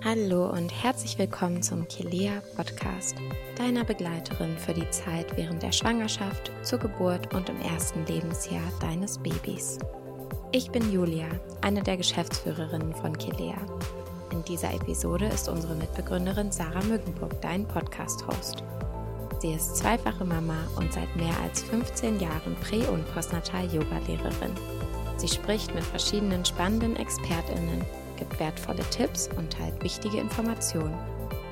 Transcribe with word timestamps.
Hallo 0.00 0.50
und 0.50 0.70
herzlich 0.82 1.16
willkommen 1.18 1.62
zum 1.62 1.86
Kilea 1.86 2.42
Podcast, 2.56 3.14
deiner 3.56 3.84
Begleiterin 3.84 4.56
für 4.56 4.74
die 4.74 4.88
Zeit 4.90 5.36
während 5.36 5.62
der 5.62 5.70
Schwangerschaft, 5.70 6.50
zur 6.62 6.80
Geburt 6.80 7.32
und 7.34 7.48
im 7.48 7.60
ersten 7.60 8.04
Lebensjahr 8.06 8.72
deines 8.80 9.18
Babys. 9.18 9.78
Ich 10.50 10.70
bin 10.70 10.90
Julia, 10.90 11.28
eine 11.60 11.82
der 11.82 11.96
Geschäftsführerinnen 11.96 12.94
von 12.94 13.16
Kilea. 13.16 13.58
In 14.32 14.42
dieser 14.44 14.74
Episode 14.74 15.26
ist 15.26 15.48
unsere 15.48 15.76
Mitbegründerin 15.76 16.50
Sarah 16.50 16.82
Mückenburg 16.82 17.40
dein 17.40 17.68
Podcast-Host. 17.68 18.64
Sie 19.40 19.52
ist 19.52 19.76
zweifache 19.76 20.24
Mama 20.24 20.56
und 20.76 20.92
seit 20.92 21.14
mehr 21.14 21.38
als 21.44 21.62
15 21.62 22.18
Jahren 22.18 22.56
Prä- 22.62 22.88
und 22.88 23.06
Postnatal-Yoga-Lehrerin. 23.14 24.52
Sie 25.16 25.28
spricht 25.28 25.72
mit 25.74 25.84
verschiedenen 25.84 26.44
spannenden 26.44 26.96
ExpertInnen, 26.96 27.84
gibt 28.16 28.38
wertvolle 28.40 28.82
Tipps 28.90 29.28
und 29.36 29.52
teilt 29.52 29.82
wichtige 29.82 30.18
Informationen. 30.18 30.96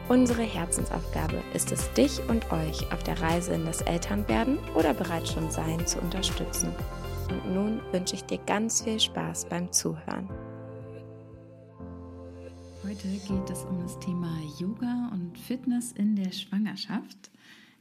Unsere 0.08 0.42
Herzensaufgabe 0.42 1.40
ist 1.54 1.70
es, 1.70 1.92
dich 1.92 2.20
und 2.28 2.50
euch 2.50 2.92
auf 2.92 3.02
der 3.04 3.20
Reise 3.20 3.52
in 3.52 3.64
das 3.64 3.80
Elternwerden 3.82 4.58
oder 4.74 4.92
bereits 4.92 5.32
schon 5.32 5.50
Sein 5.50 5.86
zu 5.86 6.00
unterstützen. 6.00 6.74
Und 7.30 7.54
nun 7.54 7.80
wünsche 7.92 8.16
ich 8.16 8.24
dir 8.24 8.38
ganz 8.38 8.82
viel 8.82 8.98
Spaß 8.98 9.46
beim 9.46 9.70
Zuhören. 9.70 10.28
Heute 12.82 13.06
geht 13.06 13.50
es 13.50 13.64
um 13.64 13.80
das 13.82 13.98
Thema 14.00 14.36
Yoga 14.58 15.10
und 15.12 15.38
Fitness 15.38 15.92
in 15.92 16.16
der 16.16 16.32
Schwangerschaft. 16.32 17.30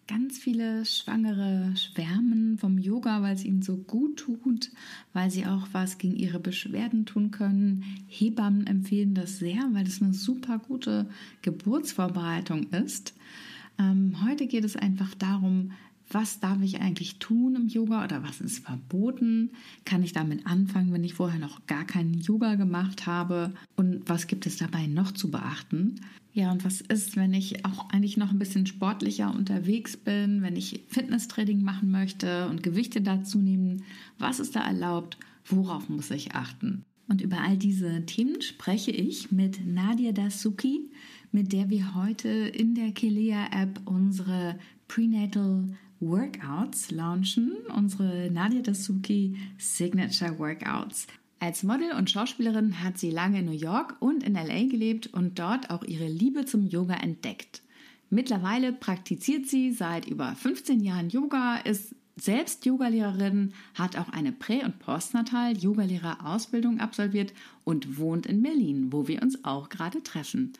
Ganz 0.09 0.39
viele 0.39 0.85
Schwangere 0.85 1.77
schwärmen 1.77 2.57
vom 2.57 2.79
Yoga, 2.79 3.21
weil 3.21 3.35
es 3.35 3.45
ihnen 3.45 3.61
so 3.61 3.77
gut 3.77 4.17
tut, 4.17 4.71
weil 5.13 5.29
sie 5.29 5.45
auch 5.45 5.67
was 5.71 5.99
gegen 5.99 6.15
ihre 6.15 6.39
Beschwerden 6.39 7.05
tun 7.05 7.29
können. 7.29 7.83
Hebammen 8.07 8.65
empfehlen 8.65 9.13
das 9.13 9.37
sehr, 9.37 9.69
weil 9.73 9.85
es 9.85 10.01
eine 10.01 10.15
super 10.15 10.57
gute 10.57 11.07
Geburtsvorbereitung 11.43 12.71
ist. 12.71 13.13
Ähm, 13.77 14.15
heute 14.25 14.47
geht 14.47 14.63
es 14.63 14.75
einfach 14.75 15.13
darum, 15.13 15.73
was 16.11 16.39
darf 16.39 16.61
ich 16.61 16.81
eigentlich 16.81 17.19
tun 17.19 17.55
im 17.55 17.67
Yoga 17.67 18.03
oder 18.03 18.23
was 18.23 18.41
ist 18.41 18.65
verboten? 18.65 19.51
Kann 19.85 20.03
ich 20.03 20.13
damit 20.13 20.47
anfangen, 20.47 20.91
wenn 20.91 21.03
ich 21.03 21.13
vorher 21.13 21.39
noch 21.39 21.65
gar 21.67 21.85
keinen 21.85 22.15
Yoga 22.15 22.55
gemacht 22.55 23.05
habe? 23.05 23.53
Und 23.75 24.07
was 24.09 24.27
gibt 24.27 24.45
es 24.45 24.57
dabei 24.57 24.87
noch 24.87 25.11
zu 25.11 25.29
beachten? 25.29 26.01
Ja, 26.33 26.51
und 26.51 26.63
was 26.63 26.81
ist, 26.81 27.15
wenn 27.15 27.33
ich 27.33 27.65
auch 27.65 27.89
eigentlich 27.89 28.17
noch 28.17 28.31
ein 28.31 28.39
bisschen 28.39 28.65
sportlicher 28.65 29.33
unterwegs 29.33 29.97
bin, 29.97 30.41
wenn 30.41 30.55
ich 30.55 30.83
Fitnesstraining 30.87 31.61
machen 31.61 31.91
möchte 31.91 32.47
und 32.49 32.63
Gewichte 32.63 33.01
dazu 33.01 33.39
nehmen? 33.39 33.83
Was 34.17 34.39
ist 34.39 34.55
da 34.55 34.61
erlaubt? 34.61 35.17
Worauf 35.45 35.89
muss 35.89 36.11
ich 36.11 36.35
achten? 36.35 36.83
Und 37.07 37.21
über 37.21 37.41
all 37.41 37.57
diese 37.57 38.05
Themen 38.05 38.41
spreche 38.41 38.91
ich 38.91 39.31
mit 39.31 39.65
Nadia 39.65 40.11
Dasuki, 40.11 40.91
mit 41.31 41.51
der 41.51 41.69
wir 41.69 41.95
heute 41.95 42.29
in 42.29 42.75
der 42.75 42.91
Kelea-App 42.91 43.81
unsere 43.85 44.59
Prenatal 44.87 45.69
Workouts 46.01 46.91
launchen, 46.91 47.57
unsere 47.75 48.29
Nadia 48.31 48.61
Dasuki 48.61 49.35
Signature 49.57 50.39
Workouts. 50.39 51.07
Als 51.39 51.63
Model 51.63 51.91
und 51.91 52.09
Schauspielerin 52.09 52.83
hat 52.83 52.97
sie 52.97 53.11
lange 53.11 53.39
in 53.39 53.45
New 53.45 53.51
York 53.51 53.95
und 53.99 54.23
in 54.23 54.33
LA 54.33 54.67
gelebt 54.67 55.07
und 55.07 55.39
dort 55.39 55.69
auch 55.69 55.83
ihre 55.83 56.07
Liebe 56.07 56.45
zum 56.45 56.67
Yoga 56.67 56.95
entdeckt. 56.95 57.61
Mittlerweile 58.09 58.71
praktiziert 58.71 59.47
sie 59.47 59.71
seit 59.71 60.07
über 60.07 60.35
15 60.35 60.81
Jahren 60.81 61.09
Yoga, 61.09 61.57
ist 61.57 61.95
selbst 62.15 62.65
Yogalehrerin, 62.65 63.53
hat 63.75 63.97
auch 63.97 64.09
eine 64.09 64.31
Prä- 64.31 64.63
und 64.63 64.79
Postnatal-Yogalehrerausbildung 64.79 66.79
absolviert 66.79 67.33
und 67.63 67.97
wohnt 67.97 68.25
in 68.25 68.41
Berlin, 68.41 68.91
wo 68.91 69.07
wir 69.07 69.21
uns 69.21 69.45
auch 69.45 69.69
gerade 69.69 70.03
treffen. 70.03 70.53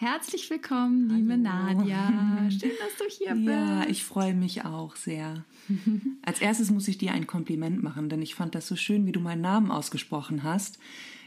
Herzlich 0.00 0.48
willkommen, 0.48 1.10
liebe 1.10 1.32
Hallo. 1.50 1.80
Nadia. 1.80 2.48
Schön, 2.50 2.70
dass 2.78 2.96
du 2.98 3.04
hier 3.10 3.34
bist. 3.34 3.48
Ja, 3.48 3.84
ich 3.88 4.04
freue 4.04 4.32
mich 4.32 4.64
auch 4.64 4.94
sehr. 4.94 5.44
Als 6.22 6.40
erstes 6.40 6.70
muss 6.70 6.86
ich 6.86 6.98
dir 6.98 7.10
ein 7.10 7.26
Kompliment 7.26 7.82
machen, 7.82 8.08
denn 8.08 8.22
ich 8.22 8.36
fand 8.36 8.54
das 8.54 8.68
so 8.68 8.76
schön, 8.76 9.06
wie 9.06 9.12
du 9.12 9.18
meinen 9.18 9.40
Namen 9.40 9.72
ausgesprochen 9.72 10.44
hast. 10.44 10.78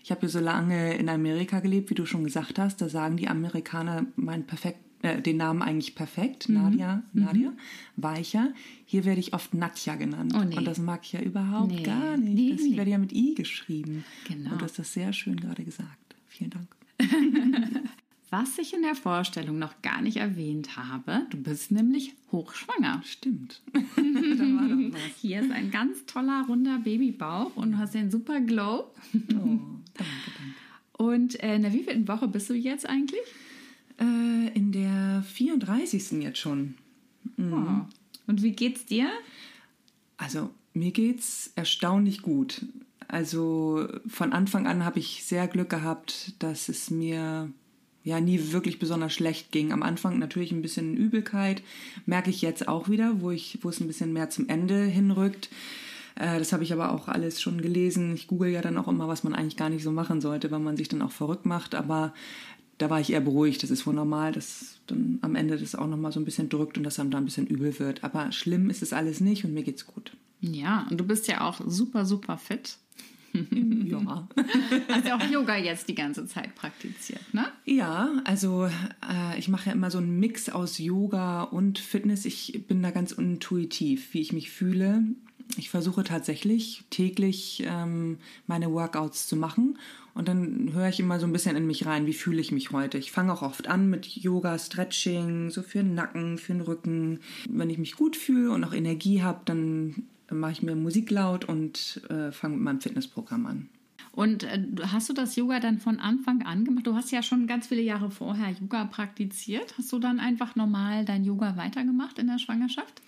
Ich 0.06 0.12
habe 0.12 0.22
ja 0.22 0.30
so 0.30 0.40
lange 0.40 0.96
in 0.96 1.10
Amerika 1.10 1.60
gelebt, 1.60 1.90
wie 1.90 1.96
du 1.96 2.06
schon 2.06 2.24
gesagt 2.24 2.60
hast. 2.60 2.80
Da 2.80 2.88
sagen 2.88 3.18
die 3.18 3.28
Amerikaner 3.28 4.06
meinen 4.16 4.48
perfekt, 4.48 4.80
äh, 5.02 5.22
den 5.22 5.36
Namen 5.36 5.62
eigentlich 5.62 5.94
perfekt. 5.94 6.48
Mhm. 6.48 6.56
Nadia, 6.56 7.04
mhm. 7.12 7.24
Nadia, 7.26 7.54
weicher. 7.98 8.54
Hier 8.86 9.04
werde 9.04 9.20
ich 9.20 9.34
oft 9.34 9.54
Natja 9.54 9.96
genannt. 9.96 10.32
Oh, 10.34 10.46
nee. 10.46 10.56
Und 10.56 10.64
das 10.64 10.78
mag 10.78 11.02
ich 11.04 11.12
ja 11.12 11.20
überhaupt 11.20 11.74
nee. 11.74 11.84
gar 11.84 12.16
nicht. 12.16 12.36
Nee. 12.36 12.52
Das 12.56 12.78
werde 12.78 12.92
ja 12.92 12.98
mit 13.00 13.12
I 13.12 13.36
geschrieben. 13.36 14.06
Genau. 14.30 14.54
Und 14.54 14.62
du 14.62 14.64
hast 14.64 14.80
das 14.80 14.94
sehr 14.94 15.12
schön 15.12 15.42
gerade 15.42 15.66
gesagt. 15.66 16.16
Vielen 16.30 16.52
Dank. 16.52 16.70
Was 18.32 18.58
ich 18.58 18.74
in 18.74 18.82
der 18.82 18.96
Vorstellung 18.96 19.60
noch 19.60 19.82
gar 19.82 20.02
nicht 20.02 20.16
erwähnt 20.16 20.78
habe, 20.78 21.28
du 21.32 21.38
bist 21.38 21.70
nämlich 21.70 22.14
hochschwanger. 22.32 23.02
Stimmt. 23.04 23.62
Hier 25.22 25.42
ist 25.42 25.52
ein 25.52 25.70
ganz 25.70 26.06
toller, 26.06 26.46
runder 26.48 26.80
Babybauch 26.80 27.58
und 27.58 27.74
du 27.74 27.78
hast 27.78 27.94
den 27.94 28.10
super 28.10 28.40
Glow. 28.40 28.86
Oh, 28.86 29.18
danke, 29.34 29.68
danke. 29.94 30.54
Und 30.94 31.44
äh, 31.44 31.58
in 31.58 31.64
der 31.64 31.74
wievielten 31.74 32.08
Woche 32.08 32.30
bist 32.30 32.50
du 32.50 32.54
jetzt 32.54 32.88
eigentlich? 32.88 33.20
Äh, 34.00 34.48
in 34.54 34.72
der 34.72 35.24
34. 35.28 36.24
jetzt 36.24 36.40
schon. 36.40 36.76
Mhm. 37.36 37.54
Oh. 37.54 37.86
Und 38.28 38.44
wie 38.44 38.54
geht's 38.54 38.86
dir? 38.86 39.10
Also, 40.16 40.52
mir 40.74 40.92
geht's 40.92 41.52
erstaunlich 41.56 42.22
gut. 42.22 42.66
Also 43.10 43.90
von 44.08 44.32
Anfang 44.32 44.68
an 44.68 44.86
habe 44.86 45.00
ich 45.00 45.26
sehr 45.26 45.50
Glück 45.50 45.70
gehabt, 45.70 46.34
dass 46.40 46.70
es 46.70 46.90
mir 46.90 47.52
ja 48.04 48.20
nie 48.20 48.52
wirklich 48.52 48.80
besonders 48.80 49.14
schlecht 49.14 49.52
ging. 49.52 49.72
Am 49.72 49.84
Anfang 49.84 50.20
natürlich 50.20 50.52
ein 50.52 50.62
bisschen 50.62 50.98
Übelkeit, 50.98 51.62
merke 52.06 52.30
ich 52.30 52.42
jetzt 52.42 52.68
auch 52.68 52.90
wieder, 52.90 53.22
wo 53.22 53.32
ich, 53.32 53.60
wo 53.62 53.70
es 53.70 53.80
ein 53.80 53.88
bisschen 53.88 54.14
mehr 54.14 54.30
zum 54.30 54.50
Ende 54.50 54.84
hinrückt. 54.84 55.50
Äh, 56.16 56.40
das 56.40 56.54
habe 56.54 56.64
ich 56.64 56.74
aber 56.74 56.92
auch 56.92 57.08
alles 57.08 57.42
schon 57.42 57.62
gelesen. 57.62 58.14
Ich 58.16 58.28
google 58.28 58.50
ja 58.50 58.62
dann 58.62 58.78
auch 58.78 58.88
immer, 58.88 59.08
was 59.08 59.24
man 59.24 59.36
eigentlich 59.36 59.58
gar 59.58 59.70
nicht 59.70 59.84
so 59.84 59.92
machen 59.92 60.22
sollte, 60.22 60.52
weil 60.52 60.60
man 60.60 60.78
sich 60.78 60.90
dann 60.90 61.02
auch 61.02 61.12
verrückt 61.12 61.46
macht. 61.46 61.76
Aber 61.76 62.14
da 62.78 62.90
war 62.90 63.00
ich 63.00 63.12
eher 63.12 63.22
beruhigt. 63.22 63.62
Das 63.64 63.70
ist 63.70 63.86
wohl 63.86 63.94
normal, 63.94 64.32
dass 64.32 64.80
dann 64.88 65.20
am 65.22 65.36
Ende 65.36 65.58
das 65.58 65.76
auch 65.76 65.88
nochmal 65.88 66.12
so 66.12 66.20
ein 66.20 66.26
bisschen 66.26 66.50
drückt 66.50 66.78
und 66.78 66.84
dass 66.84 67.00
einem 67.00 67.12
da 67.12 67.18
ein 67.18 67.26
bisschen 67.26 67.48
übel 67.48 67.78
wird. 67.80 68.04
Aber 68.04 68.32
schlimm 68.32 68.70
ist 68.70 68.82
es 68.82 68.94
alles 68.94 69.22
nicht 69.22 69.46
und 69.46 69.54
mir 69.54 69.64
geht's 69.64 69.86
gut. 69.86 70.14
Ja, 70.42 70.88
und 70.90 70.98
du 70.98 71.04
bist 71.04 71.28
ja 71.28 71.42
auch 71.42 71.62
super, 71.66 72.06
super 72.06 72.38
fit. 72.38 72.78
ja. 73.86 74.28
Hast 74.90 75.08
ja 75.08 75.18
auch 75.18 75.30
Yoga 75.30 75.58
jetzt 75.58 75.88
die 75.88 75.96
ganze 75.96 76.26
Zeit 76.26 76.56
praktiziert, 76.56 77.22
ne? 77.34 77.48
Ja, 77.66 78.10
also 78.26 78.66
äh, 78.66 79.40
ich 79.40 79.48
mache 79.48 79.68
ja 79.68 79.72
immer 79.74 79.92
so 79.92 79.98
einen 79.98 80.20
Mix 80.20 80.50
aus 80.50 80.78
Yoga 80.78 81.44
und 81.44 81.80
Fitness. 81.80 82.26
Ich 82.26 82.66
bin 82.68 82.82
da 82.82 82.92
ganz 82.92 83.12
intuitiv, 83.12 84.14
wie 84.14 84.22
ich 84.22 84.34
mich 84.34 84.52
fühle. 84.52 85.04
Ich 85.58 85.70
versuche 85.70 86.04
tatsächlich 86.04 86.84
täglich 86.90 87.64
ähm, 87.68 88.18
meine 88.48 88.72
Workouts 88.72 89.28
zu 89.28 89.36
machen 89.36 89.78
und 90.14 90.28
dann 90.28 90.72
höre 90.74 90.90
ich 90.90 91.00
immer 91.00 91.20
so 91.20 91.26
ein 91.26 91.34
bisschen 91.34 91.56
in 91.56 91.68
mich 91.68 91.86
rein, 91.86 92.06
wie 92.06 92.14
fühle 92.14 92.40
ich 92.40 92.52
mich 92.52 92.72
heute. 92.72 92.98
Ich 92.98 93.12
fange 93.12 93.34
auch 93.34 93.42
oft 93.42 93.68
an 93.68 93.90
mit 93.90 94.06
Yoga, 94.08 94.58
Stretching, 94.58 95.50
so 95.50 95.62
für 95.62 95.80
den 95.80 95.94
Nacken, 95.94 96.38
für 96.38 96.54
den 96.54 96.62
Rücken. 96.62 97.20
Wenn 97.50 97.70
ich 97.70 97.78
mich 97.78 97.96
gut 97.96 98.16
fühle 98.16 98.52
und 98.52 98.64
auch 98.64 98.74
Energie 98.74 99.24
habe, 99.24 99.42
dann 99.46 99.62
dann 99.62 100.04
mache 100.34 100.54
ich 100.54 100.62
mir 100.64 100.76
Musik 100.76 101.12
laut 101.12 101.46
und 101.46 102.02
äh, 102.10 102.32
fange 102.32 102.56
mit 102.56 102.64
meinem 102.64 102.82
Fitnessprogramm 102.82 103.46
an. 103.46 103.70
Und 104.12 104.44
äh, 104.44 104.62
hast 104.92 105.10
du 105.10 105.14
das 105.14 105.36
Yoga 105.36 105.60
dann 105.60 105.80
von 105.80 106.00
Anfang 106.00 106.42
an 106.44 106.66
gemacht? 106.66 106.86
Du 106.86 106.96
hast 106.96 107.12
ja 107.12 107.24
schon 107.24 107.48
ganz 107.48 107.68
viele 107.68 107.82
Jahre 107.82 108.12
vorher 108.12 108.50
Yoga 108.52 108.86
praktiziert. 108.86 109.78
Hast 109.78 109.92
du 109.92 110.00
dann 110.00 110.20
einfach 110.20 110.56
normal 110.56 111.06
dein 111.06 111.24
Yoga 111.24 111.56
weitergemacht 111.56 112.20
in 112.20 112.28
der 112.28 112.40
Schwangerschaft? 112.40 113.02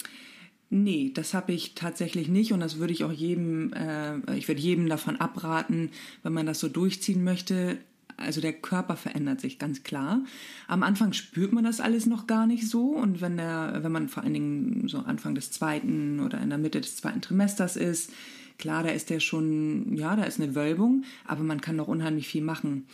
Nee, 0.69 1.11
das 1.13 1.33
habe 1.33 1.51
ich 1.51 1.75
tatsächlich 1.75 2.29
nicht 2.29 2.51
und 2.51 2.59
das 2.59 2.79
würde 2.79 2.93
ich 2.93 3.03
auch 3.03 3.11
jedem, 3.11 3.73
äh, 3.73 4.35
ich 4.35 4.47
würde 4.47 4.61
jedem 4.61 4.89
davon 4.89 5.17
abraten, 5.17 5.91
wenn 6.23 6.33
man 6.33 6.47
das 6.47 6.59
so 6.59 6.67
durchziehen 6.67 7.23
möchte, 7.23 7.77
also 8.17 8.41
der 8.41 8.53
Körper 8.53 8.95
verändert 8.95 9.41
sich 9.41 9.59
ganz 9.59 9.83
klar. 9.83 10.23
Am 10.67 10.83
Anfang 10.83 11.13
spürt 11.13 11.53
man 11.53 11.63
das 11.63 11.79
alles 11.79 12.05
noch 12.05 12.27
gar 12.27 12.47
nicht 12.47 12.67
so 12.67 12.89
und 12.89 13.21
wenn 13.21 13.37
der, 13.37 13.79
wenn 13.81 13.91
man 13.91 14.09
vor 14.09 14.23
allen 14.23 14.33
Dingen 14.33 14.87
so 14.87 14.99
Anfang 14.99 15.35
des 15.35 15.51
zweiten 15.51 16.19
oder 16.19 16.41
in 16.41 16.49
der 16.49 16.57
Mitte 16.57 16.81
des 16.81 16.95
zweiten 16.97 17.21
Trimesters 17.21 17.75
ist, 17.75 18.11
klar, 18.57 18.83
da 18.83 18.89
ist 18.89 19.09
der 19.09 19.19
schon, 19.19 19.95
ja, 19.95 20.15
da 20.15 20.23
ist 20.23 20.39
eine 20.39 20.55
Wölbung, 20.55 21.03
aber 21.25 21.43
man 21.43 21.61
kann 21.61 21.75
noch 21.75 21.87
unheimlich 21.87 22.27
viel 22.27 22.43
machen. 22.43 22.85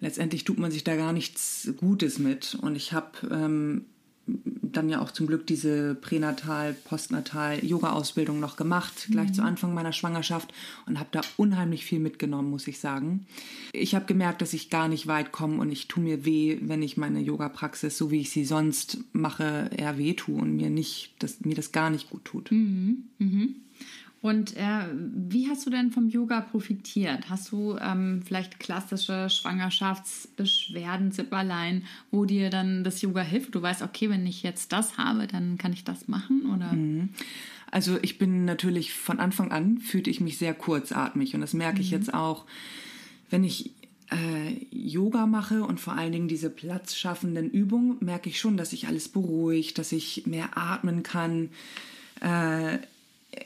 Letztendlich 0.00 0.44
tut 0.44 0.58
man 0.58 0.70
sich 0.70 0.84
da 0.84 0.94
gar 0.96 1.12
nichts 1.12 1.72
Gutes 1.76 2.18
mit 2.18 2.56
und 2.60 2.76
ich 2.76 2.92
habe 2.92 3.12
ähm, 3.30 3.86
dann 4.26 4.88
ja 4.88 5.00
auch 5.00 5.10
zum 5.10 5.26
Glück 5.26 5.46
diese 5.46 5.94
Pränatal, 5.94 6.74
Postnatal 6.74 7.64
Yoga-Ausbildung 7.64 8.40
noch 8.40 8.56
gemacht, 8.56 9.08
gleich 9.10 9.28
mhm. 9.28 9.34
zu 9.34 9.42
Anfang 9.42 9.74
meiner 9.74 9.92
Schwangerschaft 9.92 10.52
und 10.86 10.98
habe 10.98 11.08
da 11.12 11.20
unheimlich 11.36 11.84
viel 11.84 12.00
mitgenommen, 12.00 12.50
muss 12.50 12.66
ich 12.66 12.78
sagen. 12.78 13.26
Ich 13.72 13.94
habe 13.94 14.06
gemerkt, 14.06 14.42
dass 14.42 14.52
ich 14.52 14.70
gar 14.70 14.88
nicht 14.88 15.06
weit 15.06 15.32
komme 15.32 15.60
und 15.60 15.70
ich 15.70 15.88
tue 15.88 16.02
mir 16.02 16.24
weh, 16.24 16.58
wenn 16.60 16.82
ich 16.82 16.96
meine 16.96 17.20
Yoga-Praxis, 17.20 17.96
so 17.96 18.10
wie 18.10 18.20
ich 18.20 18.30
sie 18.30 18.44
sonst 18.44 18.98
mache, 19.12 19.70
eher 19.76 19.98
weh 19.98 20.14
tue 20.14 20.40
und 20.40 20.56
mir 20.56 20.70
nicht, 20.70 21.14
dass 21.20 21.40
mir 21.40 21.54
das 21.54 21.72
gar 21.72 21.90
nicht 21.90 22.10
gut 22.10 22.24
tut. 22.24 22.50
Mhm. 22.50 23.04
Mhm. 23.18 23.54
Und 24.22 24.56
äh, 24.56 24.86
wie 24.92 25.48
hast 25.48 25.66
du 25.66 25.70
denn 25.70 25.92
vom 25.92 26.08
Yoga 26.08 26.40
profitiert? 26.40 27.30
Hast 27.30 27.52
du 27.52 27.76
ähm, 27.80 28.22
vielleicht 28.24 28.58
klassische 28.58 29.28
Schwangerschaftsbeschwerden, 29.30 31.12
Zipperlein, 31.12 31.84
wo 32.10 32.24
dir 32.24 32.50
dann 32.50 32.82
das 32.82 33.02
Yoga 33.02 33.22
hilft? 33.22 33.54
Du 33.54 33.62
weißt, 33.62 33.82
okay, 33.82 34.10
wenn 34.10 34.26
ich 34.26 34.42
jetzt 34.42 34.72
das 34.72 34.98
habe, 34.98 35.26
dann 35.26 35.58
kann 35.58 35.72
ich 35.72 35.84
das 35.84 36.08
machen, 36.08 36.52
oder? 36.52 36.72
Mhm. 36.72 37.10
Also 37.70 37.98
ich 38.02 38.18
bin 38.18 38.44
natürlich 38.44 38.94
von 38.94 39.20
Anfang 39.20 39.52
an 39.52 39.78
fühlte 39.78 40.10
ich 40.10 40.20
mich 40.20 40.38
sehr 40.38 40.54
kurzatmig 40.54 41.34
und 41.34 41.40
das 41.40 41.52
merke 41.52 41.80
ich 41.80 41.90
mhm. 41.90 41.98
jetzt 41.98 42.14
auch, 42.14 42.46
wenn 43.28 43.44
ich 43.44 43.72
äh, 44.10 44.64
Yoga 44.70 45.26
mache 45.26 45.64
und 45.64 45.80
vor 45.80 45.94
allen 45.94 46.12
Dingen 46.12 46.28
diese 46.28 46.48
platzschaffenden 46.48 47.50
Übungen, 47.50 47.96
merke 48.00 48.28
ich 48.28 48.38
schon, 48.38 48.56
dass 48.56 48.70
sich 48.70 48.86
alles 48.86 49.08
beruhigt, 49.08 49.78
dass 49.78 49.92
ich 49.92 50.26
mehr 50.26 50.56
atmen 50.56 51.02
kann. 51.02 51.50
Äh, 52.20 52.78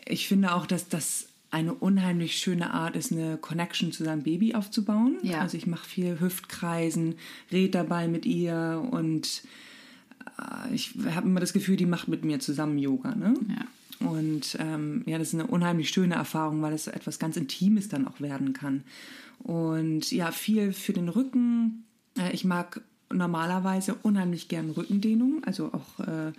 ich 0.07 0.29
finde 0.29 0.55
auch, 0.55 0.67
dass 0.67 0.89
das 0.89 1.29
eine 1.51 1.75
unheimlich 1.75 2.37
schöne 2.37 2.73
Art 2.73 2.97
ist, 2.97 3.13
eine 3.13 3.37
Connection 3.37 3.93
zu 3.93 4.05
seinem 4.05 4.23
Baby 4.23 4.55
aufzubauen. 4.55 5.19
Ja. 5.23 5.41
Also 5.41 5.57
ich 5.57 5.67
mache 5.67 5.89
viel 5.89 6.21
Hüftkreisen, 6.21 7.17
rede 7.51 7.71
dabei 7.71 8.07
mit 8.07 8.25
ihr 8.25 8.87
und 8.91 9.43
äh, 10.39 10.75
ich 10.75 10.95
habe 11.15 11.27
immer 11.27 11.41
das 11.41 11.53
Gefühl, 11.53 11.77
die 11.77 11.87
macht 11.87 12.09
mit 12.09 12.25
mir 12.25 12.39
zusammen 12.39 12.79
Yoga. 12.79 13.15
Ne? 13.15 13.35
Ja. 13.49 14.07
Und 14.09 14.57
ähm, 14.61 15.03
ja, 15.07 15.19
das 15.19 15.29
ist 15.29 15.35
eine 15.35 15.47
unheimlich 15.47 15.91
schöne 15.91 16.15
Erfahrung, 16.15 16.63
weil 16.63 16.73
es 16.73 16.87
etwas 16.87 17.19
ganz 17.19 17.37
Intimes 17.37 17.89
dann 17.89 18.07
auch 18.07 18.21
werden 18.21 18.53
kann. 18.53 18.85
Und 19.41 20.11
ja, 20.13 20.33
viel 20.33 20.73
für 20.73 20.93
den 20.93 21.09
Rücken. 21.09 21.85
Äh, 22.17 22.33
ich 22.33 22.45
mag 22.45 22.81
normalerweise 23.13 23.95
unheimlich 24.03 24.49
gern 24.49 24.71
Rückendehnung, 24.71 25.43
also 25.45 25.73
auch 25.73 26.01
äh, 26.01 26.33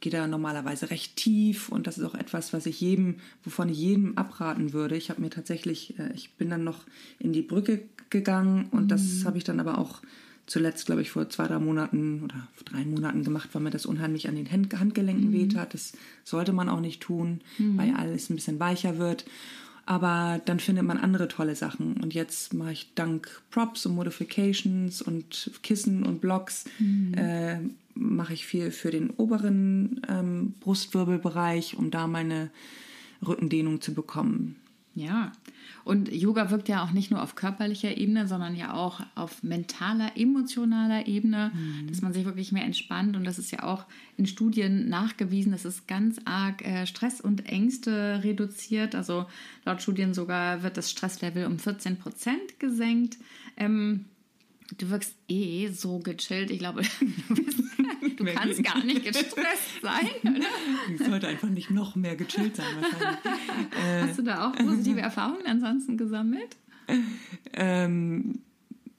geht 0.00 0.12
da 0.12 0.26
normalerweise 0.26 0.90
recht 0.90 1.16
tief 1.16 1.68
und 1.68 1.86
das 1.86 1.98
ist 1.98 2.04
auch 2.04 2.14
etwas, 2.14 2.52
was 2.52 2.66
ich 2.66 2.80
jedem, 2.80 3.16
wovon 3.44 3.68
ich 3.68 3.78
jedem 3.78 4.16
abraten 4.18 4.72
würde. 4.72 4.96
Ich 4.96 5.10
habe 5.10 5.20
mir 5.20 5.30
tatsächlich, 5.30 5.98
äh, 5.98 6.12
ich 6.14 6.32
bin 6.32 6.50
dann 6.50 6.64
noch 6.64 6.84
in 7.18 7.32
die 7.32 7.42
Brücke 7.42 7.82
gegangen 8.10 8.66
und 8.70 8.84
mhm. 8.84 8.88
das 8.88 9.24
habe 9.24 9.38
ich 9.38 9.44
dann 9.44 9.60
aber 9.60 9.78
auch 9.78 10.02
zuletzt, 10.46 10.86
glaube 10.86 11.02
ich, 11.02 11.10
vor 11.10 11.28
zwei, 11.28 11.46
drei 11.46 11.58
Monaten 11.58 12.22
oder 12.24 12.48
drei 12.64 12.84
Monaten 12.84 13.22
gemacht, 13.22 13.50
weil 13.52 13.62
mir 13.62 13.70
das 13.70 13.86
unheimlich 13.86 14.28
an 14.28 14.34
den 14.34 14.50
Handgelenken 14.50 15.28
mhm. 15.28 15.32
weht 15.32 15.56
hat. 15.56 15.74
Das 15.74 15.92
sollte 16.24 16.52
man 16.52 16.68
auch 16.68 16.80
nicht 16.80 17.02
tun, 17.02 17.40
mhm. 17.58 17.78
weil 17.78 17.94
alles 17.94 18.30
ein 18.30 18.36
bisschen 18.36 18.58
weicher 18.58 18.98
wird. 18.98 19.24
Aber 19.88 20.38
dann 20.44 20.60
findet 20.60 20.84
man 20.84 20.98
andere 20.98 21.28
tolle 21.28 21.56
Sachen. 21.56 21.94
Und 21.94 22.12
jetzt 22.12 22.52
mache 22.52 22.72
ich 22.72 22.92
dank 22.94 23.40
Props 23.50 23.86
und 23.86 23.94
Modifications 23.94 25.00
und 25.00 25.50
Kissen 25.62 26.02
und 26.02 26.20
Blocks, 26.20 26.66
mhm. 26.78 27.14
äh, 27.14 27.56
mache 27.94 28.34
ich 28.34 28.44
viel 28.44 28.70
für 28.70 28.90
den 28.90 29.08
oberen 29.08 30.02
ähm, 30.06 30.52
Brustwirbelbereich, 30.60 31.78
um 31.78 31.90
da 31.90 32.06
meine 32.06 32.50
Rückendehnung 33.26 33.80
zu 33.80 33.94
bekommen. 33.94 34.56
Ja, 34.98 35.32
und 35.84 36.12
Yoga 36.12 36.50
wirkt 36.50 36.68
ja 36.68 36.82
auch 36.82 36.90
nicht 36.90 37.10
nur 37.10 37.22
auf 37.22 37.34
körperlicher 37.34 37.96
Ebene, 37.96 38.28
sondern 38.28 38.54
ja 38.54 38.74
auch 38.74 39.00
auf 39.14 39.42
mentaler, 39.42 40.12
emotionaler 40.16 41.06
Ebene, 41.06 41.50
mhm. 41.54 41.86
dass 41.88 42.02
man 42.02 42.12
sich 42.12 42.24
wirklich 42.24 42.52
mehr 42.52 42.64
entspannt. 42.64 43.16
Und 43.16 43.24
das 43.24 43.38
ist 43.38 43.50
ja 43.50 43.62
auch 43.62 43.86
in 44.16 44.26
Studien 44.26 44.88
nachgewiesen, 44.88 45.52
dass 45.52 45.64
es 45.64 45.86
ganz 45.86 46.20
arg 46.24 46.62
äh, 46.62 46.86
Stress 46.86 47.20
und 47.20 47.46
Ängste 47.46 48.22
reduziert. 48.22 48.94
Also 48.94 49.26
laut 49.64 49.80
Studien 49.80 50.12
sogar 50.14 50.62
wird 50.62 50.76
das 50.76 50.90
Stresslevel 50.90 51.46
um 51.46 51.58
14 51.58 51.96
Prozent 51.96 52.58
gesenkt. 52.58 53.16
Ähm, 53.56 54.04
Du 54.76 54.90
wirkst 54.90 55.14
eh 55.28 55.68
so 55.68 55.98
gechillt. 55.98 56.50
Ich 56.50 56.58
glaube, 56.58 56.82
du, 57.28 57.34
bist, 57.34 57.58
du 58.16 58.24
kannst 58.24 58.62
gar 58.62 58.84
nicht 58.84 59.04
gestresst 59.04 59.80
sein. 59.82 60.08
Oder? 60.22 60.46
Ich 60.94 61.04
sollte 61.04 61.26
einfach 61.26 61.48
nicht 61.48 61.70
noch 61.70 61.96
mehr 61.96 62.16
gechillt 62.16 62.56
sein 62.56 62.66
wahrscheinlich. 62.80 64.08
Hast 64.08 64.18
du 64.18 64.22
da 64.22 64.48
auch 64.48 64.56
positive 64.56 65.00
Erfahrungen 65.00 65.46
ansonsten 65.46 65.96
gesammelt? 65.96 66.56
Ähm, 67.54 68.40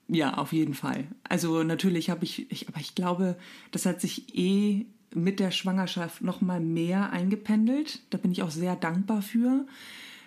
ja, 0.08 0.36
auf 0.36 0.54
jeden 0.54 0.74
Fall. 0.74 1.08
Also 1.24 1.64
natürlich 1.64 2.10
habe 2.10 2.24
ich, 2.24 2.52
ich, 2.52 2.68
aber 2.68 2.80
ich 2.80 2.96
glaube, 2.96 3.38
das 3.72 3.86
hat 3.86 4.02
sich 4.02 4.36
eh 4.36 4.88
mit 5.14 5.40
der 5.40 5.52
Schwangerschaft 5.52 6.22
noch 6.22 6.42
mal 6.42 6.60
mehr 6.60 7.12
eingependelt. 7.12 8.02
Da 8.10 8.18
bin 8.18 8.32
ich 8.32 8.42
auch 8.42 8.52
sehr 8.52 8.76
dankbar 8.76 9.22
für. 9.22 9.66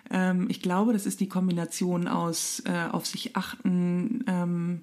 Ähm, 0.09 0.47
ich 0.49 0.61
glaube, 0.61 0.93
das 0.93 1.05
ist 1.05 1.19
die 1.19 1.27
Kombination 1.27 2.07
aus 2.07 2.61
äh, 2.65 2.89
auf 2.91 3.05
sich 3.05 3.35
achten, 3.35 4.23
ähm, 4.27 4.81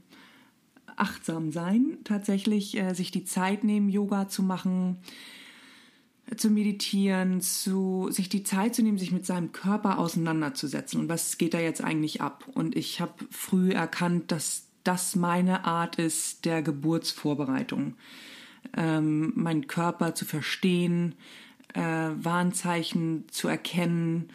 achtsam 1.01 1.53
sein, 1.53 1.99
tatsächlich 2.05 2.77
äh, 2.77 2.95
sich 2.95 3.11
die 3.11 3.25
Zeit 3.25 3.65
nehmen, 3.65 3.89
Yoga 3.89 4.29
zu 4.29 4.43
machen, 4.43 4.99
zu 6.37 6.51
meditieren, 6.51 7.41
zu 7.41 8.09
sich 8.11 8.29
die 8.29 8.45
Zeit 8.45 8.75
zu 8.75 8.83
nehmen, 8.83 8.99
sich 8.99 9.13
mit 9.13 9.27
seinem 9.27 9.53
Körper 9.53 9.99
auseinanderzusetzen 9.99 11.01
und 11.01 11.09
was 11.09 11.39
geht 11.39 11.55
da 11.55 11.61
jetzt 11.61 11.83
eigentlich 11.83 12.21
ab. 12.21 12.45
Und 12.55 12.77
ich 12.77 13.01
habe 13.01 13.15
früh 13.31 13.71
erkannt, 13.73 14.31
dass 14.31 14.67
das 14.85 15.17
meine 15.17 15.65
Art 15.65 15.97
ist 15.97 16.45
der 16.45 16.63
Geburtsvorbereitung, 16.63 17.95
ähm, 18.77 19.33
meinen 19.35 19.67
Körper 19.67 20.15
zu 20.15 20.25
verstehen, 20.25 21.15
äh, 21.75 21.81
Warnzeichen 21.81 23.25
zu 23.31 23.49
erkennen 23.49 24.31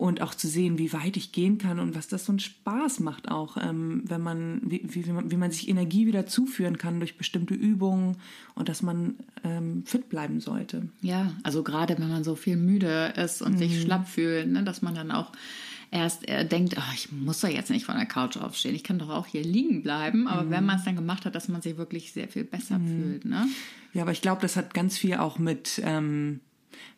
und 0.00 0.22
auch 0.22 0.34
zu 0.34 0.48
sehen, 0.48 0.78
wie 0.78 0.94
weit 0.94 1.18
ich 1.18 1.30
gehen 1.30 1.58
kann 1.58 1.78
und 1.78 1.94
was 1.94 2.08
das 2.08 2.24
so 2.24 2.32
einen 2.32 2.38
Spaß 2.38 3.00
macht 3.00 3.30
auch, 3.30 3.58
ähm, 3.60 4.02
wenn 4.06 4.22
man 4.22 4.62
wie, 4.64 4.80
wie, 4.82 5.06
wie, 5.06 5.12
man, 5.12 5.30
wie 5.30 5.36
man 5.36 5.50
sich 5.50 5.68
Energie 5.68 6.06
wieder 6.06 6.26
zuführen 6.26 6.78
kann 6.78 7.00
durch 7.00 7.18
bestimmte 7.18 7.52
Übungen 7.52 8.16
und 8.54 8.70
dass 8.70 8.80
man 8.80 9.16
ähm, 9.44 9.84
fit 9.84 10.08
bleiben 10.08 10.40
sollte. 10.40 10.88
Ja, 11.02 11.34
also 11.42 11.62
gerade 11.62 11.98
wenn 11.98 12.08
man 12.08 12.24
so 12.24 12.34
viel 12.34 12.56
müde 12.56 13.12
ist 13.14 13.42
und 13.42 13.52
mhm. 13.52 13.58
sich 13.58 13.82
schlapp 13.82 14.08
fühlt, 14.08 14.48
ne, 14.48 14.64
dass 14.64 14.80
man 14.80 14.94
dann 14.94 15.10
auch 15.10 15.32
erst 15.90 16.26
äh, 16.28 16.46
denkt, 16.46 16.76
oh, 16.78 16.92
ich 16.94 17.12
muss 17.12 17.40
doch 17.40 17.48
jetzt 17.48 17.70
nicht 17.70 17.84
von 17.84 17.96
der 17.96 18.06
Couch 18.06 18.38
aufstehen, 18.38 18.74
ich 18.74 18.84
kann 18.84 18.98
doch 18.98 19.10
auch 19.10 19.26
hier 19.26 19.42
liegen 19.42 19.82
bleiben. 19.82 20.28
Aber 20.28 20.44
mhm. 20.44 20.50
wenn 20.50 20.64
man 20.64 20.78
es 20.78 20.84
dann 20.84 20.96
gemacht 20.96 21.26
hat, 21.26 21.34
dass 21.34 21.48
man 21.48 21.60
sich 21.60 21.76
wirklich 21.76 22.12
sehr 22.12 22.28
viel 22.28 22.44
besser 22.44 22.78
mhm. 22.78 22.86
fühlt. 22.86 23.24
Ne? 23.26 23.48
Ja, 23.92 24.02
aber 24.02 24.12
ich 24.12 24.22
glaube, 24.22 24.40
das 24.40 24.56
hat 24.56 24.72
ganz 24.72 24.96
viel 24.96 25.16
auch 25.16 25.38
mit 25.38 25.78
ähm, 25.84 26.40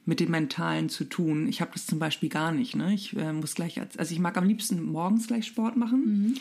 mit 0.05 0.21
dem 0.21 0.31
Mentalen 0.31 0.89
zu 0.89 1.05
tun. 1.05 1.49
Ich 1.49 1.61
habe 1.61 1.73
das 1.73 1.87
zum 1.87 1.99
Beispiel 1.99 2.29
gar 2.29 2.53
nicht. 2.53 2.77
Ne? 2.77 2.95
Ich 2.95 3.17
äh, 3.17 3.33
muss 3.33 3.55
gleich, 3.55 3.81
also 3.81 4.13
ich 4.13 4.21
mag 4.21 4.37
am 4.37 4.47
liebsten 4.47 4.83
morgens 4.83 5.27
gleich 5.27 5.47
Sport 5.47 5.77
machen. 5.77 6.01
Mhm. 6.05 6.35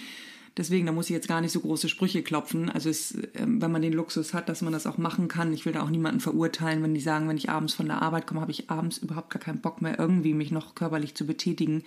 Deswegen, 0.57 0.86
da 0.86 0.92
muss 0.92 1.06
ich 1.06 1.13
jetzt 1.13 1.30
gar 1.30 1.39
nicht 1.39 1.54
so 1.54 1.62
große 1.62 1.88
Sprüche 1.88 2.24
klopfen. 2.24 2.69
Also 2.69 2.89
es, 2.89 3.16
äh, 3.16 3.30
wenn 3.45 3.72
man 3.72 3.81
den 3.81 3.94
Luxus 3.94 4.33
hat, 4.33 4.50
dass 4.50 4.62
man 4.62 4.74
das 4.74 4.88
auch 4.88 4.98
machen 4.98 5.28
kann. 5.28 5.54
Ich 5.54 5.66
will 5.66 5.74
da 5.74 5.83
auch 5.83 5.89
niemanden 5.89 6.19
verurteilen, 6.19 6.83
wenn 6.83 6.94
die 6.94 7.00
sagen, 7.00 7.28
wenn 7.30 7.38
ich 7.38 7.50
abends 7.50 7.74
von 7.74 7.86
der 7.86 8.01
Arbeit 8.01 8.28
komme, 8.28 8.42
habe 8.42 8.51
ich 8.51 8.69
abends 8.69 8.98
überhaupt 8.98 9.30
gar 9.30 9.42
keinen 9.42 9.62
Bock 9.62 9.81
mehr, 9.81 9.98
irgendwie 9.98 10.33
mich 10.33 10.51
noch 10.51 10.75
körperlich 10.75 11.16
zu 11.16 11.25
betätigen. 11.25 11.83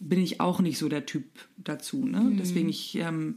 Bin 0.00 0.20
ich 0.20 0.40
auch 0.40 0.60
nicht 0.60 0.78
so 0.78 0.88
der 0.88 1.06
Typ 1.06 1.24
dazu. 1.56 2.04
Ne? 2.04 2.20
Mhm. 2.20 2.36
Deswegen, 2.36 2.68
ich 2.68 2.96
ähm, 2.96 3.36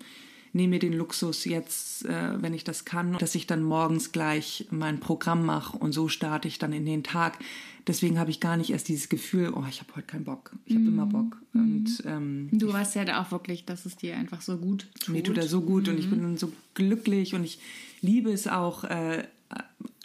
nehme 0.57 0.71
mir 0.71 0.79
den 0.79 0.93
Luxus 0.93 1.45
jetzt, 1.45 2.05
äh, 2.05 2.41
wenn 2.41 2.53
ich 2.53 2.63
das 2.63 2.83
kann, 2.83 3.13
dass 3.17 3.35
ich 3.35 3.47
dann 3.47 3.63
morgens 3.63 4.11
gleich 4.11 4.67
mein 4.69 4.99
Programm 4.99 5.45
mache 5.45 5.77
und 5.77 5.93
so 5.93 6.09
starte 6.09 6.47
ich 6.47 6.59
dann 6.59 6.73
in 6.73 6.85
den 6.85 7.03
Tag. 7.03 7.39
Deswegen 7.87 8.19
habe 8.19 8.31
ich 8.31 8.41
gar 8.41 8.57
nicht 8.57 8.71
erst 8.71 8.89
dieses 8.89 9.07
Gefühl, 9.07 9.53
oh, 9.55 9.63
ich 9.69 9.79
habe 9.79 9.95
heute 9.95 10.07
keinen 10.07 10.25
Bock. 10.25 10.51
Ich 10.65 10.75
habe 10.75 10.83
mm. 10.83 10.87
immer 10.89 11.05
Bock. 11.05 11.37
Mhm. 11.53 11.61
Und, 11.61 12.03
ähm, 12.05 12.49
du 12.51 12.73
weißt 12.73 12.95
ja 12.95 13.05
da 13.05 13.21
auch 13.21 13.31
wirklich, 13.31 13.63
dass 13.63 13.85
es 13.85 13.95
dir 13.95 14.17
einfach 14.17 14.41
so 14.41 14.57
gut 14.57 14.87
tut. 14.99 15.15
Mir 15.15 15.23
tut 15.23 15.37
er 15.37 15.47
so 15.47 15.61
gut 15.61 15.87
mm. 15.87 15.91
und 15.91 15.99
ich 15.99 16.07
mhm. 16.07 16.21
bin 16.21 16.37
so 16.37 16.51
glücklich 16.73 17.33
und 17.33 17.45
ich 17.45 17.59
liebe 18.01 18.29
es 18.29 18.47
auch, 18.47 18.83
äh, 18.83 19.23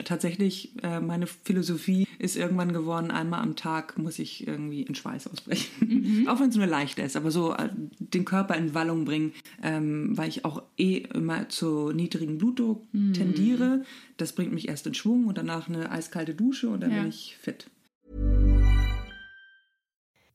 tatsächlich, 0.04 0.72
äh, 0.82 1.00
meine 1.00 1.26
Philosophie 1.26 2.06
ist 2.18 2.36
irgendwann 2.36 2.72
geworden, 2.72 3.10
einmal 3.10 3.40
am 3.42 3.56
Tag 3.56 3.98
muss 3.98 4.18
ich 4.18 4.46
irgendwie 4.46 4.82
in 4.82 4.94
Schweiß 4.94 5.28
ausbrechen. 5.28 5.70
Mhm. 5.80 6.28
auch 6.28 6.40
wenn 6.40 6.48
es 6.50 6.56
nur 6.56 6.66
leicht 6.66 6.98
ist, 6.98 7.16
aber 7.16 7.30
so 7.30 7.54
äh, 7.54 7.68
den 7.98 8.24
Körper 8.24 8.56
in 8.56 8.74
Wallung 8.74 9.04
bringen, 9.04 9.32
ähm, 9.62 10.16
weil 10.16 10.28
ich 10.28 10.44
auch 10.44 10.62
eh 10.76 10.98
immer 10.98 11.48
zu 11.48 11.92
niedrigen 11.92 12.38
Blutdruck 12.38 12.82
mhm. 12.92 13.12
tendiere. 13.12 13.84
Das 14.16 14.32
bringt 14.32 14.52
mich 14.52 14.68
erst 14.68 14.86
in 14.86 14.94
Schwung 14.94 15.26
und 15.26 15.38
danach 15.38 15.68
eine 15.68 15.90
eiskalte 15.90 16.34
Dusche 16.34 16.68
und 16.68 16.80
dann 16.80 16.90
ja. 16.90 17.00
bin 17.00 17.08
ich 17.08 17.36
fit. 17.40 17.66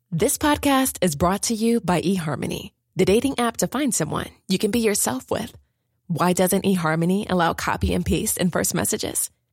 This 0.10 0.38
podcast 0.38 0.98
is 1.02 1.18
brought 1.18 1.42
to 1.44 1.54
you 1.54 1.82
by 1.82 2.02
eHarmony, 2.02 2.72
the 2.96 3.06
dating 3.06 3.36
app 3.38 3.58
to 3.58 3.68
find 3.68 3.94
someone 3.94 4.28
you 4.48 4.58
can 4.58 4.72
be 4.72 4.80
yourself 4.80 5.30
with. 5.30 5.54
Why 6.08 6.32
doesn't 6.34 6.64
eHarmony 6.64 7.30
allow 7.30 7.54
copy 7.54 7.94
and 7.94 8.06
paste 8.06 8.38
in 8.38 8.50
first 8.50 8.74
messages? 8.74 9.30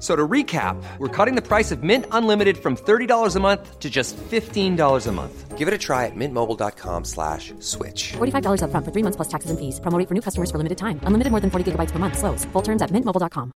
So 0.00 0.16
to 0.16 0.26
recap, 0.26 0.82
we're 0.96 1.08
cutting 1.08 1.36
the 1.36 1.46
price 1.46 1.70
of 1.70 1.82
Mint 1.82 2.06
Unlimited 2.10 2.56
from 2.56 2.74
$30 2.74 3.36
a 3.36 3.40
month 3.40 3.78
to 3.80 3.90
just 3.90 4.16
$15 4.16 5.06
a 5.06 5.12
month. 5.12 5.58
Give 5.58 5.68
it 5.68 5.74
a 5.74 5.78
try 5.78 6.06
at 6.06 6.16
mintmobile.com 6.16 7.04
slash 7.04 7.52
switch. 7.60 8.12
$45 8.16 8.62
upfront 8.64 8.84
for 8.86 8.92
three 8.92 9.04
months 9.04 9.16
plus 9.16 9.28
taxes 9.28 9.50
and 9.50 9.60
fees. 9.60 9.78
Promo 9.78 10.02
for 10.08 10.14
new 10.14 10.22
customers 10.22 10.50
for 10.50 10.56
limited 10.56 10.78
time. 10.78 11.00
Unlimited 11.04 11.30
more 11.30 11.40
than 11.40 11.50
40 11.50 11.72
gigabytes 11.72 11.92
per 11.92 11.98
month. 11.98 12.16
Slows. 12.16 12.46
Full 12.52 12.62
terms 12.62 12.80
at 12.80 12.90
mintmobile.com. 12.90 13.52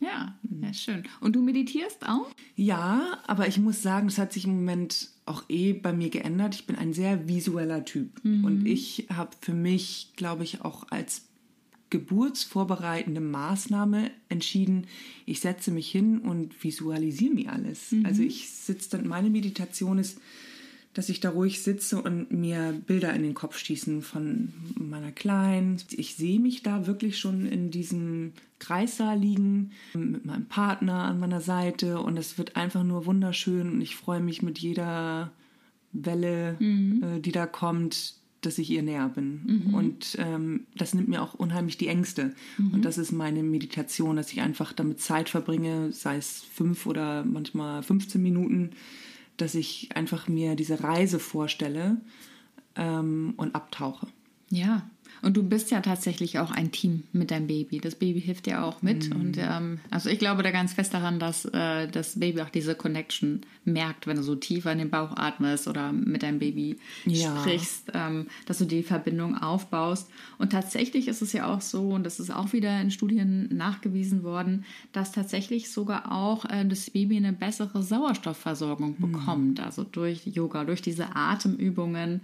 Ja, 0.00 0.34
ja, 0.42 0.72
schön. 0.72 1.04
Und 1.20 1.34
du 1.36 1.42
meditierst 1.42 2.02
auch? 2.06 2.30
Ja, 2.56 3.18
aber 3.26 3.46
ich 3.46 3.58
muss 3.58 3.82
sagen, 3.82 4.08
das 4.08 4.18
hat 4.18 4.32
sich 4.32 4.44
im 4.44 4.56
Moment 4.56 5.08
auch 5.24 5.44
eh 5.48 5.72
bei 5.72 5.92
mir 5.92 6.10
geändert. 6.10 6.54
Ich 6.54 6.66
bin 6.66 6.76
ein 6.76 6.92
sehr 6.94 7.28
visueller 7.28 7.84
Typ. 7.84 8.20
Und 8.24 8.66
ich 8.66 9.06
habe 9.14 9.30
für 9.40 9.54
mich, 9.54 10.12
glaube 10.16 10.42
ich, 10.44 10.64
auch 10.64 10.84
als 10.90 11.28
geburtsvorbereitende 11.90 13.20
Maßnahme 13.20 14.10
entschieden, 14.28 14.86
ich 15.26 15.40
setze 15.40 15.70
mich 15.70 15.90
hin 15.90 16.18
und 16.18 16.62
visualisiere 16.62 17.34
mir 17.34 17.52
alles. 17.52 17.94
Also 18.04 18.22
ich 18.22 18.50
sitze 18.50 18.90
dann, 18.90 19.08
meine 19.08 19.30
Meditation 19.30 19.98
ist, 19.98 20.18
dass 20.94 21.08
ich 21.08 21.20
da 21.20 21.30
ruhig 21.30 21.62
sitze 21.62 22.02
und 22.02 22.32
mir 22.32 22.72
Bilder 22.86 23.12
in 23.14 23.22
den 23.22 23.34
Kopf 23.34 23.58
schießen 23.58 24.02
von 24.02 24.52
meiner 24.74 25.12
Kleinen. 25.12 25.76
Ich 25.90 26.16
sehe 26.16 26.40
mich 26.40 26.62
da 26.62 26.86
wirklich 26.86 27.18
schon 27.18 27.46
in 27.46 27.70
diesem 27.70 28.32
Kreissaal 28.58 29.18
liegen, 29.18 29.70
mit 29.94 30.24
meinem 30.24 30.46
Partner 30.46 31.04
an 31.04 31.20
meiner 31.20 31.40
Seite 31.40 32.00
und 32.00 32.16
es 32.16 32.36
wird 32.36 32.56
einfach 32.56 32.82
nur 32.82 33.06
wunderschön 33.06 33.72
und 33.72 33.80
ich 33.80 33.96
freue 33.96 34.20
mich 34.20 34.42
mit 34.42 34.58
jeder 34.58 35.30
Welle, 35.92 36.56
äh, 36.60 37.20
die 37.20 37.32
da 37.32 37.46
kommt, 37.46 38.14
dass 38.40 38.58
ich 38.58 38.70
ihr 38.70 38.82
näher 38.82 39.08
bin. 39.08 39.40
Und 39.74 40.16
ähm, 40.18 40.66
das 40.76 40.94
nimmt 40.94 41.08
mir 41.08 41.22
auch 41.22 41.34
unheimlich 41.34 41.76
die 41.76 41.88
Ängste. 41.88 42.34
Und 42.72 42.84
das 42.84 42.98
ist 42.98 43.12
meine 43.12 43.42
Meditation, 43.42 44.16
dass 44.16 44.32
ich 44.32 44.40
einfach 44.40 44.72
damit 44.72 45.00
Zeit 45.00 45.28
verbringe, 45.28 45.92
sei 45.92 46.16
es 46.16 46.44
fünf 46.52 46.86
oder 46.86 47.24
manchmal 47.24 47.82
15 47.82 48.22
Minuten, 48.22 48.70
dass 49.36 49.54
ich 49.54 49.90
einfach 49.94 50.28
mir 50.28 50.54
diese 50.54 50.82
Reise 50.82 51.18
vorstelle 51.18 52.00
ähm, 52.76 53.34
und 53.36 53.54
abtauche. 53.54 54.06
Ja. 54.50 54.82
Und 55.20 55.36
du 55.36 55.42
bist 55.42 55.72
ja 55.72 55.80
tatsächlich 55.80 56.38
auch 56.38 56.52
ein 56.52 56.70
Team 56.70 57.02
mit 57.12 57.32
deinem 57.32 57.48
Baby. 57.48 57.80
Das 57.80 57.96
Baby 57.96 58.20
hilft 58.20 58.46
dir 58.46 58.62
auch 58.62 58.82
mit. 58.82 59.12
Und 59.12 59.36
ähm, 59.36 59.80
also 59.90 60.08
ich 60.10 60.20
glaube 60.20 60.44
da 60.44 60.52
ganz 60.52 60.74
fest 60.74 60.94
daran, 60.94 61.18
dass 61.18 61.44
äh, 61.46 61.88
das 61.88 62.20
Baby 62.20 62.40
auch 62.42 62.50
diese 62.50 62.76
Connection 62.76 63.40
merkt, 63.64 64.06
wenn 64.06 64.16
du 64.16 64.22
so 64.22 64.36
tiefer 64.36 64.70
in 64.70 64.78
den 64.78 64.90
Bauch 64.90 65.16
atmest 65.16 65.66
oder 65.66 65.90
mit 65.92 66.22
deinem 66.22 66.38
Baby 66.38 66.76
Ja. 67.04 67.36
sprichst, 67.40 67.90
ähm, 67.94 68.28
dass 68.46 68.58
du 68.58 68.64
die 68.64 68.84
Verbindung 68.84 69.36
aufbaust. 69.36 70.08
Und 70.38 70.52
tatsächlich 70.52 71.08
ist 71.08 71.20
es 71.20 71.32
ja 71.32 71.52
auch 71.52 71.62
so, 71.62 71.88
und 71.88 72.04
das 72.04 72.20
ist 72.20 72.30
auch 72.30 72.52
wieder 72.52 72.80
in 72.80 72.92
Studien 72.92 73.48
nachgewiesen 73.52 74.22
worden, 74.22 74.64
dass 74.92 75.10
tatsächlich 75.10 75.72
sogar 75.72 76.12
auch 76.12 76.44
äh, 76.44 76.64
das 76.64 76.90
Baby 76.90 77.16
eine 77.16 77.32
bessere 77.32 77.82
Sauerstoffversorgung 77.82 78.96
bekommt. 79.00 79.58
Also 79.58 79.82
durch 79.82 80.26
Yoga, 80.26 80.62
durch 80.64 80.80
diese 80.80 81.16
Atemübungen. 81.16 82.20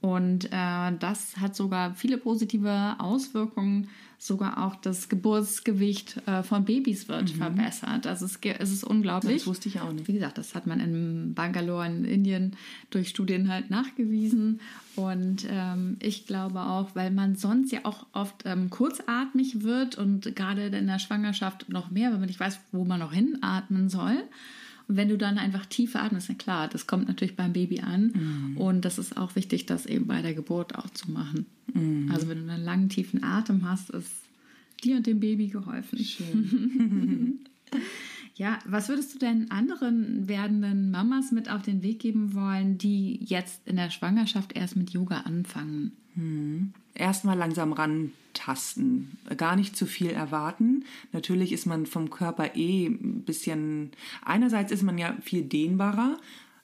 Und 0.00 0.46
äh, 0.52 0.92
das 1.00 1.38
hat 1.38 1.56
sogar 1.56 1.94
viele 1.94 2.18
positive 2.18 2.96
Auswirkungen. 2.98 3.88
Sogar 4.20 4.66
auch 4.66 4.74
das 4.74 5.08
Geburtsgewicht 5.08 6.20
äh, 6.26 6.42
von 6.42 6.64
Babys 6.64 7.08
wird 7.08 7.30
verbessert. 7.30 8.06
Also 8.06 8.26
es, 8.26 8.38
es 8.42 8.72
ist 8.72 8.82
unglaublich. 8.82 9.38
Das 9.38 9.46
wusste 9.46 9.68
ich 9.68 9.80
auch 9.80 9.92
nicht. 9.92 10.08
Wie 10.08 10.12
gesagt, 10.12 10.38
das 10.38 10.56
hat 10.56 10.66
man 10.66 10.80
in 10.80 11.34
Bangalore 11.34 11.86
in 11.86 12.04
Indien 12.04 12.56
durch 12.90 13.08
Studien 13.08 13.48
halt 13.48 13.70
nachgewiesen. 13.70 14.60
Und 14.96 15.46
ähm, 15.48 15.96
ich 16.00 16.26
glaube 16.26 16.60
auch, 16.62 16.94
weil 16.94 17.12
man 17.12 17.36
sonst 17.36 17.70
ja 17.70 17.80
auch 17.84 18.06
oft 18.12 18.42
ähm, 18.44 18.70
kurzatmig 18.70 19.62
wird 19.62 19.96
und 19.96 20.34
gerade 20.34 20.66
in 20.66 20.88
der 20.88 20.98
Schwangerschaft 20.98 21.68
noch 21.68 21.90
mehr, 21.92 22.10
wenn 22.10 22.18
man 22.18 22.28
nicht 22.28 22.40
weiß, 22.40 22.58
wo 22.72 22.84
man 22.84 22.98
noch 22.98 23.12
hinatmen 23.12 23.88
soll. 23.88 24.24
Wenn 24.88 25.08
du 25.08 25.18
dann 25.18 25.38
einfach 25.38 25.66
tiefer 25.66 26.02
atmest, 26.02 26.28
na 26.30 26.34
klar, 26.34 26.68
das 26.68 26.86
kommt 26.86 27.08
natürlich 27.08 27.36
beim 27.36 27.52
Baby 27.52 27.80
an. 27.80 28.54
Und 28.56 28.84
das 28.84 28.98
ist 28.98 29.16
auch 29.16 29.36
wichtig, 29.36 29.66
das 29.66 29.86
eben 29.86 30.06
bei 30.06 30.22
der 30.22 30.34
Geburt 30.34 30.76
auch 30.76 30.88
zu 30.90 31.10
machen. 31.10 31.46
Also 32.10 32.28
wenn 32.28 32.44
du 32.44 32.52
einen 32.52 32.64
langen, 32.64 32.88
tiefen 32.88 33.22
Atem 33.22 33.68
hast, 33.68 33.90
ist 33.90 34.10
dir 34.82 34.96
und 34.96 35.06
dem 35.06 35.20
Baby 35.20 35.48
geholfen. 35.48 35.98
Ja, 38.38 38.60
was 38.66 38.88
würdest 38.88 39.12
du 39.12 39.18
denn 39.18 39.50
anderen 39.50 40.28
werdenden 40.28 40.92
Mamas 40.92 41.32
mit 41.32 41.50
auf 41.50 41.62
den 41.62 41.82
Weg 41.82 41.98
geben 41.98 42.34
wollen, 42.34 42.78
die 42.78 43.18
jetzt 43.24 43.66
in 43.66 43.74
der 43.74 43.90
Schwangerschaft 43.90 44.52
erst 44.52 44.76
mit 44.76 44.90
Yoga 44.90 45.22
anfangen? 45.22 45.90
Erstmal 46.98 47.36
langsam 47.36 47.72
rantasten, 47.72 49.18
gar 49.36 49.56
nicht 49.56 49.76
zu 49.76 49.86
viel 49.86 50.10
erwarten. 50.10 50.84
Natürlich 51.12 51.52
ist 51.52 51.66
man 51.66 51.86
vom 51.86 52.10
Körper 52.10 52.56
eh 52.56 52.86
ein 52.86 53.22
bisschen, 53.22 53.90
einerseits 54.24 54.72
ist 54.72 54.82
man 54.82 54.98
ja 54.98 55.16
viel 55.22 55.42
dehnbarer, 55.42 56.18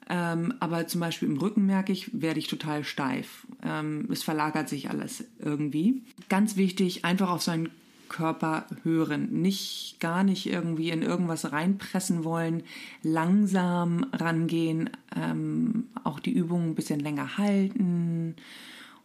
ähm, 0.07 0.53
aber 0.59 0.87
zum 0.87 1.01
Beispiel 1.01 1.29
im 1.29 1.37
Rücken 1.37 1.65
merke 1.65 1.91
ich, 1.91 2.21
werde 2.21 2.39
ich 2.39 2.47
total 2.47 2.83
steif. 2.83 3.47
Ähm, 3.63 4.07
es 4.11 4.23
verlagert 4.23 4.69
sich 4.69 4.89
alles 4.89 5.25
irgendwie. 5.39 6.03
Ganz 6.29 6.57
wichtig, 6.57 7.05
einfach 7.05 7.31
auf 7.31 7.41
seinen 7.41 7.69
Körper 8.07 8.67
hören, 8.83 9.41
nicht 9.41 9.97
gar 9.99 10.23
nicht 10.23 10.45
irgendwie 10.45 10.91
in 10.91 11.01
irgendwas 11.01 11.51
reinpressen 11.51 12.23
wollen, 12.23 12.61
langsam 13.01 14.05
rangehen, 14.13 14.91
ähm, 15.15 15.87
auch 16.03 16.19
die 16.19 16.31
Übungen 16.31 16.69
ein 16.69 16.75
bisschen 16.75 16.99
länger 16.99 17.39
halten 17.39 18.35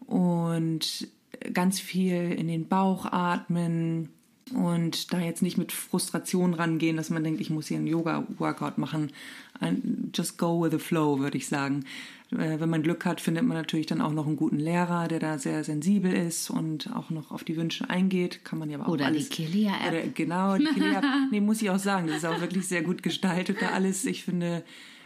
und 0.07 1.09
ganz 1.55 1.81
viel 1.81 2.33
in 2.33 2.49
den 2.49 2.69
Bauch 2.69 3.07
atmen 3.07 4.11
und 4.55 5.13
da 5.13 5.21
jetzt 5.21 5.43
nicht 5.43 5.59
mit 5.59 5.71
Frustration 5.73 6.55
rangehen, 6.55 6.97
dass 6.97 7.09
man 7.11 7.23
denkt, 7.23 7.41
ich 7.41 7.51
muss 7.51 7.69
hier 7.69 7.77
einen 7.79 7.87
Yoga-Workout 7.87 8.79
machen. 8.79 9.13
Just 10.15 10.39
go 10.39 10.61
with 10.63 10.73
the 10.73 10.79
flow, 10.79 11.21
würde 11.21 11.37
ich 11.39 11.47
sagen. 11.47 11.85
Äh, 12.33 12.59
Wenn 12.59 12.71
man 12.71 12.83
Glück 12.83 13.05
hat, 13.05 13.21
findet 13.21 13.45
man 13.45 13.57
natürlich 13.57 13.87
dann 13.87 14.01
auch 14.01 14.13
noch 14.13 14.27
einen 14.27 14.37
guten 14.37 14.59
Lehrer, 14.59 15.07
der 15.07 15.21
da 15.21 15.39
sehr 15.39 15.63
sensibel 15.65 16.13
ist 16.13 16.51
und 16.51 16.93
auch 16.97 17.11
noch 17.11 17.31
auf 17.31 17.45
die 17.45 17.57
Wünsche 17.57 17.89
eingeht. 17.91 18.45
Kann 18.45 18.59
man 18.59 18.71
ja 18.71 18.79
aber 18.79 18.89
auch 18.89 18.93
Oder 18.93 19.05
die 19.11 19.17
alles. 19.19 19.29
Kilea-App. 19.29 19.93
Oder- 19.93 20.09
Genau, 20.15 20.57
die 20.57 20.65
Kilea-App. 20.65 21.05
nee, 21.31 21.41
muss 21.41 21.63
ich 21.63 21.71
auch 21.71 21.79
sagen, 21.79 22.09
das 22.09 22.19
ist 22.19 22.25
auch 22.27 22.41
wirklich 22.41 22.67
sehr 22.67 22.83
gut 22.83 23.03
gestaltet 23.05 23.59
da 23.61 23.69
alles. 23.71 24.05
Ich 24.07 24.25
finde, 24.25 24.65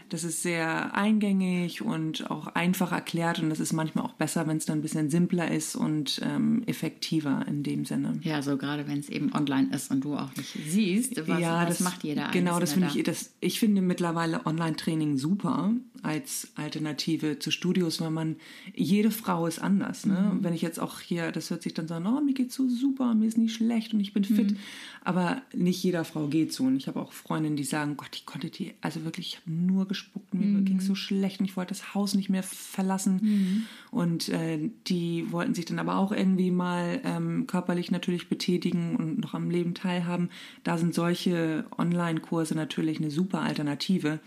das 0.09 0.25
ist 0.25 0.43
sehr 0.43 0.95
eingängig 0.95 1.83
und 1.83 2.31
auch 2.31 2.49
einfach 2.49 2.93
erklärt 2.93 3.39
und 3.39 3.51
das 3.51 3.61
ist 3.61 3.73
manchmal 3.73 4.05
auch 4.05 4.13
besser, 4.13 4.47
wenn 4.47 4.57
es 4.57 4.67
dann 4.67 4.79
ein 4.79 4.83
bisschen 4.83 5.11
simpler 5.11 5.51
ist 5.51 5.77
und 5.77 6.21
ähm, 6.25 6.63
effektiver 6.67 7.45
in 7.49 7.63
dem 7.63 7.85
Sinne. 7.85 8.19
Ja, 8.23 8.43
so 8.43 8.57
gerade 8.57 8.87
wenn 8.87 8.99
es 8.99 9.09
eben 9.09 9.33
online 9.35 9.75
ist 9.75 9.91
und 9.91 10.05
du 10.05 10.17
auch 10.17 10.35
nicht 10.37 10.57
siehst, 10.67 11.17
was, 11.17 11.29
was 11.29 11.69
das 11.69 11.81
macht 11.81 12.05
jeder 12.05 12.29
Genau, 12.31 12.61
das 12.61 12.73
finde 12.73 12.87
Einzelne 12.87 13.01
ich, 13.01 13.07
das, 13.07 13.33
ich 13.41 13.61
finde 13.61 13.83
mittlerweile 13.83 14.47
Online-Training 14.47 15.17
super 15.17 15.73
als 16.05 16.49
Alternative 16.55 17.39
zu 17.39 17.51
Studios, 17.51 18.01
weil 18.01 18.11
man, 18.11 18.37
jede 18.75 19.11
Frau 19.11 19.47
ist 19.47 19.59
anders. 19.59 20.05
Ne? 20.05 20.33
Mhm. 20.35 20.45
Wenn 20.45 20.53
ich 20.53 20.61
jetzt 20.61 20.79
auch 20.79 21.01
hier, 21.01 21.33
das 21.33 21.51
hört 21.51 21.63
sich 21.63 21.73
dann 21.73 21.89
so 21.89 21.95
an, 21.95 22.07
oh, 22.07 22.21
mir 22.21 22.35
geht's 22.35 22.55
so 22.55 22.69
super, 22.69 23.15
mir 23.15 23.27
ist 23.27 23.39
nicht 23.39 23.55
schlecht 23.55 23.95
und 23.95 24.01
ich 24.01 24.13
bin 24.13 24.25
fit. 24.25 24.53
Mhm. 24.53 24.57
Aber 25.03 25.41
nicht 25.55 25.83
jeder 25.83 26.05
Frau 26.05 26.27
geht 26.29 26.53
so. 26.53 26.65
Und 26.65 26.77
ich 26.77 26.89
habe 26.89 27.01
auch 27.01 27.13
Freundinnen, 27.13 27.57
die 27.57 27.65
sagen, 27.65 27.97
Gott, 27.97 28.11
ich 28.13 28.27
konnte 28.27 28.51
die, 28.51 28.75
also 28.83 29.05
wirklich, 29.05 29.29
ich 29.29 29.37
habe 29.37 29.51
nur 29.51 29.89
gespuckt, 29.95 30.35
mir 30.35 30.45
Mhm. 30.47 30.65
ging 30.65 30.81
so 30.81 30.95
schlecht 30.95 31.41
und 31.41 31.47
ich 31.47 31.57
wollte 31.57 31.73
das 31.73 31.95
Haus 31.95 32.15
nicht 32.15 32.29
mehr 32.29 32.43
verlassen. 32.43 33.67
Und 33.91 34.29
äh, 34.29 34.71
die 34.87 35.31
wollten 35.31 35.55
sich 35.55 35.65
dann 35.65 35.79
aber 35.79 35.97
auch 35.97 36.13
irgendwie 36.13 36.51
mal 36.51 37.01
ähm, 37.05 37.47
körperlich 37.47 37.91
natürlich 37.91 38.29
betätigen 38.29 38.97
und 38.97 39.21
noch 39.21 39.35
am 39.35 39.51
Leben 39.51 39.75
teilhaben. 39.75 40.29
Da 40.65 40.77
sind 40.79 40.95
solche 40.95 41.65
Online-Kurse 41.79 42.55
natürlich 42.55 42.99
eine 42.99 43.11
super 43.11 43.41
Alternative. 43.41 44.19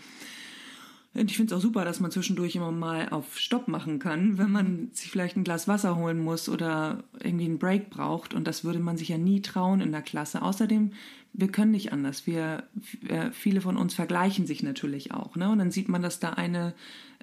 Und 1.14 1.30
ich 1.30 1.36
finde 1.36 1.52
es 1.52 1.58
auch 1.58 1.62
super, 1.62 1.84
dass 1.84 2.00
man 2.00 2.10
zwischendurch 2.10 2.54
immer 2.54 2.70
mal 2.70 3.08
auf 3.08 3.38
Stopp 3.38 3.66
machen 3.66 3.98
kann, 3.98 4.38
wenn 4.38 4.52
man 4.52 4.90
sich 4.92 5.10
vielleicht 5.10 5.36
ein 5.36 5.42
Glas 5.44 5.66
Wasser 5.66 5.96
holen 5.96 6.18
muss 6.22 6.48
oder 6.48 7.02
irgendwie 7.20 7.46
einen 7.46 7.58
Break 7.58 7.90
braucht. 7.90 8.34
Und 8.34 8.46
das 8.46 8.62
würde 8.62 8.78
man 8.78 8.96
sich 8.96 9.08
ja 9.08 9.18
nie 9.18 9.40
trauen 9.40 9.80
in 9.80 9.90
der 9.90 10.02
Klasse. 10.02 10.42
Außerdem, 10.42 10.92
wir 11.32 11.48
können 11.48 11.70
nicht 11.70 11.92
anders. 11.92 12.26
Wir, 12.26 12.64
äh, 13.08 13.30
viele 13.32 13.60
von 13.60 13.76
uns 13.76 13.94
vergleichen 13.94 14.46
sich 14.46 14.62
natürlich 14.62 15.12
auch. 15.12 15.36
Ne? 15.36 15.48
Und 15.50 15.58
dann 15.58 15.70
sieht 15.70 15.88
man, 15.88 16.02
dass 16.02 16.20
da 16.20 16.30
eine 16.30 16.74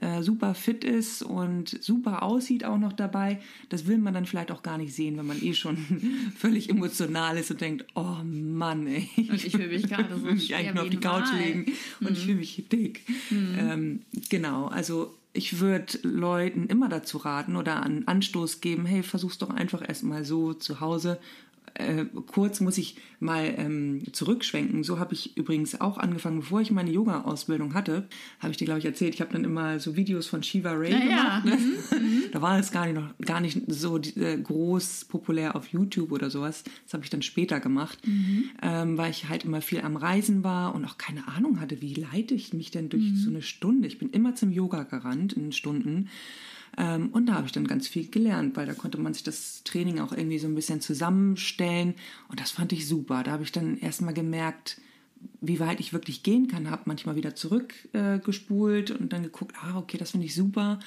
äh, 0.01 0.21
super 0.21 0.55
fit 0.55 0.83
ist 0.83 1.21
und 1.21 1.83
super 1.83 2.23
aussieht 2.23 2.65
auch 2.65 2.77
noch 2.77 2.93
dabei. 2.93 3.39
Das 3.69 3.87
will 3.87 3.97
man 3.97 4.13
dann 4.13 4.25
vielleicht 4.25 4.51
auch 4.51 4.63
gar 4.63 4.77
nicht 4.77 4.93
sehen, 4.93 5.17
wenn 5.17 5.25
man 5.25 5.41
eh 5.41 5.53
schon 5.53 5.77
völlig 6.37 6.69
emotional 6.69 7.37
ist 7.37 7.51
und 7.51 7.61
denkt, 7.61 7.85
oh 7.95 8.17
Mann, 8.23 8.87
ey. 8.87 9.09
Und 9.17 9.43
ich 9.43 9.57
will 9.57 9.67
mich 9.67 9.87
gerade 9.87 10.13
so 10.13 10.23
will 10.23 10.33
mich 10.33 10.53
eigentlich 10.55 10.73
nur 10.73 10.83
auf 10.83 10.89
die 10.89 10.97
Couch 10.97 11.31
Wal. 11.31 11.39
legen 11.39 11.65
und 12.01 12.11
ich 12.11 12.25
fühle 12.25 12.35
mich 12.35 12.63
dick. 12.69 13.01
Ähm, 13.31 14.01
genau, 14.29 14.67
also 14.67 15.13
ich 15.33 15.59
würde 15.59 15.99
Leuten 16.03 16.67
immer 16.67 16.89
dazu 16.89 17.17
raten 17.17 17.55
oder 17.55 17.83
einen 17.83 18.07
Anstoß 18.07 18.61
geben, 18.61 18.85
hey, 18.85 19.03
versuch's 19.03 19.37
doch 19.37 19.49
einfach 19.49 19.87
erstmal 19.87 20.23
so 20.23 20.53
zu 20.53 20.79
Hause 20.79 21.19
äh, 21.75 22.05
kurz 22.27 22.61
muss 22.61 22.77
ich 22.77 22.97
mal 23.19 23.53
ähm, 23.57 24.01
zurückschwenken. 24.11 24.83
So 24.83 24.99
habe 24.99 25.13
ich 25.13 25.37
übrigens 25.37 25.79
auch 25.81 25.97
angefangen, 25.97 26.39
bevor 26.39 26.61
ich 26.61 26.71
meine 26.71 26.91
Yoga-Ausbildung 26.91 27.73
hatte, 27.73 28.07
habe 28.39 28.51
ich 28.51 28.57
dir, 28.57 28.65
glaube 28.65 28.79
ich, 28.79 28.85
erzählt. 28.85 29.13
Ich 29.13 29.21
habe 29.21 29.31
dann 29.33 29.43
immer 29.43 29.79
so 29.79 29.95
Videos 29.95 30.27
von 30.27 30.43
Shiva 30.43 30.71
Ray 30.71 30.91
Ja, 30.91 31.39
gemacht. 31.39 31.45
ja. 31.45 31.55
Ne? 31.55 31.57
da 32.31 32.41
war 32.41 32.59
es 32.59 32.71
gar 32.71 32.85
nicht, 32.85 32.95
noch, 32.95 33.17
gar 33.25 33.41
nicht 33.41 33.61
so 33.67 33.97
äh, 33.97 34.37
groß 34.37 35.05
populär 35.05 35.55
auf 35.55 35.67
YouTube 35.67 36.11
oder 36.11 36.29
sowas. 36.29 36.63
Das 36.85 36.93
habe 36.93 37.03
ich 37.03 37.09
dann 37.09 37.21
später 37.21 37.59
gemacht, 37.59 37.99
ähm, 38.61 38.97
weil 38.97 39.11
ich 39.11 39.27
halt 39.29 39.45
immer 39.45 39.61
viel 39.61 39.81
am 39.81 39.95
Reisen 39.95 40.43
war 40.43 40.75
und 40.75 40.85
auch 40.85 40.97
keine 40.97 41.27
Ahnung 41.27 41.59
hatte, 41.59 41.81
wie 41.81 41.93
leite 41.93 42.35
ich 42.35 42.53
mich 42.53 42.71
denn 42.71 42.89
durch 42.89 43.03
so 43.15 43.29
eine 43.29 43.41
Stunde. 43.41 43.87
Ich 43.87 43.97
bin 43.97 44.09
immer 44.09 44.35
zum 44.35 44.51
Yoga 44.51 44.83
gerannt 44.83 45.33
in 45.33 45.51
Stunden. 45.51 46.09
Ähm, 46.77 47.09
und 47.09 47.27
da 47.27 47.35
habe 47.35 47.45
ich 47.45 47.51
dann 47.51 47.67
ganz 47.67 47.87
viel 47.87 48.07
gelernt, 48.09 48.55
weil 48.55 48.65
da 48.65 48.73
konnte 48.73 48.97
man 48.97 49.13
sich 49.13 49.23
das 49.23 49.63
Training 49.63 49.99
auch 49.99 50.11
irgendwie 50.11 50.39
so 50.39 50.47
ein 50.47 50.55
bisschen 50.55 50.81
zusammenstellen. 50.81 51.95
Und 52.29 52.39
das 52.39 52.51
fand 52.51 52.73
ich 52.73 52.87
super. 52.87 53.23
Da 53.23 53.31
habe 53.31 53.43
ich 53.43 53.51
dann 53.51 53.77
erstmal 53.77 54.13
gemerkt, 54.13 54.77
wie 55.41 55.59
weit 55.59 55.79
ich 55.79 55.93
wirklich 55.93 56.23
gehen 56.23 56.47
kann, 56.47 56.69
habe 56.69 56.83
manchmal 56.85 57.15
wieder 57.15 57.35
zurückgespult 57.35 58.89
äh, 58.89 58.93
und 58.93 59.13
dann 59.13 59.23
geguckt, 59.23 59.55
ah, 59.61 59.77
okay, 59.77 59.97
das 59.97 60.11
finde 60.11 60.25
ich 60.27 60.35
super. 60.35 60.79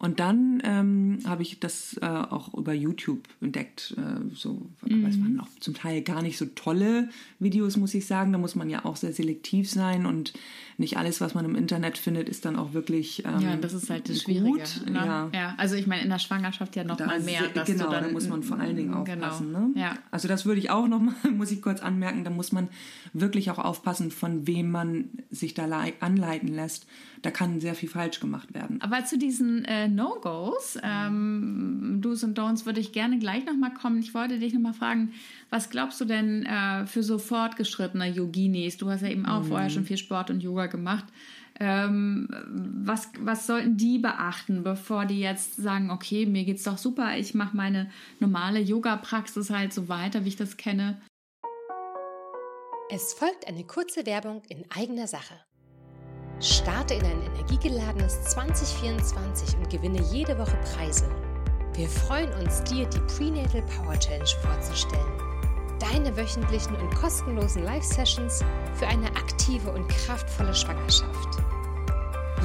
Und 0.00 0.18
dann 0.18 0.62
ähm, 0.64 1.18
habe 1.26 1.42
ich 1.42 1.60
das 1.60 1.96
äh, 2.00 2.06
auch 2.06 2.54
über 2.54 2.72
YouTube 2.72 3.20
entdeckt. 3.42 3.94
Äh, 3.98 4.34
so, 4.34 4.62
aber 4.80 5.08
es 5.10 5.20
waren 5.20 5.38
auch 5.40 5.48
zum 5.60 5.74
Teil 5.74 6.00
gar 6.00 6.22
nicht 6.22 6.38
so 6.38 6.46
tolle 6.46 7.10
Videos, 7.38 7.76
muss 7.76 7.92
ich 7.92 8.06
sagen. 8.06 8.32
Da 8.32 8.38
muss 8.38 8.54
man 8.56 8.70
ja 8.70 8.86
auch 8.86 8.96
sehr 8.96 9.12
selektiv 9.12 9.70
sein 9.70 10.06
und 10.06 10.32
nicht 10.78 10.96
alles, 10.96 11.20
was 11.20 11.34
man 11.34 11.44
im 11.44 11.54
Internet 11.54 11.98
findet, 11.98 12.30
ist 12.30 12.46
dann 12.46 12.56
auch 12.56 12.72
wirklich 12.72 13.26
ähm, 13.26 13.40
Ja, 13.40 13.56
das 13.56 13.74
ist 13.74 13.90
halt 13.90 14.08
das 14.08 14.22
Schwierige. 14.22 14.46
gut. 14.46 14.82
Ne? 14.86 14.94
Ja. 14.94 15.30
Ja. 15.34 15.54
also 15.58 15.74
ich 15.74 15.86
meine, 15.86 16.02
in 16.02 16.08
der 16.08 16.18
Schwangerschaft 16.18 16.74
ja 16.76 16.84
noch 16.84 16.96
Da 16.96 17.04
mal 17.04 17.20
mehr. 17.20 17.42
dass 17.52 17.66
genau, 17.66 17.90
da 17.90 18.08
muss 18.08 18.26
man 18.26 18.42
vor 18.42 18.58
allen 18.58 18.76
Dingen 18.76 18.94
aufpassen. 18.94 19.48
Genau. 19.48 19.66
Ne? 19.66 19.72
Ja. 19.78 19.98
Also 20.10 20.28
das 20.28 20.46
würde 20.46 20.60
ich 20.60 20.70
auch 20.70 20.88
noch 20.88 21.00
mal, 21.02 21.14
muss 21.36 21.50
ich 21.50 21.60
kurz 21.60 21.80
anmerken, 21.82 22.24
da 22.24 22.30
muss 22.30 22.52
man 22.52 22.68
wirklich 23.12 23.50
auch 23.50 23.58
aufpassen, 23.58 24.10
von 24.10 24.46
wem 24.46 24.70
man 24.70 25.10
sich 25.30 25.52
da 25.52 25.66
lei- 25.66 25.92
anleiten 26.00 26.48
lässt. 26.48 26.86
Da 27.20 27.30
kann 27.30 27.60
sehr 27.60 27.74
viel 27.74 27.90
falsch 27.90 28.18
gemacht 28.18 28.54
werden. 28.54 28.80
Aber 28.80 29.04
zu 29.04 29.18
diesen 29.18 29.66
äh, 29.66 29.89
No-Gos, 29.94 30.78
ähm, 30.82 31.98
Do's 32.00 32.24
und 32.24 32.38
Don'ts, 32.38 32.66
würde 32.66 32.80
ich 32.80 32.92
gerne 32.92 33.18
gleich 33.18 33.44
nochmal 33.44 33.74
kommen. 33.74 33.98
Ich 33.98 34.14
wollte 34.14 34.38
dich 34.38 34.54
nochmal 34.54 34.74
fragen, 34.74 35.12
was 35.50 35.70
glaubst 35.70 36.00
du 36.00 36.04
denn 36.04 36.46
äh, 36.46 36.86
für 36.86 37.02
so 37.02 37.18
fortgeschrittene 37.18 38.08
Yoginis? 38.08 38.76
Du 38.76 38.88
hast 38.90 39.02
ja 39.02 39.08
eben 39.08 39.26
auch 39.26 39.44
vorher 39.44 39.70
schon 39.70 39.84
viel 39.84 39.96
Sport 39.98 40.30
und 40.30 40.42
Yoga 40.42 40.66
gemacht. 40.66 41.04
Ähm, 41.58 42.28
was, 42.84 43.10
was 43.18 43.46
sollten 43.46 43.76
die 43.76 43.98
beachten, 43.98 44.62
bevor 44.62 45.04
die 45.04 45.20
jetzt 45.20 45.56
sagen, 45.56 45.90
okay, 45.90 46.24
mir 46.24 46.44
geht's 46.44 46.62
doch 46.62 46.78
super, 46.78 47.18
ich 47.18 47.34
mache 47.34 47.54
meine 47.54 47.90
normale 48.18 48.60
Yoga-Praxis 48.60 49.50
halt 49.50 49.74
so 49.74 49.88
weiter, 49.88 50.24
wie 50.24 50.28
ich 50.28 50.36
das 50.36 50.56
kenne. 50.56 51.02
Es 52.90 53.12
folgt 53.12 53.46
eine 53.46 53.64
kurze 53.64 54.06
Werbung 54.06 54.42
in 54.48 54.64
eigener 54.70 55.06
Sache. 55.06 55.34
Starte 56.40 56.94
in 56.94 57.04
ein 57.04 57.22
energiegeladenes 57.34 58.22
2024 58.22 59.58
und 59.58 59.68
gewinne 59.68 60.00
jede 60.10 60.38
Woche 60.38 60.56
Preise. 60.74 61.04
Wir 61.74 61.86
freuen 61.86 62.32
uns, 62.32 62.62
dir 62.64 62.86
die 62.86 63.00
Prenatal 63.00 63.62
Power 63.62 63.98
Challenge 63.98 64.30
vorzustellen. 64.40 65.12
Deine 65.78 66.16
wöchentlichen 66.16 66.76
und 66.76 66.94
kostenlosen 66.94 67.62
Live-Sessions 67.64 68.42
für 68.72 68.86
eine 68.86 69.08
aktive 69.08 69.70
und 69.70 69.86
kraftvolle 69.88 70.54
Schwangerschaft. 70.54 71.42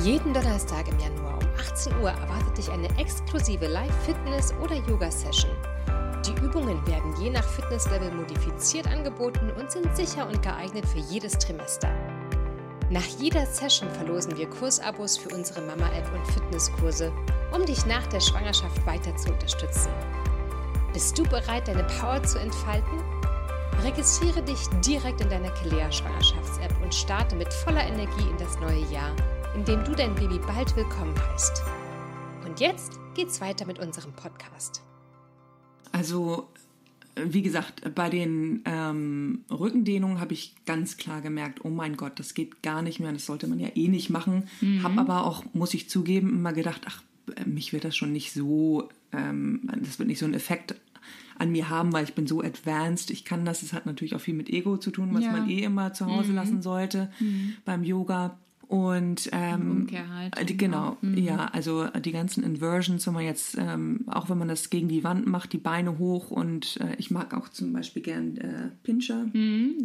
Jeden 0.04 0.34
Donnerstag 0.34 0.90
im 0.90 1.00
Januar 1.00 1.38
um 1.38 1.48
18 1.58 1.94
Uhr 2.02 2.10
erwartet 2.10 2.58
dich 2.58 2.70
eine 2.70 2.90
exklusive 2.98 3.68
Live-Fitness- 3.68 4.54
oder 4.62 4.76
Yoga-Session. 4.76 5.52
Die 6.28 6.36
Übungen 6.44 6.86
werden 6.86 7.16
je 7.22 7.30
nach 7.30 7.48
Fitnesslevel 7.48 8.12
modifiziert 8.12 8.88
angeboten 8.88 9.52
und 9.58 9.72
sind 9.72 9.96
sicher 9.96 10.28
und 10.28 10.42
geeignet 10.42 10.86
für 10.86 11.00
jedes 11.00 11.38
Trimester. 11.38 11.88
Nach 12.92 13.06
jeder 13.20 13.48
Session 13.48 13.90
verlosen 13.90 14.38
wir 14.38 14.48
Kursabos 14.48 15.18
für 15.18 15.34
unsere 15.34 15.62
Mama-App 15.62 16.08
und 16.14 16.26
Fitnesskurse, 16.32 17.12
um 17.52 17.66
dich 17.66 17.84
nach 17.88 18.06
der 18.08 18.20
Schwangerschaft 18.20 18.86
weiter 18.86 19.16
zu 19.16 19.32
unterstützen. 19.32 19.90
Bist 20.94 21.18
du 21.18 21.24
bereit, 21.24 21.68
deine 21.68 21.84
Power 22.00 22.22
zu 22.22 22.40
entfalten? 22.40 23.04
Registriere 23.82 24.44
dich 24.44 24.68
direkt 24.86 25.20
in 25.20 25.30
deiner 25.30 25.50
Kelea 25.52 25.92
Schwangerschafts-App 25.92 26.76
und 26.84 26.94
starte 26.94 27.36
mit 27.36 27.52
voller 27.52 27.84
Energie 27.84 28.30
in 28.30 28.38
das 28.38 28.60
neue 28.60 28.86
Jahr, 28.92 29.16
in 29.56 29.66
dem 29.66 29.84
du 29.84 29.96
dein 29.96 30.14
Baby 30.14 30.40
bald 30.46 30.76
willkommen 30.76 31.16
heißt. 31.32 31.64
Und 32.46 32.60
jetzt 32.60 33.00
geht's 33.16 33.42
weiter 33.42 33.66
mit 33.66 33.80
unserem 33.80 34.14
Podcast. 34.14 34.84
Also, 35.92 36.50
wie 37.24 37.42
gesagt, 37.42 37.94
bei 37.96 38.10
den 38.10 38.62
ähm, 38.66 39.46
Rückendehnungen 39.50 40.20
habe 40.20 40.34
ich 40.34 40.54
ganz 40.66 40.98
klar 40.98 41.22
gemerkt, 41.22 41.64
oh 41.64 41.70
mein 41.70 41.96
Gott, 41.96 42.20
das 42.20 42.34
geht 42.34 42.62
gar 42.62 42.82
nicht 42.82 43.00
mehr, 43.00 43.14
das 43.14 43.26
sollte 43.26 43.48
man 43.48 43.60
ja 43.60 43.70
eh 43.76 43.88
nicht 43.88 44.10
machen. 44.10 44.44
Habe 44.84 45.00
aber 45.00 45.26
auch, 45.26 45.44
muss 45.54 45.74
ich 45.74 45.90
zugeben, 45.90 46.30
immer 46.30 46.52
gedacht, 46.54 46.82
ach, 46.86 47.02
äh, 47.36 47.46
mich 47.46 47.72
wird 47.74 47.86
das 47.86 47.96
schon 47.96 48.12
nicht 48.12 48.34
so, 48.34 48.90
ähm, 49.14 49.62
das 49.82 49.98
wird 50.00 50.08
nicht 50.10 50.20
so 50.20 50.26
einen 50.26 50.34
Effekt 50.34 50.76
an 51.38 51.52
mir 51.52 51.70
haben, 51.70 51.92
weil 51.94 52.04
ich 52.06 52.14
bin 52.16 52.28
so 52.28 52.42
advanced, 52.42 53.10
ich 53.12 53.26
kann 53.26 53.44
das. 53.46 53.62
Es 53.62 53.74
hat 53.74 53.86
natürlich 53.86 54.16
auch 54.16 54.22
viel 54.22 54.34
mit 54.34 54.50
Ego 54.50 54.78
zu 54.78 54.90
tun, 54.92 55.10
was 55.14 55.24
Ja. 55.26 55.32
man 55.32 55.50
eh 55.50 55.64
immer 55.64 55.94
zu 55.94 56.06
Hause 56.06 56.32
lassen 56.34 56.62
sollte 56.62 57.12
beim 57.66 57.84
Yoga. 57.84 58.38
Und 58.68 59.30
ähm, 59.32 59.88
äh, 60.36 60.44
die- 60.46 60.58
genau, 60.58 60.98
ja, 61.02 61.46
also 61.54 61.86
die 61.88 62.12
ganzen 62.12 62.44
Inversions, 62.44 63.06
wenn 63.06 63.14
man 63.14 63.24
jetzt, 63.24 63.58
ähm, 63.60 64.02
auch 64.08 64.30
wenn 64.30 64.38
man 64.38 64.48
das 64.48 64.70
gegen 64.70 64.88
die 64.88 65.04
Wand 65.04 65.28
macht, 65.28 65.54
die 65.54 65.58
Beine 65.58 65.98
hoch 66.00 66.32
und 66.32 66.78
äh, 66.82 66.96
ich 66.98 67.12
mag 67.12 67.34
auch 67.34 67.50
zum 67.50 67.74
Beispiel 67.74 68.02
gern 68.02 68.38
äh, 68.38 68.70
Pinscher. 68.84 69.26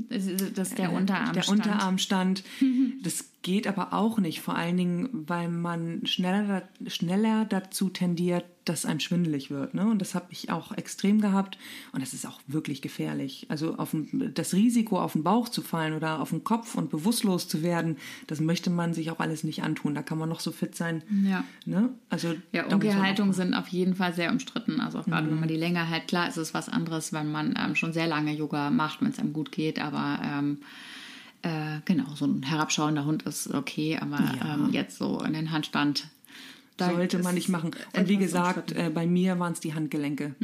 Das 0.08 0.26
ist, 0.26 0.56
das 0.58 0.68
ist 0.70 0.78
der 0.78 0.90
Äh, 0.92 0.96
Unterarm. 0.96 1.32
Der 1.34 1.48
Unterarmstand. 1.48 2.42
Das 3.02 3.30
geht 3.42 3.66
aber 3.66 3.94
auch 3.94 4.18
nicht, 4.18 4.40
vor 4.42 4.54
allen 4.54 4.76
Dingen, 4.76 5.08
weil 5.26 5.48
man 5.48 6.04
schneller, 6.06 6.62
schneller 6.86 7.46
dazu 7.46 7.88
tendiert, 7.88 8.44
dass 8.66 8.84
einem 8.84 9.00
schwindelig 9.00 9.50
wird. 9.50 9.72
Ne? 9.72 9.86
Und 9.86 10.00
das 10.00 10.14
habe 10.14 10.26
ich 10.30 10.50
auch 10.50 10.72
extrem 10.72 11.22
gehabt. 11.22 11.56
Und 11.92 12.02
das 12.02 12.12
ist 12.12 12.26
auch 12.26 12.38
wirklich 12.46 12.82
gefährlich. 12.82 13.46
Also 13.48 13.76
auf 13.76 13.92
den, 13.92 14.32
das 14.34 14.52
Risiko, 14.52 15.00
auf 15.00 15.14
den 15.14 15.22
Bauch 15.22 15.48
zu 15.48 15.62
fallen 15.62 15.94
oder 15.94 16.20
auf 16.20 16.30
den 16.30 16.44
Kopf 16.44 16.74
und 16.74 16.90
bewusstlos 16.90 17.48
zu 17.48 17.62
werden, 17.62 17.96
das 18.26 18.40
möchte 18.40 18.68
man 18.68 18.92
sich 18.92 19.10
auch 19.10 19.18
alles 19.20 19.42
nicht 19.42 19.62
antun. 19.62 19.94
Da 19.94 20.02
kann 20.02 20.18
man 20.18 20.28
noch 20.28 20.40
so 20.40 20.52
fit 20.52 20.74
sein. 20.74 21.02
Ja. 21.24 21.42
Ne? 21.64 21.88
Also, 22.10 22.34
Ja, 22.52 22.66
Umkehrhaltungen 22.66 23.32
sind 23.32 23.54
auf 23.54 23.68
jeden 23.68 23.94
Fall 23.94 24.12
sehr 24.12 24.30
umstritten. 24.30 24.80
Also 24.80 24.98
auch 24.98 25.06
gerade 25.06 25.26
Mhm. 25.26 25.30
wenn 25.32 25.40
man 25.40 25.48
die 25.48 25.56
länger 25.56 25.84
hält, 25.84 26.08
klar 26.08 26.28
ist 26.28 26.36
es 26.36 26.52
was 26.52 26.68
anderes, 26.68 27.14
wenn 27.14 27.32
man 27.32 27.54
ähm, 27.58 27.74
schon 27.74 27.94
sehr 27.94 28.06
lange 28.06 28.34
Yoga 28.34 28.68
macht, 28.70 29.00
wenn 29.00 29.08
es 29.08 29.18
einem 29.18 29.32
gut 29.32 29.50
geht, 29.50 29.80
aber 29.80 30.20
ähm, 30.22 30.58
äh, 31.42 31.78
genau, 31.84 32.14
so 32.14 32.26
ein 32.26 32.42
herabschauender 32.42 33.04
Hund 33.04 33.22
ist 33.24 33.52
okay, 33.52 33.98
aber 33.98 34.18
Ja. 34.20 34.54
ähm, 34.54 34.70
jetzt 34.72 34.98
so 34.98 35.20
in 35.22 35.32
den 35.32 35.50
Handstand. 35.50 36.08
da 36.76 36.90
sollte 36.92 37.18
man 37.18 37.34
nicht 37.34 37.48
machen. 37.50 37.72
Und 37.94 38.08
wie 38.08 38.16
gesagt, 38.16 38.72
äh, 38.72 38.90
bei 38.92 39.06
mir 39.06 39.38
waren 39.38 39.52
es 39.52 39.60
die 39.60 39.74
Handgelenke. 39.74 40.34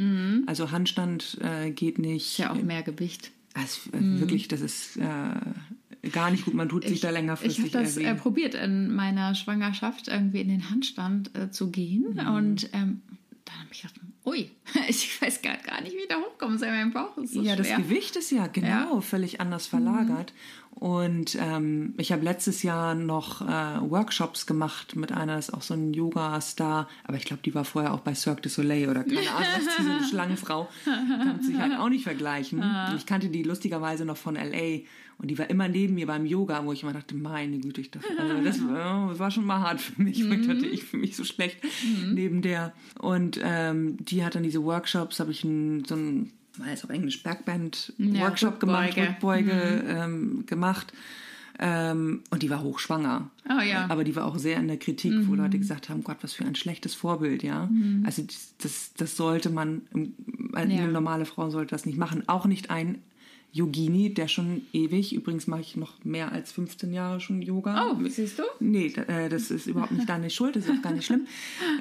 Also 0.45 0.69
Handstand 0.71 1.37
äh, 1.41 1.71
geht 1.71 1.97
nicht. 1.99 2.31
ist 2.33 2.37
ja 2.37 2.51
auch 2.51 2.61
mehr 2.61 2.83
Gewicht. 2.83 3.31
Also, 3.55 3.89
äh, 3.91 4.19
Wirklich, 4.19 4.47
das 4.47 4.61
ist 4.61 4.97
äh, 4.97 6.09
gar 6.11 6.29
nicht 6.29 6.45
gut. 6.45 6.53
Man 6.53 6.69
tut 6.69 6.87
sich 6.87 6.99
da 6.99 7.07
Ich 7.09 7.13
längerfristig 7.15 7.73
habe 7.73 7.83
das 7.83 7.97
äh, 7.97 8.13
probiert 8.13 8.53
in 8.53 8.93
meiner 8.93 9.33
Schwangerschaft 9.33 10.07
irgendwie 10.09 10.41
in 10.41 10.49
den 10.49 10.69
Handstand 10.69 11.35
äh, 11.35 11.49
zu 11.49 11.71
gehen 11.71 12.05
Mhm. 12.13 12.27
und 12.35 12.69
ähm, 12.73 13.01
dann 13.45 13.55
habe 13.59 13.69
ich 13.71 13.81
gedacht, 13.81 13.95
ui, 14.27 14.51
ich 14.89 15.21
weiß 15.21 15.41
gar, 15.41 15.57
gar 15.57 15.81
nicht, 15.81 15.93
wie 15.95 15.99
ich 16.01 16.07
da 16.07 16.15
hochkomme. 16.17 16.57
Sei 16.57 16.69
mein 16.69 16.91
Bauch 16.91 17.17
ist 17.17 17.33
so 17.33 17.41
ja, 17.41 17.55
das 17.55 17.67
schwer. 17.67 17.77
Gewicht 17.77 18.15
ist 18.15 18.29
ja 18.31 18.47
genau 18.47 19.01
völlig 19.01 19.39
anders 19.41 19.65
verlagert. 19.67 20.33
Und 20.71 21.35
ähm, 21.41 21.95
ich 21.97 22.11
habe 22.11 22.23
letztes 22.23 22.61
Jahr 22.61 22.93
noch 22.93 23.41
äh, 23.41 23.45
Workshops 23.89 24.45
gemacht 24.45 24.95
mit 24.95 25.11
einer, 25.11 25.35
das 25.37 25.49
ist 25.49 25.53
auch 25.55 25.63
so 25.63 25.73
ein 25.73 25.91
Yoga-Star, 25.91 26.87
aber 27.03 27.17
ich 27.17 27.25
glaube, 27.25 27.41
die 27.43 27.55
war 27.55 27.65
vorher 27.65 27.95
auch 27.95 28.01
bei 28.01 28.13
Cirque 28.13 28.41
du 28.43 28.49
Soleil 28.49 28.87
oder 28.87 29.03
keine 29.03 29.21
Ahnung, 29.31 29.47
was 29.55 29.75
diese 29.77 30.03
Schlangenfrau. 30.11 30.67
Kann 30.85 31.41
sich 31.41 31.57
halt 31.57 31.73
auch 31.79 31.89
nicht 31.89 32.03
vergleichen. 32.03 32.63
Ich 32.95 33.07
kannte 33.07 33.29
die 33.29 33.41
lustigerweise 33.41 34.05
noch 34.05 34.17
von 34.17 34.35
LA 34.35 34.81
und 35.19 35.29
die 35.31 35.39
war 35.39 35.49
immer 35.49 35.67
neben 35.67 35.95
mir 35.95 36.05
beim 36.05 36.27
Yoga, 36.27 36.63
wo 36.63 36.71
ich 36.73 36.83
immer 36.83 36.93
dachte, 36.93 37.15
meine 37.15 37.57
Güte, 37.57 37.81
ich 37.81 37.89
dachte, 37.89 38.07
also 38.19 38.39
das, 38.43 38.61
war- 38.61 39.07
das 39.09 39.17
war 39.17 39.31
schon 39.31 39.45
mal 39.45 39.61
hart 39.61 39.81
für 39.81 39.99
mich. 39.99 40.19
Ich 40.21 40.47
dachte, 40.47 40.67
ich 40.67 40.83
fühle 40.83 41.01
mich 41.01 41.15
so 41.15 41.23
schlecht 41.23 41.57
neben 42.13 42.43
der. 42.43 42.71
Und 42.99 43.39
ähm, 43.43 43.97
die 43.97 44.16
hat 44.23 44.35
dann 44.35 44.43
diese 44.43 44.63
Workshops, 44.63 45.19
habe 45.19 45.31
ich 45.31 45.43
ein, 45.43 45.85
so 45.85 45.95
ein 45.95 46.31
war 46.57 46.69
jetzt 46.69 46.83
auf 46.83 46.89
Englisch 46.89 47.21
Backband 47.23 47.93
Ja, 47.97 48.29
gemacht, 48.29 48.43
Rückbeuge. 48.43 49.01
Rückbeuge 49.09 49.83
ähm, 49.87 50.43
gemacht. 50.47 50.91
Ähm, 51.59 52.21
und 52.29 52.43
die 52.43 52.49
war 52.51 52.61
hochschwanger. 52.61 53.29
Oh 53.49 53.61
ja. 53.61 53.85
Aber 53.89 54.03
die 54.03 54.15
war 54.15 54.25
auch 54.25 54.37
sehr 54.37 54.57
in 54.57 54.67
der 54.67 54.77
Kritik, 54.77 55.13
wo 55.27 55.33
Leute 55.35 55.57
gesagt 55.57 55.89
haben, 55.89 56.03
Gott, 56.03 56.17
was 56.21 56.33
für 56.33 56.45
ein 56.45 56.53
schlechtes 56.55 56.93
Vorbild, 56.93 57.41
ja. 57.41 57.67
Also 58.05 58.23
das, 58.61 58.93
das, 58.95 59.17
sollte 59.17 59.49
man, 59.49 59.81
ähm, 59.95 60.13
eine 60.53 60.75
Ja. 60.75 60.87
normale 60.87 61.25
Frau 61.25 61.49
sollte 61.49 61.71
das 61.71 61.85
nicht 61.85 61.97
machen. 61.97 62.27
Auch 62.27 62.45
nicht 62.45 62.69
ein 62.69 63.01
Yogini, 63.53 64.13
der 64.13 64.27
schon 64.27 64.61
ewig, 64.73 65.13
übrigens 65.15 65.47
mache 65.47 65.61
ich 65.61 65.75
noch 65.77 66.03
mehr 66.03 66.31
als 66.31 66.51
15 66.51 66.93
Jahre 66.93 67.19
schon 67.19 67.41
Yoga. 67.41 67.89
Oh, 67.91 67.97
siehst 68.07 68.37
du? 68.37 68.43
Nee, 68.59 68.87
äh, 69.07 69.29
das 69.29 69.49
ist 69.49 69.65
überhaupt 69.65 69.93
nicht 69.93 70.07
deine 70.07 70.29
Schuld, 70.29 70.55
das 70.55 70.65
ist 70.65 70.71
auch 70.77 70.81
gar 70.83 70.93
nicht 70.93 71.05
schlimm. 71.05 71.25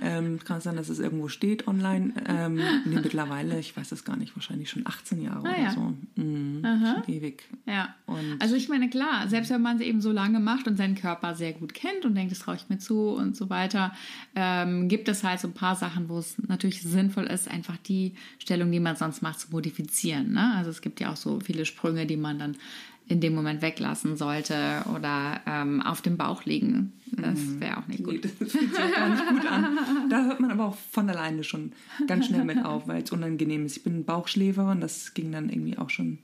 Ähm, 0.01 0.39
kann 0.45 0.61
sein, 0.61 0.77
dass 0.77 0.89
es 0.89 1.01
irgendwo 1.01 1.29
steht 1.29 1.69
online. 1.69 2.15
Ähm, 2.27 2.55
nee, 2.87 2.95
mittlerweile, 2.95 3.59
ich 3.59 3.77
weiß 3.77 3.91
das 3.91 4.05
gar 4.05 4.17
nicht, 4.17 4.35
wahrscheinlich 4.37 4.71
schon 4.71 4.87
18 4.87 5.21
Jahre 5.23 5.39
Ah, 5.47 5.51
oder 5.53 5.59
ja. 5.63 5.71
so. 5.73 5.93
Mhm, 6.23 6.63
schon 6.63 7.15
ewig. 7.15 7.43
Ja. 7.67 7.95
Und- 8.07 8.37
also 8.41 8.55
ich 8.55 8.69
meine, 8.69 8.89
klar, 8.89 9.29
selbst 9.29 9.51
wenn 9.51 9.61
man 9.61 9.77
es 9.77 9.83
eben 9.83 10.01
so 10.01 10.13
lange 10.13 10.41
macht 10.41 10.67
und 10.69 10.77
seinen 10.77 10.95
Körper 10.95 11.35
sehr 11.35 11.53
gut 11.53 11.75
kennt 11.75 12.05
und 12.07 12.15
denkt, 12.15 12.33
das 12.33 12.39
traue 12.39 12.57
ich 12.57 12.69
mir 12.71 12.79
zu 12.79 13.09
und 13.11 13.37
so 13.37 13.51
weiter, 13.51 13.93
ähm, 14.35 14.89
gibt 14.89 15.09
es 15.09 15.25
halt 15.25 15.41
so 15.41 15.49
ein 15.49 15.55
paar 15.55 15.77
Sachen, 15.77 16.09
wo 16.09 16.19
es 16.19 16.37
natürlich 16.47 16.83
sinnvoll 16.83 17.25
ist, 17.25 17.51
einfach 17.51 17.77
die 17.77 18.15
Stellung, 18.39 18.71
die 18.73 18.81
man 18.81 18.97
sonst 18.97 19.21
macht, 19.21 19.41
zu 19.41 19.51
modifizieren. 19.51 20.33
Ne? 20.33 20.55
Also 20.55 20.71
es 20.71 20.81
gibt 20.81 21.01
ja 21.01 21.13
auch 21.13 21.17
so 21.17 21.41
viele 21.41 21.56
Sprünge, 21.65 22.07
die 22.07 22.17
man 22.17 22.39
dann 22.39 22.57
in 23.09 23.21
dem 23.21 23.35
Moment 23.37 23.63
weglassen 23.63 24.17
sollte 24.17 24.83
oder 24.93 25.41
ähm, 25.47 25.81
auf 25.81 26.03
dem 26.03 26.17
Bauch 26.17 26.45
liegen. 26.45 26.93
Das 27.13 27.39
wäre 27.61 27.79
auch 27.79 27.87
nicht 27.87 28.01
Nee, 28.05 28.17
gut. 28.19 28.25
das 28.25 28.33
fühlt 28.51 28.75
sich 28.75 28.83
auch 28.83 28.93
gar 28.93 29.09
nicht 29.11 29.29
gut 29.29 29.47
an. 29.47 29.79
Da 30.11 30.25
hört 30.25 30.41
man 30.41 30.51
aber 30.51 30.65
auch 30.67 30.77
von 30.91 31.09
alleine 31.09 31.45
schon 31.45 31.73
ganz 32.09 32.27
schnell 32.27 32.45
mit 32.45 32.65
auf, 32.65 32.89
weil 32.89 33.03
es 33.05 33.13
unangenehm 33.13 33.65
ist. 33.65 33.77
Ich 33.77 33.85
bin 33.85 34.05
Bauchschläfer 34.05 34.71
und 34.73 34.81
das 34.81 35.15
ging 35.15 35.31
dann 35.31 35.49
irgendwie 35.51 35.79
auch 35.79 35.89
schon 35.91 36.19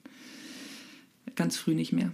ganz 1.36 1.56
früh 1.56 1.74
nicht 1.74 1.92
mehr. 1.92 2.10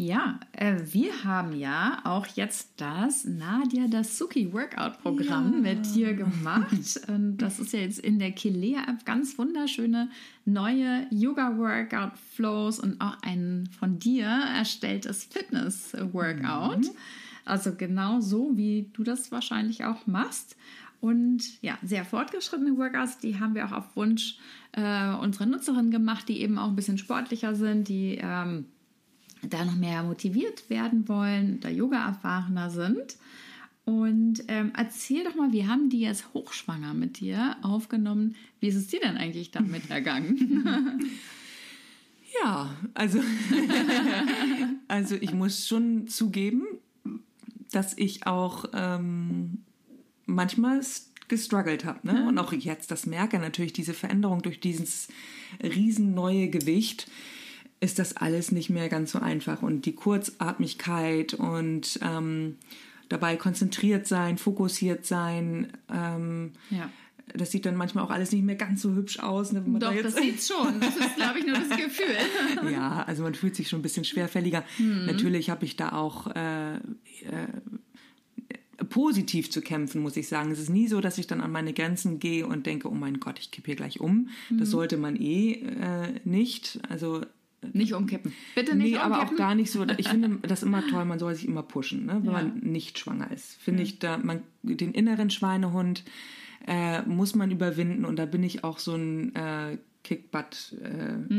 Ja, 0.00 0.40
äh, 0.52 0.76
wir 0.92 1.24
haben 1.24 1.54
ja 1.54 2.00
auch 2.04 2.26
jetzt 2.28 2.70
das 2.78 3.26
Nadia 3.26 3.86
Dasuki 3.86 4.50
Workout 4.50 5.02
Programm 5.02 5.60
mit 5.60 5.94
dir 5.94 6.14
gemacht. 6.14 6.98
Und 7.08 7.36
das 7.36 7.60
ist 7.60 7.74
ja 7.74 7.80
jetzt 7.80 7.98
in 7.98 8.18
der 8.18 8.32
Kilea 8.32 8.80
App 8.88 9.04
ganz 9.04 9.36
wunderschöne 9.36 10.08
neue 10.46 11.06
Yoga 11.10 11.58
Workout 11.58 12.12
Flows 12.34 12.80
und 12.80 12.98
auch 13.02 13.18
ein 13.20 13.68
von 13.78 13.98
dir 13.98 14.24
erstelltes 14.24 15.24
Fitness 15.24 15.94
Workout. 16.12 16.86
Also 17.44 17.74
genau 17.74 18.20
so, 18.20 18.56
wie 18.56 18.88
du 18.94 19.04
das 19.04 19.30
wahrscheinlich 19.30 19.84
auch 19.84 20.06
machst. 20.06 20.56
Und 21.02 21.60
ja, 21.60 21.76
sehr 21.82 22.06
fortgeschrittene 22.06 22.78
Workouts, 22.78 23.18
die 23.18 23.38
haben 23.38 23.54
wir 23.54 23.66
auch 23.66 23.72
auf 23.72 23.96
Wunsch 23.96 24.38
äh, 24.72 25.10
unserer 25.16 25.44
Nutzerinnen 25.44 25.90
gemacht, 25.90 26.26
die 26.26 26.40
eben 26.40 26.56
auch 26.56 26.68
ein 26.68 26.76
bisschen 26.76 26.96
sportlicher 26.96 27.54
sind, 27.54 27.88
die 27.88 28.18
ähm, 28.18 28.64
da 29.48 29.64
noch 29.64 29.76
mehr 29.76 30.02
motiviert 30.02 30.68
werden 30.68 31.08
wollen, 31.08 31.60
da 31.60 31.68
Yoga 31.68 32.06
erfahrener 32.06 32.70
sind. 32.70 33.16
Und 33.84 34.44
ähm, 34.48 34.72
erzähl 34.76 35.24
doch 35.24 35.34
mal, 35.34 35.52
wir 35.52 35.66
haben 35.66 35.88
die 35.88 36.00
jetzt 36.00 36.32
hochschwanger 36.34 36.94
mit 36.94 37.20
dir 37.20 37.56
aufgenommen. 37.62 38.36
Wie 38.60 38.68
ist 38.68 38.76
es 38.76 38.86
dir 38.88 39.00
denn 39.00 39.16
eigentlich 39.16 39.50
damit 39.50 39.90
ergangen? 39.90 41.10
Ja, 42.42 42.76
also, 42.94 43.20
also 44.88 45.16
ich 45.16 45.32
muss 45.32 45.66
schon 45.66 46.06
zugeben, 46.06 46.64
dass 47.72 47.96
ich 47.96 48.26
auch 48.26 48.66
ähm, 48.72 49.58
manchmal 50.26 50.80
gestruggelt 51.28 51.84
habe. 51.84 52.06
Ne? 52.06 52.28
Und 52.28 52.38
auch 52.38 52.52
jetzt 52.52 52.90
das 52.90 53.06
merke, 53.06 53.38
natürlich 53.38 53.72
diese 53.72 53.94
Veränderung 53.94 54.42
durch 54.42 54.60
dieses 54.60 55.08
riesen 55.62 56.14
neue 56.14 56.48
Gewicht, 56.48 57.08
ist 57.80 57.98
das 57.98 58.16
alles 58.16 58.52
nicht 58.52 58.68
mehr 58.70 58.88
ganz 58.88 59.12
so 59.12 59.18
einfach. 59.20 59.62
Und 59.62 59.86
die 59.86 59.94
Kurzatmigkeit 59.94 61.34
und 61.34 61.98
ähm, 62.02 62.56
dabei 63.08 63.36
konzentriert 63.36 64.06
sein, 64.06 64.36
fokussiert 64.38 65.06
sein, 65.06 65.72
ähm, 65.92 66.52
Ja. 66.70 66.90
das 67.34 67.50
sieht 67.50 67.64
dann 67.66 67.76
manchmal 67.76 68.04
auch 68.04 68.10
alles 68.10 68.32
nicht 68.32 68.44
mehr 68.44 68.56
ganz 68.56 68.82
so 68.82 68.94
hübsch 68.94 69.18
aus. 69.20 69.52
Ne, 69.52 69.64
da 69.66 69.78
Doch, 69.88 69.92
jetzt- 69.94 70.04
das 70.04 70.16
sieht's 70.16 70.48
schon. 70.48 70.78
Das 70.80 70.94
ist, 70.96 71.16
glaube 71.16 71.38
ich, 71.38 71.46
nur 71.46 71.56
das 71.56 71.70
Gefühl. 71.70 72.70
ja, 72.72 73.02
also 73.04 73.22
man 73.22 73.34
fühlt 73.34 73.56
sich 73.56 73.68
schon 73.68 73.78
ein 73.80 73.82
bisschen 73.82 74.04
schwerfälliger. 74.04 74.62
Natürlich 75.06 75.48
habe 75.50 75.64
ich 75.64 75.76
da 75.76 75.92
auch 75.92 76.26
äh, 76.34 76.74
äh, 76.76 76.80
positiv 78.88 79.50
zu 79.50 79.60
kämpfen, 79.60 80.00
muss 80.00 80.16
ich 80.16 80.28
sagen. 80.28 80.50
Es 80.50 80.58
ist 80.58 80.70
nie 80.70 80.88
so, 80.88 81.00
dass 81.00 81.18
ich 81.18 81.26
dann 81.26 81.40
an 81.40 81.52
meine 81.52 81.72
Grenzen 81.72 82.18
gehe 82.18 82.46
und 82.46 82.66
denke, 82.66 82.88
oh 82.88 82.94
mein 82.94 83.20
Gott, 83.20 83.38
ich 83.38 83.50
kippe 83.50 83.66
hier 83.66 83.76
gleich 83.76 84.00
um. 84.00 84.28
Das 84.50 84.70
sollte 84.70 84.96
man 84.96 85.16
eh 85.16 85.52
äh, 85.52 86.14
nicht. 86.24 86.78
Also 86.88 87.20
Nicht 87.72 87.92
umkippen. 87.94 88.32
Bitte 88.54 88.74
nicht 88.74 88.92
nee, 88.92 88.96
umkippen. 88.96 89.12
aber 89.12 89.22
auch 89.30 89.36
gar 89.36 89.54
nicht 89.54 89.70
so. 89.70 89.84
Ich 89.98 90.08
finde 90.08 90.38
das 90.48 90.62
immer 90.62 90.86
toll, 90.88 91.04
man 91.04 91.18
soll 91.18 91.34
sich 91.34 91.46
immer 91.46 91.62
pushen, 91.62 92.06
ne, 92.06 92.14
wenn 92.22 92.24
Ja. 92.24 92.32
man 92.32 92.58
nicht 92.60 92.98
schwanger 92.98 93.30
ist. 93.30 93.56
Finde 93.60 93.82
ich 93.82 93.98
da, 93.98 94.16
man, 94.18 94.40
den 94.62 94.92
inneren 94.92 95.28
Schweinehund 95.30 96.04
äh, 96.66 97.02
muss 97.02 97.34
man 97.34 97.50
überwinden 97.50 98.04
und 98.04 98.16
da 98.18 98.26
bin 98.26 98.42
ich 98.42 98.64
auch 98.64 98.78
so 98.78 98.94
ein 98.94 99.34
äh, 99.34 99.78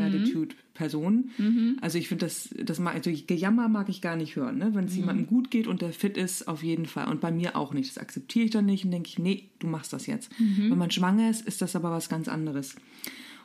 Kick-Butt-Attitude-Person. 0.02 1.78
Also 1.82 1.98
ich 1.98 2.08
finde 2.08 2.26
das, 2.26 2.50
das 2.64 2.80
mag, 2.80 2.96
also 2.96 3.12
Gejammer 3.12 3.68
mag 3.70 3.90
ich 3.90 4.02
gar 4.02 4.16
nicht 4.16 4.36
hören. 4.36 4.58
Ne? 4.60 4.72
Wenn 4.74 4.86
es 4.86 4.96
jemandem 4.96 5.28
gut 5.28 5.52
geht 5.52 5.68
und 5.68 5.82
der 5.82 5.92
fit 5.94 6.18
ist, 6.18 6.48
auf 6.48 6.64
jeden 6.64 6.86
Fall. 6.86 7.08
Und 7.08 7.22
bei 7.22 7.32
mir 7.32 7.56
auch 7.56 7.74
nicht. 7.74 7.90
Das 7.90 7.98
akzeptiere 7.98 8.46
ich 8.46 8.52
dann 8.52 8.66
nicht 8.66 8.86
und 8.86 8.92
denke 8.92 9.10
ich, 9.10 9.20
nee, 9.20 9.50
du 9.60 9.68
machst 9.68 9.94
das 9.94 10.06
jetzt. 10.08 10.32
Wenn 10.38 10.78
man 10.78 10.92
schwanger 10.92 11.30
ist, 11.30 11.46
ist 11.48 11.62
das 11.62 11.76
aber 11.76 11.92
was 11.92 12.10
ganz 12.10 12.28
anderes. 12.28 12.76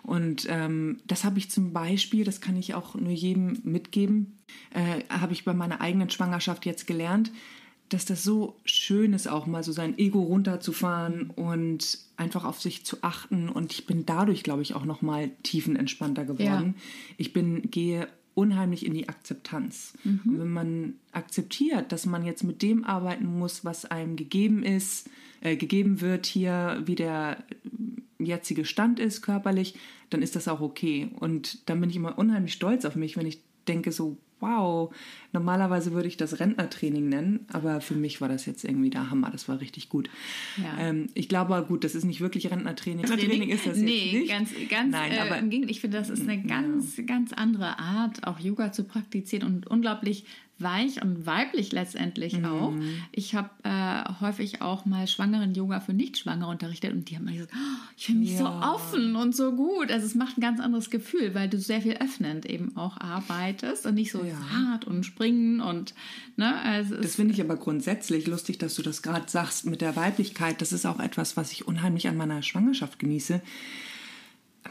Und 0.07 0.47
ähm, 0.49 0.99
das 1.07 1.25
habe 1.25 1.39
ich 1.39 1.51
zum 1.51 1.73
Beispiel, 1.73 2.25
das 2.25 2.41
kann 2.41 2.57
ich 2.57 2.75
auch 2.75 2.95
nur 2.95 3.11
jedem 3.11 3.59
mitgeben, 3.65 4.39
äh, 4.73 5.03
habe 5.09 5.33
ich 5.33 5.45
bei 5.45 5.53
meiner 5.53 5.81
eigenen 5.81 6.11
Schwangerschaft 6.11 6.65
jetzt 6.65 6.87
gelernt, 6.87 7.33
dass 7.89 8.05
das 8.05 8.23
so 8.23 8.57
schön 8.65 9.13
ist, 9.13 9.27
auch 9.27 9.47
mal 9.47 9.65
so 9.65 9.73
sein 9.73 9.99
Ego 9.99 10.23
runterzufahren 10.23 11.31
und 11.31 11.99
einfach 12.17 12.45
auf 12.45 12.61
sich 12.61 12.87
zu 12.87 12.99
achten. 13.03 13.49
Und 13.49 13.73
ich 13.73 13.87
bin 13.87 14.07
dadurch, 14.07 14.45
glaube 14.45 14.63
ich, 14.63 14.75
auch 14.75 14.85
noch 14.85 15.03
mal 15.03 15.31
tiefenentspannter 15.43 16.25
geworden. 16.25 16.77
Ich 17.17 17.33
bin 17.33 17.71
gehe 17.71 18.09
unheimlich 18.35 18.87
in 18.87 18.95
die 18.95 19.09
Akzeptanz. 19.09 19.95
Und 20.25 20.39
wenn 20.39 20.51
man 20.51 20.95
akzeptiert, 21.13 21.91
dass 21.91 22.07
man 22.07 22.25
jetzt 22.25 22.45
mit 22.45 22.63
dem 22.63 22.85
arbeiten 22.85 23.39
muss, 23.39 23.65
was 23.65 23.87
einem 23.87 24.15
gegeben 24.15 24.63
ist, 24.63 25.09
äh, 25.41 25.57
gegeben 25.57 26.01
wird 26.01 26.27
hier, 26.27 26.83
wie 26.85 26.97
der 26.97 27.43
jetzige 28.19 28.65
Stand 28.65 29.01
ist 29.01 29.23
körperlich, 29.23 29.75
dann 30.11 30.23
ist 30.23 30.37
das 30.37 30.49
auch 30.49 30.61
okay. 30.61 31.11
Und 31.19 31.69
dann 31.69 31.81
bin 31.81 31.91
ich 31.91 31.97
immer 31.97 32.19
unheimlich 32.19 32.53
stolz 32.53 32.85
auf 32.85 32.97
mich, 32.97 33.17
wenn 33.17 33.27
ich 33.27 33.41
denke 33.67 33.93
so, 33.93 34.19
wow, 34.41 34.95
normalerweise 35.33 35.93
würde 35.93 36.09
ich 36.09 36.17
das 36.17 36.41
Rentnertraining 36.41 37.09
nennen, 37.09 37.47
aber 37.53 37.81
für 37.81 37.95
mich 37.95 38.21
war 38.21 38.29
das 38.29 38.45
jetzt 38.47 38.65
irgendwie 38.65 38.91
der 38.91 39.11
Hammer, 39.11 39.31
das 39.31 39.49
war 39.49 39.61
richtig 39.61 39.89
gut. 39.89 40.11
Ja. 40.59 40.89
Ähm, 40.89 41.09
ich 41.15 41.29
glaube 41.29 41.65
gut, 41.67 41.85
das 41.85 41.95
ist 41.95 42.05
nicht 42.05 42.21
wirklich 42.21 42.51
Rentnertraining. 42.51 43.07
Rentnertraining 43.07 43.49
ist 43.49 43.67
das 43.67 43.79
nee, 43.79 44.11
jetzt 44.11 44.21
nicht. 44.21 44.29
ganz, 44.29 44.51
ganz 44.69 44.93
Nein, 44.93 45.13
äh, 45.13 45.19
aber 45.19 45.39
im 45.39 45.51
Gegenteil. 45.51 45.71
Ich 45.71 45.81
finde, 45.81 45.99
das 45.99 46.11
ist 46.11 46.29
eine 46.29 46.43
ganz, 46.43 47.01
ganz 47.07 47.33
andere 47.33 47.79
Art, 47.79 48.27
auch 48.27 48.39
Yoga 48.39 48.73
zu 48.73 48.85
praktizizieren 48.85 49.47
und 49.47 49.67
unglaublich 49.67 50.27
weich 50.59 51.03
und 51.03 51.27
weiblich 51.27 51.71
letztendlich 51.73 52.39
Mhm. 52.39 52.45
auch. 52.47 52.73
Ich 53.13 53.35
habe 53.35 53.51
äh, 53.63 54.05
häufig 54.21 54.63
auch 54.63 54.87
mal 54.87 55.07
schwangeren 55.07 55.55
Yoga 55.55 55.81
für 55.81 55.93
Nicht-Schwangere 55.93 56.49
unterrichtet 56.51 56.93
und 56.95 57.11
die 57.11 57.17
haben 57.17 57.27
mir 57.27 57.33
gesagt, 57.35 57.53
oh, 57.55 57.89
ich 57.97 58.07
fühle 58.07 58.19
mich 58.21 58.37
so 58.39 58.45
Ja. 58.45 58.75
offen 58.75 59.17
und 59.17 59.37
so 59.37 59.53
gut. 59.53 59.91
Also 59.91 60.07
es 60.07 60.15
macht 60.15 60.39
ein 60.39 60.41
ganz 60.41 60.59
anderes 60.61 60.89
Gefühl, 60.89 61.35
weil 61.35 61.49
du 61.51 61.59
sehr 61.59 61.83
viel 61.83 61.95
öffnend 61.99 62.47
eben 62.47 62.75
auch 62.77 62.99
arbeitest 62.99 63.85
und 63.85 63.97
nicht 63.97 64.13
so 64.13 64.25
Ja. 64.25 64.35
hart 64.51 64.87
und 64.87 65.05
springen 65.05 65.61
und 65.61 65.95
ne, 66.37 66.59
also 66.63 66.97
Das 66.97 67.17
finde 67.17 67.35
ich 67.35 67.41
aber 67.43 67.57
grundsätzlich 67.57 68.27
lustig, 68.27 68.57
dass 68.57 68.75
du 68.77 68.83
das 68.83 69.03
gerade 69.03 69.29
sagst 69.29 69.67
mit 69.67 69.83
der 69.83 69.95
Weiblichkeit. 69.95 70.63
Das 70.63 70.73
ist 70.73 70.87
auch 70.87 71.01
etwas, 71.01 71.37
was 71.37 71.53
ich 71.53 71.67
unheimlich 71.69 72.09
an 72.09 72.17
meiner 72.17 72.41
Schwangerschaft 72.43 72.99
genieße. 72.99 73.43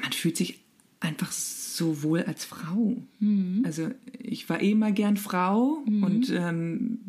Man 0.02 0.12
fühlt 0.14 0.36
sich 0.38 0.60
einfach 1.00 1.32
so 1.32 1.65
wohl 2.04 2.24
als 2.24 2.46
Frau. 2.46 2.96
Also 3.64 3.90
ich 4.20 4.48
war 4.50 4.62
eh 4.62 4.72
immer 4.72 4.92
gern 4.92 5.18
Frau 5.18 5.84
und 5.86 6.30
ähm, 6.30 7.00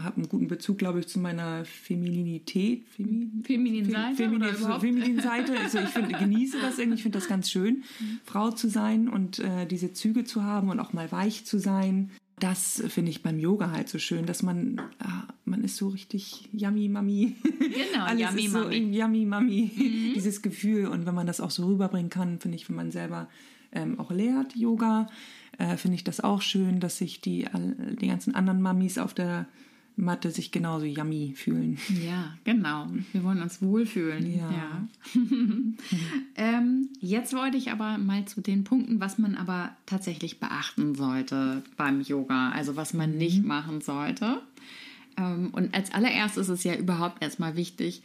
habe 0.00 0.16
einen 0.16 0.28
guten 0.28 0.48
Bezug, 0.48 0.78
glaube 0.78 1.00
ich, 1.00 1.08
zu 1.08 1.18
meiner 1.18 1.64
Femininität. 1.64 2.84
Femi 2.88 3.30
Femininen 3.42 3.90
Seite 3.90 4.16
Feminin, 4.16 4.42
oder 4.42 4.56
überhaupt? 4.56 4.80
femininen 4.80 5.20
Seite. 5.20 5.58
Also 5.58 5.78
ich 5.78 5.88
finde, 5.88 6.16
genieße 6.18 6.58
das 6.60 6.78
irgendwie. 6.78 6.96
Ich 6.96 7.02
finde 7.02 7.18
das 7.18 7.28
ganz 7.28 7.50
schön, 7.50 7.84
Frau 8.24 8.50
zu 8.50 8.68
sein 8.68 9.08
und 9.08 9.38
äh, 9.38 9.66
diese 9.66 9.92
Züge 9.92 10.24
zu 10.24 10.42
haben 10.44 10.68
und 10.70 10.80
auch 10.80 10.92
mal 10.92 11.10
weich 11.12 11.44
zu 11.44 11.58
sein. 11.58 12.10
Das 12.38 12.82
finde 12.88 13.10
ich 13.10 13.22
beim 13.22 13.38
Yoga 13.38 13.70
halt 13.70 13.88
so 13.88 13.98
schön, 13.98 14.26
dass 14.26 14.42
man, 14.42 14.80
ah, 14.98 15.28
man 15.44 15.62
ist 15.62 15.76
so 15.76 15.88
richtig 15.88 16.48
yummy 16.52 16.88
mami. 16.88 17.36
Genau, 17.42 18.04
Alles 18.04 18.30
yummy 18.30 18.44
ist 18.46 18.52
so 18.52 18.58
mummy. 18.58 18.80
Mhm. 18.80 18.92
yummy 18.92 19.24
mami. 19.26 19.70
Dieses 20.16 20.42
Gefühl. 20.42 20.86
Und 20.86 21.06
wenn 21.06 21.14
man 21.14 21.26
das 21.26 21.40
auch 21.40 21.50
so 21.50 21.66
rüberbringen 21.66 22.10
kann, 22.10 22.40
finde 22.40 22.56
ich, 22.56 22.68
wenn 22.68 22.76
man 22.76 22.90
selber 22.90 23.28
ähm, 23.72 23.98
auch 23.98 24.10
lehrt 24.10 24.56
Yoga, 24.56 25.08
äh, 25.58 25.76
finde 25.76 25.96
ich 25.96 26.04
das 26.04 26.20
auch 26.20 26.42
schön, 26.42 26.80
dass 26.80 26.98
sich 26.98 27.20
die, 27.20 27.46
die 28.00 28.08
ganzen 28.08 28.34
anderen 28.34 28.62
Mamis 28.62 28.98
auf 28.98 29.14
der 29.14 29.46
Matte 29.96 30.30
sich 30.30 30.50
genauso 30.52 30.86
yummy 30.86 31.34
fühlen. 31.36 31.78
Ja, 32.02 32.34
genau. 32.44 32.86
Wir 33.12 33.22
wollen 33.24 33.42
uns 33.42 33.60
wohlfühlen. 33.60 34.38
Ja. 34.38 34.88
ähm, 36.36 36.88
jetzt 37.00 37.34
wollte 37.34 37.58
ich 37.58 37.70
aber 37.70 37.98
mal 37.98 38.24
zu 38.24 38.40
den 38.40 38.64
Punkten, 38.64 39.00
was 39.00 39.18
man 39.18 39.34
aber 39.34 39.76
tatsächlich 39.84 40.40
beachten 40.40 40.94
sollte 40.94 41.62
beim 41.76 42.00
Yoga, 42.00 42.50
also 42.50 42.76
was 42.76 42.94
man 42.94 43.18
nicht 43.18 43.44
machen 43.44 43.82
sollte. 43.82 44.40
Ähm, 45.18 45.50
und 45.52 45.74
als 45.74 45.92
allererstes 45.92 46.48
ist 46.48 46.60
es 46.60 46.64
ja 46.64 46.74
überhaupt 46.74 47.22
erstmal 47.22 47.56
wichtig, 47.56 48.02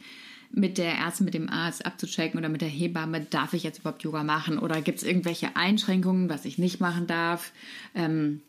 mit 0.50 0.78
der 0.78 0.94
Ärztin, 0.94 1.24
mit 1.24 1.34
dem 1.34 1.48
Arzt 1.48 1.84
abzuchecken 1.84 2.38
oder 2.38 2.48
mit 2.48 2.60
der 2.60 2.68
Hebamme, 2.68 3.20
darf 3.20 3.52
ich 3.52 3.62
jetzt 3.62 3.80
überhaupt 3.80 4.02
Yoga 4.02 4.24
machen 4.24 4.58
oder 4.58 4.80
gibt 4.80 4.98
es 4.98 5.04
irgendwelche 5.04 5.56
Einschränkungen, 5.56 6.28
was 6.28 6.44
ich 6.44 6.58
nicht 6.58 6.80
machen 6.80 7.06
darf? 7.06 7.52
Ähm, 7.94 8.40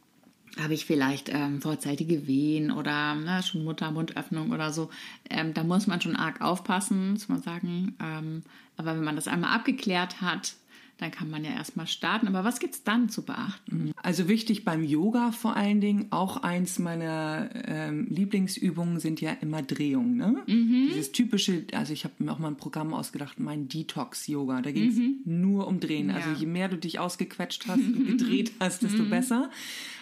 habe 0.60 0.74
ich 0.74 0.86
vielleicht 0.86 1.30
ähm, 1.30 1.62
vorzeitige 1.62 2.28
Wehen 2.28 2.72
oder 2.72 3.16
ne, 3.16 3.44
schon 3.44 3.64
Muttermundöffnung 3.64 4.52
oder 4.52 4.72
so. 4.72 4.90
Ähm, 5.30 5.54
da 5.54 5.64
muss 5.64 5.88
man 5.88 6.02
schon 6.02 6.16
arg 6.16 6.42
aufpassen, 6.42 7.12
muss 7.12 7.30
man 7.30 7.42
sagen. 7.42 7.96
Ähm, 8.02 8.44
aber 8.76 8.96
wenn 8.96 9.04
man 9.04 9.16
das 9.16 9.28
einmal 9.28 9.56
abgeklärt 9.56 10.22
hat, 10.22 10.56
dann 11.00 11.12
kann 11.12 11.30
man 11.30 11.44
ja 11.46 11.52
erstmal 11.52 11.88
starten. 11.88 12.28
Aber 12.28 12.44
was 12.44 12.60
gibt 12.60 12.76
es 12.76 12.84
dann 12.84 13.08
zu 13.10 13.24
beachten? 13.24 13.94
Also 14.04 14.28
wichtig 14.28 14.66
beim 14.66 14.84
Yoga 14.84 15.32
vor 15.32 15.56
allen 15.56 15.80
Dingen, 15.82 16.08
auch 16.12 16.38
eins 16.44 16.78
meiner 16.78 17.50
ähm, 17.66 18.08
Lieblingsübungen 18.10 19.00
sind 19.00 19.22
ja 19.22 19.32
immer 19.42 19.62
Drehungen. 19.62 20.18
Ne? 20.18 20.44
Dieses 20.48 21.12
typische, 21.14 21.64
also 21.74 21.94
ich 21.94 22.04
habe 22.04 22.16
mir 22.20 22.32
auch 22.34 22.40
mal 22.40 22.50
ein 22.50 22.58
Programm 22.58 22.94
ausgedacht, 22.94 23.40
mein 23.40 23.70
Detox-Yoga. 23.70 24.62
Da 24.62 24.72
ging 24.72 24.90
es 24.90 24.98
nur 25.26 25.68
um 25.68 25.80
Drehen. 25.80 26.12
Also 26.12 26.32
Ja. 26.32 26.36
je 26.36 26.46
mehr 26.46 26.68
du 26.68 26.78
dich 26.78 27.00
ausgequetscht 27.00 27.68
hast 27.68 27.80
und 27.80 28.06
gedreht 28.06 28.52
hast, 28.60 28.84
desto 28.84 29.06
besser. 29.06 29.50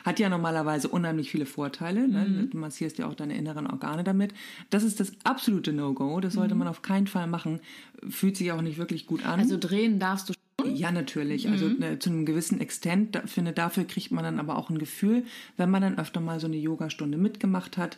Hat 0.03 0.19
ja 0.19 0.29
normalerweise 0.29 0.87
unheimlich 0.87 1.29
viele 1.29 1.45
Vorteile. 1.45 2.07
Ne? 2.07 2.47
Du 2.49 2.57
massierst 2.57 2.97
ja 2.97 3.07
auch 3.07 3.13
deine 3.13 3.37
inneren 3.37 3.67
Organe 3.67 4.03
damit. 4.03 4.33
Das 4.69 4.83
ist 4.83 4.99
das 4.99 5.11
absolute 5.23 5.73
No-Go. 5.73 6.19
Das 6.21 6.33
sollte 6.33 6.55
man 6.55 6.67
auf 6.67 6.81
keinen 6.81 7.07
Fall 7.07 7.27
machen. 7.27 7.59
Fühlt 8.09 8.37
sich 8.37 8.51
auch 8.51 8.61
nicht 8.61 8.77
wirklich 8.77 9.05
gut 9.05 9.25
an. 9.25 9.39
Also 9.39 9.57
drehen 9.59 9.99
darfst 9.99 10.29
du 10.29 10.33
Ja, 10.65 10.91
natürlich. 10.91 11.49
Also 11.49 11.67
ne, 11.67 11.99
zu 11.99 12.09
einem 12.09 12.25
gewissen 12.25 12.59
Extent. 12.59 13.15
Da, 13.15 13.21
finde, 13.25 13.53
dafür 13.53 13.85
kriegt 13.85 14.11
man 14.11 14.23
dann 14.23 14.39
aber 14.39 14.57
auch 14.57 14.69
ein 14.69 14.79
Gefühl, 14.79 15.23
wenn 15.55 15.69
man 15.69 15.81
dann 15.81 15.99
öfter 15.99 16.19
mal 16.19 16.39
so 16.39 16.47
eine 16.47 16.57
Yogastunde 16.57 17.17
mitgemacht 17.17 17.77
hat. 17.77 17.97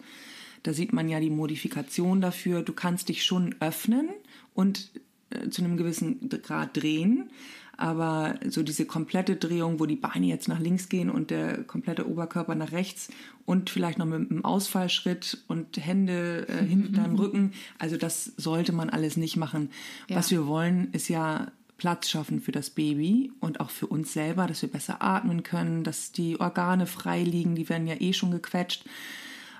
Da 0.63 0.73
sieht 0.73 0.91
man 0.91 1.07
ja 1.07 1.19
die 1.19 1.29
Modifikation 1.29 2.19
dafür. 2.19 2.61
Du 2.61 2.73
kannst 2.73 3.09
dich 3.09 3.23
schon 3.23 3.55
öffnen 3.61 4.09
und 4.53 4.91
äh, 5.29 5.49
zu 5.49 5.63
einem 5.63 5.77
gewissen 5.77 6.29
Grad 6.29 6.75
drehen. 6.75 7.29
Aber 7.77 8.35
so 8.45 8.61
diese 8.61 8.85
komplette 8.85 9.37
Drehung, 9.37 9.79
wo 9.79 9.85
die 9.85 9.95
Beine 9.95 10.25
jetzt 10.25 10.49
nach 10.49 10.59
links 10.59 10.89
gehen 10.89 11.09
und 11.09 11.29
der 11.29 11.63
komplette 11.63 12.09
Oberkörper 12.09 12.53
nach 12.53 12.73
rechts 12.73 13.09
und 13.45 13.69
vielleicht 13.69 13.97
noch 13.97 14.05
mit 14.05 14.29
einem 14.29 14.43
Ausfallschritt 14.43 15.45
und 15.47 15.77
Hände 15.77 16.45
äh, 16.49 16.65
hinter 16.65 17.01
deinem 17.01 17.15
Rücken, 17.15 17.53
also 17.77 17.95
das 17.95 18.33
sollte 18.35 18.73
man 18.73 18.89
alles 18.89 19.15
nicht 19.15 19.37
machen. 19.37 19.69
Was 20.09 20.29
wir 20.29 20.45
wollen, 20.45 20.91
ist 20.91 21.07
ja 21.07 21.53
Platz 21.79 22.09
schaffen 22.09 22.41
für 22.41 22.51
das 22.51 22.69
Baby 22.69 23.31
und 23.39 23.59
auch 23.59 23.71
für 23.71 23.87
uns 23.87 24.13
selber, 24.13 24.45
dass 24.45 24.61
wir 24.61 24.69
besser 24.69 25.01
atmen 25.01 25.41
können, 25.41 25.83
dass 25.83 26.11
die 26.11 26.39
Organe 26.39 26.85
frei 26.85 27.23
liegen, 27.23 27.55
die 27.55 27.67
werden 27.69 27.87
ja 27.87 27.95
eh 27.99 28.13
schon 28.13 28.29
gequetscht. 28.31 28.83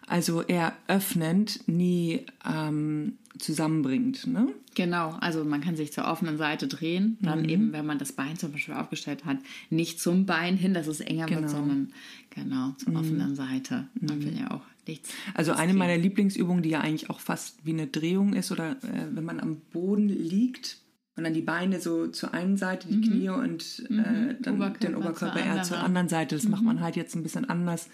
Also 0.05 0.41
eher 0.41 0.73
öffnend, 0.88 1.67
nie 1.67 2.25
ähm, 2.43 3.13
zusammenbringend. 3.38 4.25
Ne? 4.27 4.47
Genau, 4.73 5.12
also 5.21 5.43
man 5.45 5.62
kann 5.62 5.75
sich 5.75 5.93
zur 5.93 6.05
offenen 6.05 6.38
Seite 6.38 6.67
drehen, 6.67 7.17
dann 7.21 7.43
Mhm. 7.43 7.49
eben, 7.49 7.73
wenn 7.73 7.86
man 7.86 7.99
das 7.99 8.12
Bein 8.13 8.36
zum 8.38 8.51
Beispiel 8.51 8.73
aufgestellt 8.73 9.25
hat, 9.25 9.38
nicht 9.69 9.99
zum 9.99 10.25
Bein 10.25 10.58
hin, 10.58 10.73
dass 10.73 10.88
es 10.88 10.99
enger 10.99 11.27
Genau. 11.27 11.41
wird, 11.41 11.49
sondern 11.51 11.93
genau 12.32 12.71
zur 12.77 12.95
offenen 12.95 13.36
Seite. 13.36 13.88
Man 14.01 14.23
will 14.23 14.36
ja 14.39 14.49
auch 14.51 14.63
nichts. 14.88 15.10
Mhm. 15.10 15.32
Also 15.36 15.51
eine 15.53 15.73
meiner 15.75 15.97
Lieblingsübungen, 15.97 16.63
die 16.63 16.69
ja 16.69 16.82
eigentlich 16.82 17.10
auch 17.12 17.19
fast 17.19 17.63
wie 17.63 17.73
eine 17.73 17.86
Drehung 17.88 18.34
ist, 18.34 18.51
oder 18.51 18.71
äh, 18.84 19.08
wenn 19.13 19.23
man 19.25 19.39
am 19.39 19.58
Boden 19.71 20.10
liegt 20.10 20.77
und 21.15 21.24
dann 21.26 21.34
die 21.34 21.41
Beine 21.41 21.82
so 21.82 22.08
zur 22.08 22.34
einen 22.34 22.56
Seite, 22.56 22.88
die 22.88 23.02
Knie 23.02 23.30
und 23.30 23.84
äh, 23.89 24.36
dann 24.41 24.56
Mhm. 24.56 24.62
Oberkörper 24.62 24.80
den 24.80 24.95
Oberkörper 24.95 25.39
eher 25.39 25.63
zur 25.63 25.80
anderen. 25.80 26.08
Seite. 26.08 26.36
Das 26.36 26.48
macht 26.48 26.63
man 26.63 26.80
halt 26.80 26.95
jetzt 26.95 27.15
ein 27.15 27.24
bisschen 27.24 27.43
anders, 27.50 27.89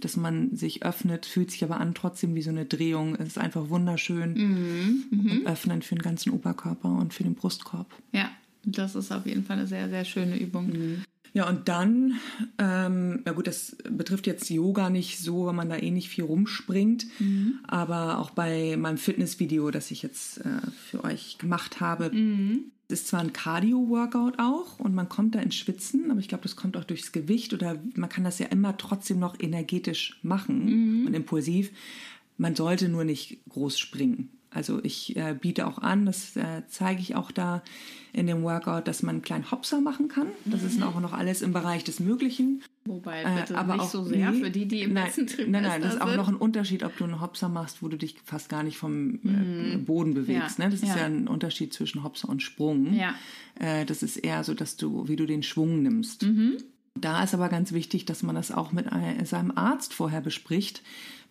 dass 0.00 0.16
man 0.16 0.54
sich 0.56 0.84
öffnet, 0.84 1.24
fühlt 1.26 1.50
sich 1.50 1.64
aber 1.64 1.80
an 1.80 1.94
trotzdem 1.94 2.34
wie 2.34 2.42
so 2.42 2.50
eine 2.50 2.66
Drehung. 2.66 3.14
Es 3.14 3.28
ist 3.28 3.38
einfach 3.38 3.70
wunderschön 3.70 4.34
Mhm. 4.34 5.20
und 5.30 5.46
öffnen 5.46 5.80
für 5.82 5.94
den 5.94 6.02
ganzen 6.02 6.30
Oberkörper 6.32 6.88
und 6.90 7.14
für 7.14 7.22
den 7.22 7.34
Brustkorb. 7.34 7.90
Ja, 8.12 8.30
das 8.64 8.94
ist 8.94 9.10
auf 9.12 9.24
jeden 9.26 9.44
Fall 9.44 9.58
eine 9.58 9.66
sehr, 9.66 9.88
sehr 9.88 10.04
schöne 10.04 10.36
Übung. 10.38 10.72
Mhm. 11.36 11.38
Ja, 11.38 11.48
und 11.48 11.68
dann, 11.68 12.14
ähm, 12.58 13.22
ja 13.26 13.32
gut, 13.32 13.46
das 13.46 13.76
betrifft 13.90 14.26
jetzt 14.26 14.48
Yoga 14.48 14.88
nicht 14.88 15.18
so, 15.18 15.46
weil 15.46 15.52
man 15.52 15.68
da 15.68 15.76
eh 15.76 15.90
nicht 15.90 16.08
viel 16.08 16.24
rumspringt. 16.24 17.06
Aber 17.66 18.18
auch 18.18 18.30
bei 18.30 18.76
meinem 18.76 18.96
Fitnessvideo, 18.96 19.70
das 19.70 19.90
ich 19.90 20.02
jetzt 20.02 20.38
äh, 20.38 20.60
für 20.90 21.04
euch 21.04 21.36
gemacht 21.38 21.80
habe, 21.80 22.10
ist 22.88 23.08
zwar 23.08 23.20
ein 23.20 23.32
Cardio-Workout 23.32 24.38
auch 24.38 24.78
und 24.78 24.94
man 24.94 25.08
kommt 25.08 25.34
da 25.34 25.40
ins 25.40 25.56
Schwitzen, 25.56 26.10
aber 26.10 26.20
ich 26.20 26.28
glaube, 26.28 26.42
das 26.42 26.56
kommt 26.56 26.76
auch 26.76 26.84
durchs 26.84 27.12
Gewicht 27.12 27.52
oder 27.52 27.76
man 27.94 28.08
kann 28.08 28.24
das 28.24 28.38
ja 28.38 28.46
immer 28.46 28.76
trotzdem 28.76 29.18
noch 29.18 29.38
energetisch 29.38 30.18
machen 30.22 31.06
und 31.06 31.14
impulsiv. 31.14 31.70
Man 32.38 32.54
sollte 32.54 32.88
nur 32.88 33.04
nicht 33.04 33.38
groß 33.48 33.78
springen. 33.78 34.30
Also 34.56 34.80
ich 34.82 35.14
äh, 35.16 35.36
biete 35.38 35.66
auch 35.66 35.76
an, 35.76 36.06
das 36.06 36.34
äh, 36.34 36.62
zeige 36.66 37.02
ich 37.02 37.14
auch 37.14 37.30
da 37.30 37.62
in 38.14 38.26
dem 38.26 38.42
Workout, 38.42 38.88
dass 38.88 39.02
man 39.02 39.16
einen 39.16 39.22
kleinen 39.22 39.50
Hopser 39.50 39.82
machen 39.82 40.08
kann. 40.08 40.28
Das 40.46 40.62
ist 40.62 40.82
auch 40.82 40.98
noch 40.98 41.12
alles 41.12 41.42
im 41.42 41.52
Bereich 41.52 41.84
des 41.84 42.00
Möglichen. 42.00 42.62
Wobei 42.86 43.22
Äh, 43.22 43.40
bitte 43.40 43.62
nicht 43.66 43.90
so 43.90 44.02
sehr 44.02 44.32
für 44.32 44.50
die, 44.50 44.66
die 44.66 44.80
im 44.80 44.94
nein, 44.94 45.04
letzten 45.04 45.26
Trimester 45.26 45.50
Nein, 45.50 45.62
nein, 45.64 45.82
das 45.82 45.94
ist 45.96 46.00
auch 46.00 46.06
sind. 46.08 46.16
noch 46.16 46.28
ein 46.28 46.36
Unterschied, 46.36 46.84
ob 46.84 46.96
du 46.96 47.04
einen 47.04 47.20
Hopser 47.20 47.50
machst, 47.50 47.82
wo 47.82 47.88
du 47.88 47.98
dich 47.98 48.16
fast 48.24 48.48
gar 48.48 48.62
nicht 48.62 48.78
vom 48.78 49.16
äh, 49.24 49.76
Boden 49.76 50.14
bewegst. 50.14 50.58
Mhm. 50.58 50.62
Ja, 50.62 50.68
Ne? 50.68 50.70
Das 50.70 50.82
ist 50.82 50.88
ja. 50.88 50.96
ja 51.00 51.04
ein 51.04 51.28
Unterschied 51.28 51.74
zwischen 51.74 52.02
Hopser 52.02 52.30
und 52.30 52.42
Sprung. 52.42 52.94
Ja. 52.94 53.14
Äh, 53.60 53.84
das 53.84 54.02
ist 54.02 54.16
eher 54.16 54.42
so, 54.42 54.54
dass 54.54 54.78
du, 54.78 55.06
wie 55.06 55.16
du 55.16 55.26
den 55.26 55.42
Schwung 55.42 55.82
nimmst. 55.82 56.22
Mhm. 56.22 56.56
Da 57.00 57.22
ist 57.22 57.34
aber 57.34 57.48
ganz 57.48 57.72
wichtig, 57.72 58.04
dass 58.06 58.22
man 58.22 58.34
das 58.34 58.50
auch 58.52 58.72
mit 58.72 58.90
ein- 58.92 59.24
seinem 59.26 59.52
Arzt 59.56 59.92
vorher 59.94 60.20
bespricht, 60.20 60.82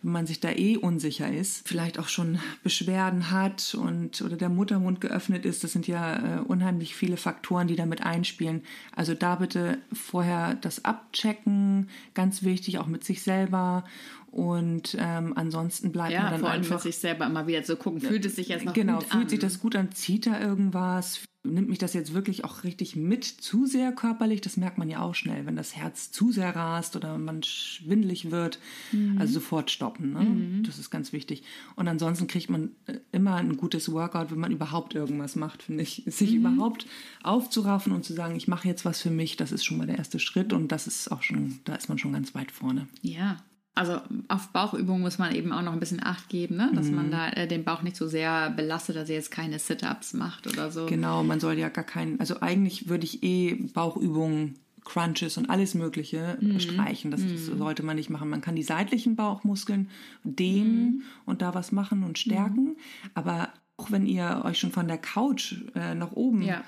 wenn 0.02 0.12
man 0.12 0.26
sich 0.26 0.40
da 0.40 0.50
eh 0.50 0.76
unsicher 0.76 1.32
ist, 1.32 1.66
vielleicht 1.66 1.98
auch 1.98 2.08
schon 2.08 2.38
Beschwerden 2.62 3.30
hat 3.30 3.74
und 3.74 4.20
oder 4.22 4.36
der 4.36 4.50
Muttermund 4.50 5.00
geöffnet 5.00 5.44
ist. 5.46 5.64
Das 5.64 5.72
sind 5.72 5.86
ja 5.88 6.36
äh, 6.36 6.40
unheimlich 6.40 6.94
viele 6.94 7.16
Faktoren, 7.16 7.66
die 7.66 7.76
damit 7.76 8.02
einspielen. 8.04 8.62
Also 8.94 9.14
da 9.14 9.36
bitte 9.36 9.78
vorher 9.92 10.54
das 10.56 10.84
abchecken, 10.84 11.88
ganz 12.14 12.42
wichtig, 12.42 12.78
auch 12.78 12.86
mit 12.86 13.04
sich 13.04 13.22
selber. 13.22 13.84
Und 14.30 14.96
ähm, 15.00 15.32
ansonsten 15.34 15.92
bleibt 15.92 16.12
man 16.12 16.24
Ja, 16.24 16.30
dann 16.30 16.40
vor 16.40 16.50
allem 16.50 16.60
einfach 16.60 16.76
für 16.76 16.88
sich 16.88 16.98
selber 16.98 17.24
immer 17.24 17.46
wieder 17.46 17.62
zu 17.64 17.76
gucken, 17.76 18.00
fühlt 18.02 18.26
es 18.26 18.36
sich 18.36 18.48
jetzt 18.48 18.66
noch 18.66 18.74
genau, 18.74 18.98
gut 18.98 19.04
fühlt 19.04 19.24
an? 19.24 19.28
sich 19.30 19.38
das 19.38 19.60
gut 19.60 19.74
an? 19.76 19.92
Zieht 19.92 20.26
da 20.26 20.38
irgendwas? 20.38 21.20
Nimmt 21.54 21.68
mich 21.68 21.78
das 21.78 21.94
jetzt 21.94 22.12
wirklich 22.14 22.44
auch 22.44 22.64
richtig 22.64 22.96
mit? 22.96 23.24
Zu 23.24 23.66
sehr 23.66 23.92
körperlich? 23.92 24.40
Das 24.40 24.56
merkt 24.56 24.78
man 24.78 24.88
ja 24.88 25.00
auch 25.00 25.14
schnell, 25.14 25.46
wenn 25.46 25.56
das 25.56 25.74
Herz 25.76 26.10
zu 26.10 26.32
sehr 26.32 26.54
rast 26.54 26.96
oder 26.96 27.16
man 27.18 27.42
schwindelig 27.42 28.30
wird. 28.30 28.58
Mhm. 28.92 29.18
Also 29.18 29.34
sofort 29.34 29.70
stoppen. 29.70 30.12
Ne? 30.12 30.62
Das 30.66 30.78
ist 30.78 30.90
ganz 30.90 31.12
wichtig. 31.12 31.42
Und 31.74 31.88
ansonsten 31.88 32.26
kriegt 32.26 32.50
man 32.50 32.70
äh, 32.86 32.98
immer 33.12 33.34
ein 33.36 33.56
gutes 33.56 33.90
Workout, 33.92 34.30
wenn 34.30 34.38
man 34.40 34.52
überhaupt 34.52 34.94
irgendwas 34.94 35.36
macht, 35.36 35.62
finde 35.62 35.82
ich. 35.82 36.02
Sich 36.06 36.32
Mhm. 36.32 36.38
überhaupt 36.46 36.86
aufzuraffen 37.22 37.92
und 37.92 38.04
zu 38.04 38.12
sagen, 38.12 38.36
ich 38.36 38.48
mache 38.48 38.68
jetzt 38.68 38.84
was 38.84 39.00
für 39.00 39.10
mich, 39.10 39.36
das 39.36 39.52
ist 39.52 39.64
schon 39.64 39.78
mal 39.78 39.86
der 39.86 39.98
erste 39.98 40.18
Schritt 40.18 40.52
und 40.52 40.72
das 40.72 40.86
ist 40.86 41.10
auch 41.12 41.22
schon, 41.22 41.60
da 41.64 41.74
ist 41.74 41.88
man 41.88 41.98
schon 41.98 42.12
ganz 42.12 42.34
weit 42.34 42.50
vorne. 42.52 42.88
Ja. 43.02 43.38
Also 43.76 44.00
auf 44.28 44.48
Bauchübungen 44.48 45.02
muss 45.02 45.18
man 45.18 45.34
eben 45.34 45.52
auch 45.52 45.62
noch 45.62 45.72
ein 45.74 45.80
bisschen 45.80 46.02
Acht 46.02 46.28
geben, 46.28 46.56
ne? 46.56 46.70
dass 46.74 46.86
Mhm. 46.86 46.94
man 46.96 47.10
da 47.10 47.28
äh, 47.28 47.46
den 47.46 47.62
Bauch 47.62 47.82
nicht 47.82 47.94
so 47.96 48.08
sehr 48.08 48.50
belastet, 48.50 48.96
dass 48.96 49.08
er 49.10 49.16
jetzt 49.16 49.30
keine 49.30 49.58
Sit-Ups 49.58 50.14
macht 50.14 50.46
oder 50.46 50.70
so. 50.70 50.86
Genau, 50.86 51.22
man 51.22 51.40
soll 51.40 51.58
ja 51.58 51.68
gar 51.68 51.84
keinen, 51.84 52.18
also 52.18 52.40
eigentlich 52.40 52.88
würde 52.88 53.04
ich 53.04 53.22
eh 53.22 53.54
Bauchübungen, 53.74 54.54
Crunches 54.84 55.36
und 55.36 55.50
alles 55.50 55.74
Mögliche 55.74 56.38
Mhm. 56.40 56.58
streichen. 56.60 57.10
Das, 57.10 57.20
das 57.20 57.46
sollte 57.46 57.82
man 57.82 57.96
nicht 57.96 58.08
machen. 58.08 58.30
Man 58.30 58.40
kann 58.40 58.56
die 58.56 58.62
seitlichen 58.62 59.14
Bauchmuskeln 59.16 59.90
dehnen 60.24 60.84
Mhm. 60.86 61.02
und 61.26 61.42
da 61.42 61.54
was 61.54 61.70
machen 61.72 62.02
und 62.02 62.18
stärken. 62.18 62.76
Aber 63.14 63.48
auch 63.76 63.90
wenn 63.90 64.06
ihr 64.06 64.42
euch 64.44 64.58
schon 64.58 64.70
von 64.72 64.88
der 64.88 64.98
Couch 64.98 65.56
äh, 65.74 65.94
nach 65.94 66.12
oben 66.12 66.40
Ja. 66.42 66.62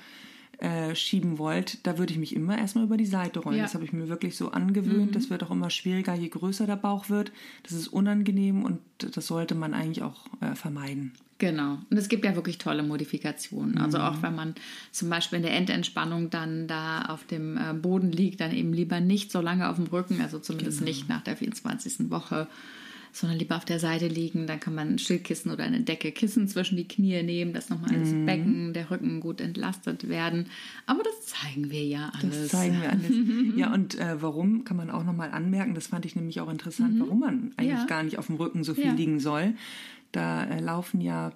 Äh, 0.59 0.93
schieben 0.93 1.37
wollt, 1.37 1.85
da 1.87 1.97
würde 1.97 2.11
ich 2.11 2.19
mich 2.19 2.35
immer 2.35 2.57
erstmal 2.57 2.83
über 2.83 2.97
die 2.97 3.05
Seite 3.05 3.39
rollen. 3.39 3.55
Ja. 3.55 3.63
Mhm. 3.63 3.65
Das 3.65 3.73
habe 3.75 3.85
ich 3.85 3.93
mir 3.93 4.09
wirklich 4.09 4.35
so 4.35 4.51
angewöhnt. 4.51 5.15
Das 5.15 5.29
wird 5.29 5.43
auch 5.43 5.51
immer 5.51 5.69
schwieriger, 5.69 6.13
je 6.15 6.27
größer 6.27 6.67
der 6.67 6.75
Bauch 6.75 7.09
wird. 7.09 7.31
Das 7.63 7.71
ist 7.71 7.87
unangenehm 7.87 8.63
und 8.63 8.79
das 8.97 9.27
sollte 9.27 9.55
man 9.55 9.73
eigentlich 9.73 10.03
auch 10.03 10.25
äh, 10.41 10.55
vermeiden. 10.55 11.13
Genau. 11.37 11.77
Und 11.89 11.97
es 11.97 12.09
gibt 12.09 12.25
ja 12.25 12.35
wirklich 12.35 12.57
tolle 12.57 12.83
Modifikationen. 12.83 13.77
Also 13.77 13.99
auch 13.99 14.21
wenn 14.21 14.35
man 14.35 14.55
zum 14.91 15.09
Beispiel 15.09 15.37
in 15.37 15.43
der 15.43 15.55
Endentspannung 15.55 16.29
dann 16.29 16.67
da 16.67 17.03
auf 17.03 17.25
dem 17.25 17.57
äh, 17.57 17.73
Boden 17.73 18.11
liegt, 18.11 18.41
dann 18.41 18.53
eben 18.53 18.73
lieber 18.73 18.99
nicht 18.99 19.31
so 19.31 19.39
lange 19.39 19.69
auf 19.69 19.77
dem 19.77 19.87
Rücken, 19.87 20.19
also 20.21 20.39
zumindest 20.39 20.81
nicht 20.81 21.07
nach 21.07 21.21
der 21.21 21.37
24. 21.37 22.09
Woche, 22.09 22.49
sondern 23.11 23.37
lieber 23.39 23.57
auf 23.57 23.65
der 23.65 23.79
Seite 23.79 24.07
liegen. 24.07 24.47
Dann 24.47 24.59
kann 24.59 24.75
man 24.75 24.89
ein 24.89 24.99
Schildkissen 24.99 25.51
oder 25.51 25.63
eine 25.63 25.81
Decke 25.81 26.11
Kissen 26.11 26.47
zwischen 26.47 26.77
die 26.77 26.87
Knie 26.87 27.21
nehmen, 27.23 27.53
dass 27.53 27.69
nochmal 27.69 27.97
das 27.97 28.09
Becken, 28.11 28.73
der 28.73 28.91
Rücken 28.91 29.19
gut 29.19 29.41
entlastet 29.41 30.07
werden. 30.09 30.47
Aber 30.85 31.01
das 31.03 31.25
zeigen 31.27 31.69
wir 31.71 31.83
ja 31.85 32.11
alles. 32.19 32.37
Das 32.43 32.47
zeigen 32.49 32.81
wir 32.81 32.89
alles. 32.91 33.11
ja, 33.57 33.73
und 33.73 33.99
äh, 33.99 34.21
warum 34.21 34.63
kann 34.63 34.77
man 34.77 34.89
auch 34.89 35.03
nochmal 35.03 35.31
anmerken, 35.31 35.73
das 35.75 35.87
fand 35.87 36.05
ich 36.05 36.15
nämlich 36.15 36.39
auch 36.41 36.49
interessant, 36.49 36.99
warum 36.99 37.19
man 37.19 37.51
eigentlich 37.57 37.69
Mhm. 37.73 37.77
Ja. 37.79 37.85
gar 37.85 38.03
nicht 38.03 38.17
auf 38.17 38.27
dem 38.27 38.35
Rücken 38.35 38.63
so 38.63 38.73
viel 38.73 38.85
Ja. 38.85 38.93
liegen 38.93 39.19
soll. 39.19 39.53
Da 40.11 40.43
äh, 40.45 40.59
laufen 40.59 41.01
ja, 41.01 41.31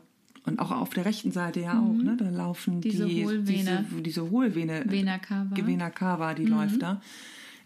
und 0.45 0.59
auch 0.59 0.71
auf 0.71 0.89
der 0.89 1.05
rechten 1.05 1.31
Seite 1.31 1.61
ja 1.61 1.79
auch, 1.79 1.93
ne? 1.93 2.17
Da 2.17 2.29
laufen 2.29 2.77
Mhm. 2.77 2.81
Diese 2.81 3.05
die, 3.05 3.23
Hohlvene. 3.23 3.85
diese, 3.89 4.01
diese 4.01 4.29
Hohlvene. 4.29 4.83
Vena 4.87 5.17
cava. 5.19 5.55
Mhm. 5.55 5.67
Vena 5.67 5.89
cava, 5.89 6.33
die 6.33 6.45
läuft 6.45 6.81
da 6.81 7.01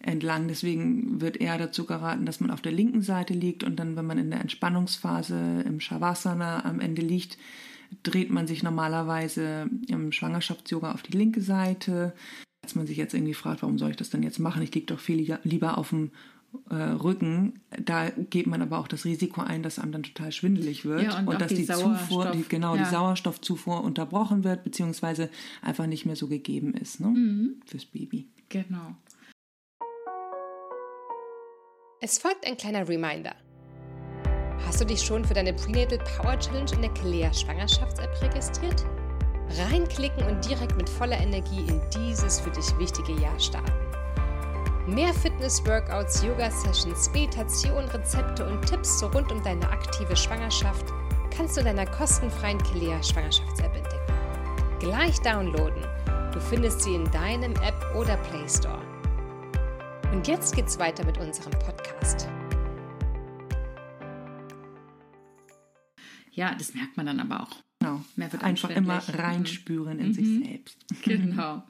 entlang. 0.00 0.48
Deswegen 0.48 1.20
wird 1.20 1.38
eher 1.38 1.58
dazu 1.58 1.86
geraten, 1.86 2.26
dass 2.26 2.40
man 2.40 2.50
auf 2.50 2.60
der 2.60 2.72
linken 2.72 3.02
Seite 3.02 3.34
liegt 3.34 3.64
und 3.64 3.76
dann, 3.76 3.96
wenn 3.96 4.06
man 4.06 4.18
in 4.18 4.30
der 4.30 4.40
Entspannungsphase 4.40 5.64
im 5.66 5.80
Shavasana 5.80 6.64
am 6.64 6.80
Ende 6.80 7.02
liegt, 7.02 7.38
dreht 8.02 8.30
man 8.30 8.46
sich 8.46 8.62
normalerweise 8.62 9.68
im 9.88 10.12
Schwangerschafts-Yoga 10.12 10.92
auf 10.92 11.02
die 11.02 11.16
linke 11.16 11.40
Seite. 11.40 12.14
Als 12.62 12.74
man 12.74 12.86
sich 12.86 12.98
jetzt 12.98 13.14
irgendwie 13.14 13.34
fragt, 13.34 13.62
warum 13.62 13.78
soll 13.78 13.90
ich 13.90 13.96
das 13.96 14.10
denn 14.10 14.22
jetzt 14.22 14.38
machen? 14.38 14.62
Ich 14.62 14.74
liege 14.74 14.86
doch 14.86 15.00
viel 15.00 15.38
lieber 15.44 15.78
auf 15.78 15.90
dem 15.90 16.10
äh, 16.70 16.74
Rücken, 16.74 17.60
da 17.78 18.10
geht 18.10 18.46
man 18.46 18.62
aber 18.62 18.78
auch 18.78 18.88
das 18.88 19.04
Risiko 19.04 19.42
ein, 19.42 19.62
dass 19.62 19.78
einem 19.78 19.92
dann 19.92 20.02
total 20.02 20.32
schwindelig 20.32 20.84
wird 20.84 21.02
Ja, 21.02 21.18
und 21.18 21.28
auch 21.28 21.34
dass 21.34 21.48
die 21.48 21.66
die, 21.66 21.66
Zufuhr, 21.66 22.30
die, 22.30 22.44
genau, 22.48 22.74
ja. 22.74 22.84
die 22.84 22.90
Sauerstoffzufuhr 22.90 23.82
unterbrochen 23.82 24.44
wird, 24.44 24.64
beziehungsweise 24.64 25.28
einfach 25.62 25.86
nicht 25.86 26.06
mehr 26.06 26.16
so 26.16 26.26
gegeben 26.26 26.74
ist 26.74 27.00
ne? 27.00 27.08
Mhm. 27.08 27.56
fürs 27.66 27.84
Baby. 27.84 28.28
Genau. 28.48 28.96
Es 32.00 32.16
folgt 32.16 32.46
ein 32.46 32.56
kleiner 32.56 32.88
Reminder. 32.88 33.34
Hast 34.64 34.80
du 34.80 34.84
dich 34.84 35.02
schon 35.02 35.24
für 35.24 35.34
deine 35.34 35.52
Prenatal 35.52 35.98
Power 35.98 36.38
Challenge 36.38 36.70
in 36.72 36.82
der 36.82 36.94
Kelea 36.94 37.32
Schwangerschafts-App 37.32 38.22
registriert? 38.22 38.84
Reinklicken 39.68 40.24
und 40.28 40.48
direkt 40.48 40.76
mit 40.76 40.88
voller 40.88 41.18
Energie 41.18 41.66
in 41.66 41.80
dieses 41.90 42.38
für 42.38 42.50
dich 42.50 42.78
wichtige 42.78 43.20
Jahr 43.20 43.38
starten. 43.40 43.72
Mehr 44.86 45.12
Fitness-Workouts, 45.12 46.22
Yoga-Sessions, 46.22 47.10
Meditation, 47.12 47.84
Rezepte 47.86 48.46
und 48.46 48.64
Tipps 48.64 49.02
rund 49.02 49.32
um 49.32 49.42
deine 49.42 49.68
aktive 49.68 50.14
Schwangerschaft 50.14 50.86
kannst 51.36 51.56
du 51.56 51.62
in 51.62 51.66
deiner 51.66 51.90
kostenfreien 51.90 52.62
Kelea 52.62 53.02
Schwangerschafts-App 53.02 53.74
entdecken. 53.74 54.12
Gleich 54.78 55.20
downloaden. 55.22 55.82
Du 56.32 56.38
findest 56.38 56.82
sie 56.82 56.94
in 56.94 57.10
deinem 57.10 57.54
App 57.54 57.84
oder 57.96 58.16
Play 58.18 58.48
Store. 58.48 58.87
Und 60.12 60.26
jetzt 60.26 60.56
geht's 60.56 60.78
weiter 60.78 61.04
mit 61.04 61.18
unserem 61.18 61.52
Podcast. 61.52 62.28
Ja, 66.32 66.54
das 66.54 66.74
merkt 66.74 66.96
man 66.96 67.06
dann 67.06 67.20
aber 67.20 67.42
auch. 67.42 67.56
Genau. 67.80 68.00
Mehr 68.16 68.32
wird 68.32 68.42
Einfach 68.42 68.70
immer 68.70 68.98
reinspüren 69.06 69.98
in 69.98 70.14
sich 70.14 70.26
selbst. 70.26 70.78
Genau. 71.04 71.62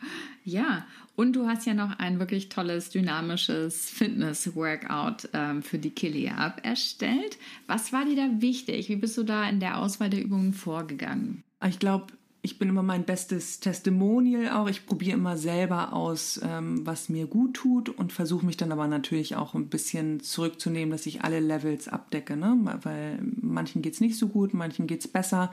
Ja, 0.44 0.86
und 1.16 1.34
du 1.34 1.46
hast 1.46 1.66
ja 1.66 1.74
noch 1.74 1.98
ein 1.98 2.18
wirklich 2.18 2.48
tolles, 2.48 2.90
dynamisches 2.90 3.90
Fitness-Workout 3.90 5.30
ähm, 5.32 5.62
für 5.62 5.78
die 5.78 5.90
Kilea-App 5.90 6.64
erstellt. 6.64 7.38
Was 7.66 7.92
war 7.92 8.04
dir 8.04 8.16
da 8.16 8.40
wichtig? 8.40 8.88
Wie 8.88 8.96
bist 8.96 9.18
du 9.18 9.24
da 9.24 9.48
in 9.48 9.60
der 9.60 9.78
Auswahl 9.78 10.10
der 10.10 10.22
Übungen 10.22 10.52
vorgegangen? 10.52 11.42
Ich 11.66 11.78
glaube, 11.78 12.06
ich 12.40 12.58
bin 12.58 12.68
immer 12.68 12.82
mein 12.82 13.04
bestes 13.04 13.60
Testimonial 13.60 14.50
auch. 14.50 14.68
Ich 14.68 14.86
probiere 14.86 15.16
immer 15.16 15.36
selber 15.36 15.92
aus, 15.92 16.40
ähm, 16.42 16.86
was 16.86 17.08
mir 17.08 17.26
gut 17.26 17.54
tut 17.54 17.88
und 17.88 18.12
versuche 18.12 18.46
mich 18.46 18.56
dann 18.56 18.72
aber 18.72 18.86
natürlich 18.86 19.36
auch 19.36 19.54
ein 19.54 19.68
bisschen 19.68 20.20
zurückzunehmen, 20.20 20.90
dass 20.90 21.06
ich 21.06 21.22
alle 21.22 21.40
Levels 21.40 21.88
abdecke. 21.88 22.36
Ne? 22.36 22.56
Weil 22.82 23.18
manchen 23.40 23.82
geht 23.82 23.94
es 23.94 24.00
nicht 24.00 24.16
so 24.16 24.28
gut, 24.28 24.54
manchen 24.54 24.86
geht 24.86 25.00
es 25.00 25.08
besser. 25.08 25.52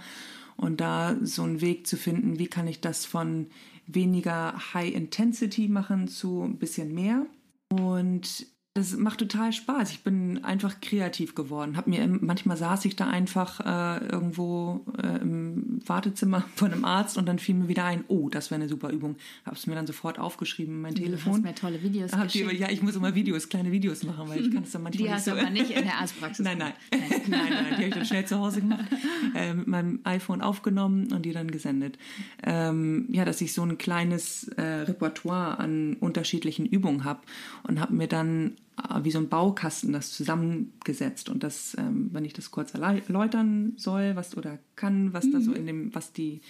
Und 0.57 0.79
da 0.79 1.17
so 1.21 1.43
einen 1.43 1.59
Weg 1.59 1.87
zu 1.87 1.97
finden, 1.97 2.39
wie 2.39 2.47
kann 2.47 2.67
ich 2.67 2.81
das 2.81 3.05
von 3.05 3.47
weniger 3.87 4.73
High 4.73 4.93
Intensity 4.93 5.67
machen 5.67 6.07
zu 6.07 6.43
ein 6.43 6.57
bisschen 6.57 6.93
mehr. 6.93 7.25
Und 7.69 8.45
das 8.77 8.97
macht 8.97 9.19
total 9.19 9.53
Spaß. 9.53 9.89
Ich 9.91 10.01
bin 10.03 10.43
einfach 10.43 10.81
kreativ 10.81 11.33
geworden. 11.33 11.77
Hab 11.77 11.88
mir 11.88 12.05
manchmal 12.09 12.57
saß 12.57 12.83
ich 12.83 12.97
da 12.97 13.07
einfach 13.07 13.61
äh, 13.61 14.05
irgendwo 14.05 14.85
äh, 15.01 15.21
im 15.21 15.79
Wartezimmer 15.85 16.43
von 16.55 16.73
einem 16.73 16.83
Arzt 16.83 17.17
und 17.17 17.25
dann 17.25 17.39
fiel 17.39 17.55
mir 17.55 17.69
wieder 17.69 17.85
ein, 17.85 18.03
oh, 18.09 18.27
das 18.27 18.51
wäre 18.51 18.59
eine 18.59 18.67
super 18.67 18.89
Übung. 18.89 19.15
Habe 19.45 19.55
es 19.55 19.65
mir 19.65 19.75
dann 19.75 19.88
sofort 19.88 20.19
aufgeschrieben 20.19 20.75
in 20.75 20.81
mein 20.81 20.93
Telefon. 20.93 21.35
hast 21.35 21.43
mir 21.43 21.55
tolle 21.55 21.81
Videos 21.81 22.11
Hab 22.11 22.27
die, 22.27 22.41
geschickt. 22.43 22.59
ja, 22.59 22.69
ich 22.69 22.81
muss 22.81 22.97
immer 22.97 23.15
Videos, 23.15 23.47
kleine 23.47 23.71
Videos 23.71 24.03
machen, 24.03 24.27
weil 24.27 24.45
ich 24.45 24.51
kann 24.53 24.63
es 24.63 24.71
dann 24.71 24.83
manchmal 24.83 24.97
Die 24.97 25.03
nicht 25.03 25.13
hast 25.13 25.25
so. 25.25 25.31
du 25.31 25.39
aber 25.39 25.49
nicht 25.51 25.71
in 25.71 25.83
der 25.85 25.95
Arztpraxis 25.95 26.43
Nein, 26.43 26.57
nein, 26.57 26.73
nein, 26.91 27.01
nein, 27.29 27.49
nein, 27.49 27.65
die 27.69 27.73
habe 27.75 27.83
ich 27.88 27.93
dann 27.93 28.05
schnell 28.05 28.25
zu 28.25 28.39
Hause 28.39 28.59
gemacht, 28.59 28.88
äh, 29.35 29.53
mit 29.53 29.67
meinem 29.67 30.01
iPhone 30.03 30.41
aufgenommen 30.41 31.13
und 31.13 31.21
die 31.25 31.31
dann 31.31 31.49
gesendet. 31.49 31.97
Ähm, 32.43 33.05
ja, 33.09 33.23
dass 33.23 33.39
ich 33.39 33.53
so 33.53 33.63
ein 33.63 33.77
kleines 33.77 34.49
äh, 34.49 34.61
Repertoire 34.61 35.59
an 35.59 35.93
unterschiedlichen 36.01 36.65
Übungen 36.65 37.05
habe 37.05 37.21
und 37.63 37.79
habe 37.79 37.93
mir 37.93 38.09
dann 38.09 38.57
wie 39.01 39.11
so 39.11 39.19
ein 39.19 39.29
Baukasten 39.29 39.93
das 39.93 40.11
zusammengesetzt 40.11 41.29
und 41.29 41.43
das, 41.43 41.75
ähm, 41.77 42.09
wenn 42.11 42.25
ich 42.25 42.33
das 42.33 42.51
kurz 42.51 42.73
erläutern 42.73 43.73
soll, 43.77 44.15
was 44.15 44.35
oder 44.35 44.59
kann, 44.75 45.13
was 45.13 45.29
da 45.31 45.39
so 45.39 45.53
in 45.53 45.65
dem, 45.65 45.95
was 45.95 46.11
die 46.11 46.41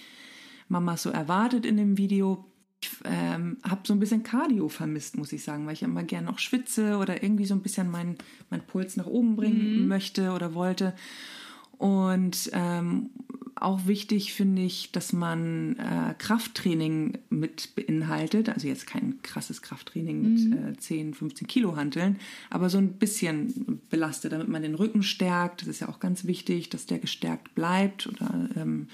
Mama 0.68 0.96
so 0.96 1.10
erwartet 1.10 1.64
in 1.64 1.76
dem 1.76 1.98
Video. 1.98 2.44
Ich 2.82 2.90
ähm, 3.04 3.58
habe 3.62 3.82
so 3.84 3.94
ein 3.94 4.00
bisschen 4.00 4.22
Cardio 4.22 4.68
vermisst, 4.68 5.16
muss 5.16 5.32
ich 5.32 5.42
sagen, 5.42 5.66
weil 5.66 5.74
ich 5.74 5.82
immer 5.82 6.02
gerne 6.02 6.26
noch 6.26 6.38
schwitze 6.38 6.98
oder 6.98 7.22
irgendwie 7.22 7.46
so 7.46 7.54
ein 7.54 7.62
bisschen 7.62 7.90
meinen 7.90 8.16
mein 8.50 8.66
Puls 8.66 8.96
nach 8.96 9.06
oben 9.06 9.36
bringen 9.36 9.88
möchte 9.88 10.32
oder 10.32 10.54
wollte. 10.54 10.94
Und 11.78 12.50
ähm, 12.52 13.10
auch 13.58 13.86
wichtig 13.86 14.34
finde 14.34 14.62
ich, 14.62 14.92
dass 14.92 15.12
man 15.12 15.76
äh, 15.78 16.14
Krafttraining 16.18 17.18
mit 17.30 17.74
beinhaltet. 17.74 18.50
Also 18.50 18.68
jetzt 18.68 18.86
kein 18.86 19.22
krasses 19.22 19.62
Krafttraining 19.62 20.22
mit 20.22 20.76
äh, 20.76 20.76
10, 20.76 21.14
15 21.14 21.46
Kilo 21.46 21.74
Hanteln, 21.74 22.18
aber 22.50 22.68
so 22.68 22.78
ein 22.78 22.92
bisschen 22.94 23.80
belastet, 23.88 24.32
damit 24.32 24.48
man 24.48 24.62
den 24.62 24.74
Rücken 24.74 25.02
stärkt. 25.02 25.62
Das 25.62 25.68
ist 25.68 25.80
ja 25.80 25.88
auch 25.88 26.00
ganz 26.00 26.26
wichtig, 26.26 26.68
dass 26.68 26.86
der 26.86 26.98
gestärkt 26.98 27.54
bleibt 27.54 28.06
oder 28.06 28.48
ähm, 28.56 28.88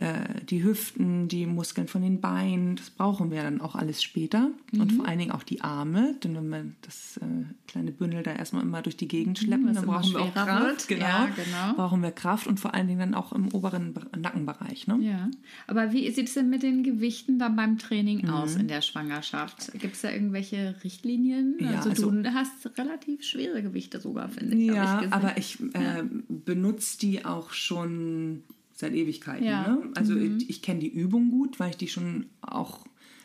äh, 0.00 0.44
die 0.48 0.64
Hüften, 0.64 1.28
die 1.28 1.46
Muskeln 1.46 1.86
von 1.86 2.02
den 2.02 2.20
Beinen, 2.20 2.74
das 2.76 2.90
brauchen 2.90 3.30
wir 3.30 3.42
dann 3.42 3.60
auch 3.60 3.76
alles 3.76 4.02
später. 4.02 4.50
Und 4.72 4.92
Mhm. 4.92 4.96
vor 4.96 5.06
allen 5.06 5.18
Dingen 5.20 5.30
auch 5.30 5.44
die 5.44 5.60
Arme, 5.60 6.16
denn 6.24 6.34
wenn 6.34 6.48
wir 6.48 6.64
das 6.82 7.16
äh, 7.18 7.24
kleine 7.68 7.92
Bündel 7.92 8.24
da 8.24 8.32
erstmal 8.32 8.62
immer 8.64 8.82
durch 8.82 8.96
die 8.96 9.06
Gegend 9.06 9.38
schleppen, 9.38 9.68
was 9.68 9.76
dann 9.76 9.86
brauchen 9.86 10.12
wir 10.12 10.20
auch 10.22 10.34
Kraft. 10.34 10.62
wird. 10.64 10.88
Genau, 10.88 11.04
Ja, 11.06 11.26
genau. 11.26 11.74
Brauchen 11.76 12.02
wir 12.02 12.10
Kraft 12.10 12.46
und 12.48 12.58
vor 12.58 12.74
allen 12.74 12.88
Dingen 12.88 12.98
dann 12.98 13.14
auch 13.14 13.32
im 13.32 13.52
oberen 13.54 13.92
Be- 13.94 14.06
Nackenbereich. 14.18 14.88
Ne? 14.88 14.98
Ja, 15.00 15.30
aber 15.68 15.92
wie 15.92 16.10
sieht 16.10 16.26
es 16.28 16.34
denn 16.34 16.50
mit 16.50 16.64
den 16.64 16.82
Gewichten 16.82 17.38
dann 17.38 17.54
beim 17.54 17.78
Training 17.78 18.22
Mhm. 18.22 18.30
aus 18.30 18.56
in 18.56 18.66
der 18.66 18.80
Schwangerschaft? 18.82 19.70
Gibt 19.78 19.94
es 19.94 20.00
da 20.02 20.10
irgendwelche 20.10 20.74
Richtlinien? 20.82 21.56
Ja, 21.60 21.76
also, 21.76 21.90
also- 21.90 22.10
du 22.10 22.34
hast 22.34 22.76
relativ 22.78 23.22
schwere 23.22 23.62
Gewichte 23.62 24.00
sogar, 24.00 24.28
finde 24.28 24.56
ich. 24.56 24.66
Ja, 24.66 25.02
ich 25.02 25.12
aber 25.12 25.36
ich 25.38 25.60
äh, 25.74 26.02
benutze 26.28 26.98
die 26.98 27.24
auch 27.24 27.52
schon 27.52 28.42
seit 28.84 28.94
Ewigkeiten. 28.94 29.46
Ja. 29.46 29.66
Ne? 29.66 29.82
Also 29.94 30.16
ich, 30.16 30.48
ich 30.48 30.62
kenne 30.62 30.80
die 30.80 30.88
Übung 30.88 31.30
gut, 31.30 31.58
weil 31.58 31.70
ich 31.70 31.76
die 31.76 31.88
schon 31.88 32.26
auch 32.40 32.80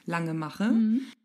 lange 0.06 0.34
mache. 0.34 0.74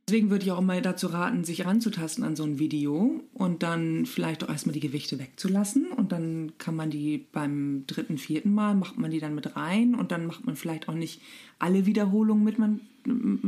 Deswegen 0.07 0.29
würde 0.29 0.45
ich 0.45 0.53
auch 0.53 0.59
immer 0.59 0.79
dazu 0.83 1.07
raten, 1.07 1.45
sich 1.45 1.65
ranzutasten 1.65 2.25
an 2.25 2.37
so 2.37 2.45
ein 2.45 2.59
Video 2.59 3.23
und 3.33 3.63
dann 3.63 4.05
vielleicht 4.05 4.45
auch 4.45 4.51
erstmal 4.51 4.75
die 4.75 4.81
Gewichte 4.81 5.19
wegzulassen 5.19 5.87
und 5.87 6.13
dann 6.13 6.53
kann 6.59 6.77
man 6.77 6.91
die 6.91 7.25
beim 7.33 7.85
dritten, 7.87 8.19
vierten 8.19 8.53
Mal, 8.53 8.75
macht 8.75 8.99
man 8.99 9.11
die 9.11 9.21
dann 9.21 9.35
mit 9.35 9.57
rein 9.57 9.95
und 9.95 10.13
dann 10.13 10.27
macht 10.27 10.45
man 10.45 10.57
vielleicht 10.57 10.91
auch 10.91 10.95
nicht 10.95 11.23
alle 11.59 11.87
Wiederholungen 11.87 12.45
mit, 12.45 12.59
man 12.59 12.81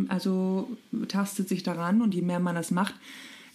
also 0.09 0.71
tastet 1.09 1.51
sich 1.51 1.63
daran 1.63 2.01
und 2.01 2.15
je 2.15 2.23
mehr 2.23 2.41
man 2.41 2.55
das 2.55 2.71
macht, 2.71 2.95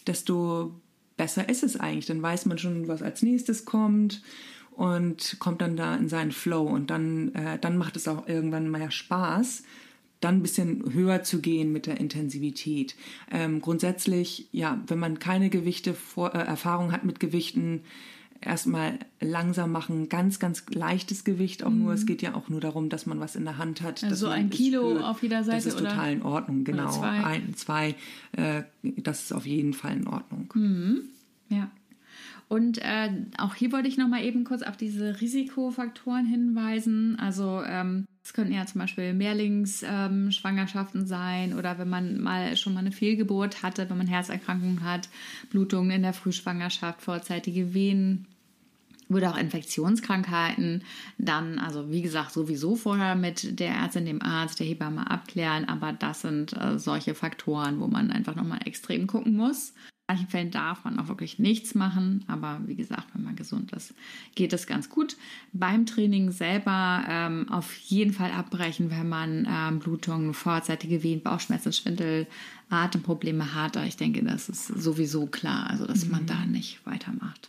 desto 0.06 0.72
besser 1.18 1.50
ist 1.50 1.64
es 1.64 1.80
eigentlich. 1.80 2.06
Dann 2.06 2.22
weiß 2.22 2.46
man 2.46 2.60
schon, 2.60 2.88
was 2.88 3.02
als 3.02 3.24
nächstes 3.24 3.66
kommt 3.66 4.22
und 4.72 5.38
kommt 5.40 5.62
dann 5.62 5.76
da 5.76 5.96
in 5.96 6.10
seinen 6.10 6.32
Flow 6.32 6.64
und 6.64 6.90
dann, 6.90 7.34
äh, 7.36 7.60
dann 7.60 7.78
macht 7.78 7.96
es 7.96 8.08
auch 8.08 8.28
irgendwann 8.28 8.72
mehr 8.72 8.92
Spaß, 8.92 9.64
dann 10.20 10.36
ein 10.36 10.42
bisschen 10.42 10.94
höher 10.94 11.24
zu 11.24 11.40
gehen 11.42 11.72
mit 11.72 11.88
der 11.88 12.00
Intensivität. 12.00 12.96
Ähm, 13.32 13.62
grundsätzlich, 13.62 14.48
ja, 14.52 14.80
wenn 14.88 15.00
man 15.00 15.20
keine 15.20 15.50
Gewichte, 15.50 15.94
vor, 15.94 16.34
äh, 16.36 16.40
Erfahrung 16.40 16.92
hat 16.92 17.04
mit 17.04 17.20
Gewichten, 17.20 17.82
erstmal 18.42 18.98
langsam 19.20 19.72
machen, 19.72 20.10
ganz, 20.10 20.40
ganz 20.40 20.66
leichtes 20.70 21.24
Gewicht 21.24 21.64
auch 21.64 21.70
nur. 21.70 21.94
Es 21.94 22.06
geht 22.06 22.22
ja 22.22 22.34
auch 22.34 22.50
nur 22.50 22.60
darum, 22.60 22.90
dass 22.90 23.06
man 23.06 23.20
was 23.20 23.36
in 23.36 23.46
der 23.46 23.58
Hand 23.58 23.82
hat. 23.82 24.04
Also 24.04 24.10
dass 24.10 24.20
so 24.20 24.28
man 24.28 24.40
ein 24.40 24.50
Kilo 24.50 24.90
spürt. 24.92 25.04
auf 25.04 25.22
jeder 25.24 25.44
Seite, 25.44 25.58
Das 25.58 25.66
ist 25.68 25.80
oder? 25.80 25.92
total 25.92 26.14
in 26.14 26.24
Ordnung, 26.24 26.64
genau. 26.64 26.90
zwei? 26.90 27.24
Ein, 27.24 27.54
zwei, 27.56 27.96
äh, 28.32 28.64
das 28.82 29.24
ist 29.26 29.34
auf 29.34 29.46
jeden 29.46 29.74
Fall 29.74 29.96
in 29.96 30.08
Ordnung. 30.08 31.04
Ja. 31.50 31.70
Und 32.52 32.80
äh, 32.80 33.10
auch 33.38 33.56
hier 33.56 33.72
wollte 33.72 33.88
ich 33.88 33.98
noch 33.98 34.10
mal 34.10 34.26
eben 34.26 34.44
kurz 34.44 34.62
auf 34.62 34.76
diese 34.76 35.22
Risikofaktoren 35.22 36.26
hinweisen. 36.26 37.18
Also 37.18 37.64
ähm, 37.66 38.04
es 38.26 38.34
könnten 38.34 38.52
ja 38.52 38.66
zum 38.66 38.82
Beispiel 38.82 39.14
Mehrlingsschwangerschaften 39.14 41.02
ähm, 41.02 41.08
sein 41.08 41.58
oder 41.58 41.78
wenn 41.78 41.88
man 41.88 42.20
mal 42.20 42.58
schon 42.58 42.74
mal 42.74 42.82
eine 42.82 42.92
Fehlgeburt 42.92 43.64
hatte, 43.64 43.90
wenn 43.90 43.98
man 43.98 44.08
Herzerkrankungen 44.08 44.84
hat, 44.84 45.08
Blutungen 45.50 45.92
in 45.92 46.02
der 46.02 46.12
Frühschwangerschaft, 46.12 47.02
vorzeitige 47.02 47.74
Wehen 47.74 48.28
oder 49.08 49.32
auch 49.32 49.38
Infektionskrankheiten, 49.38 50.84
dann, 51.18 51.58
also 51.58 51.90
wie 51.90 52.02
gesagt, 52.02 52.34
sowieso 52.34 52.76
vorher 52.76 53.16
mit 53.16 53.62
der 53.62 53.76
Ärztin, 53.76 54.06
dem 54.06 54.22
Arzt, 54.22 54.60
der 54.60 54.68
Hebamme 54.68 55.10
abklären, 55.10 55.70
aber 55.70 55.94
das 55.94 56.20
sind 56.20 56.52
äh, 56.52 56.78
solche 56.78 57.16
Faktoren, 57.16 57.80
wo 57.80 57.88
man 57.88 58.12
einfach 58.12 58.36
nochmal 58.36 58.60
extrem 58.66 59.08
gucken 59.08 59.38
muss. 59.38 59.74
In 60.12 60.18
manchen 60.18 60.30
Fällen 60.30 60.52
darf 60.52 60.84
man 60.84 61.00
auch 61.00 61.08
wirklich 61.08 61.40
nichts 61.40 61.74
machen, 61.74 62.26
aber 62.28 62.60
wie 62.66 62.76
gesagt, 62.76 63.08
wenn 63.14 63.24
man 63.24 63.38
gesund 63.38 63.72
ist, 63.72 63.94
geht 64.36 64.52
es 64.52 64.68
ganz 64.68 64.90
gut. 64.90 65.16
Beim 65.54 65.86
Training 65.86 66.32
selber 66.32 67.06
ähm, 67.08 67.48
auf 67.48 67.74
jeden 67.78 68.12
Fall 68.12 68.32
abbrechen, 68.32 68.92
wenn 68.92 69.08
man 69.08 69.48
ähm, 69.50 69.80
Blutungen, 69.80 70.34
vorzeitige 70.34 71.02
Wehen, 71.02 71.22
Bauchschmerzen, 71.22 71.72
Schwindel, 71.72 72.28
Atemprobleme 72.70 73.56
hat. 73.56 73.78
Aber 73.78 73.86
ich 73.86 73.96
denke, 73.96 74.22
das 74.22 74.50
ist 74.50 74.68
sowieso 74.68 75.28
klar, 75.28 75.70
also 75.70 75.86
dass 75.86 76.06
man 76.06 76.26
da 76.26 76.46
nicht 76.46 76.86
weitermacht. 76.86 77.48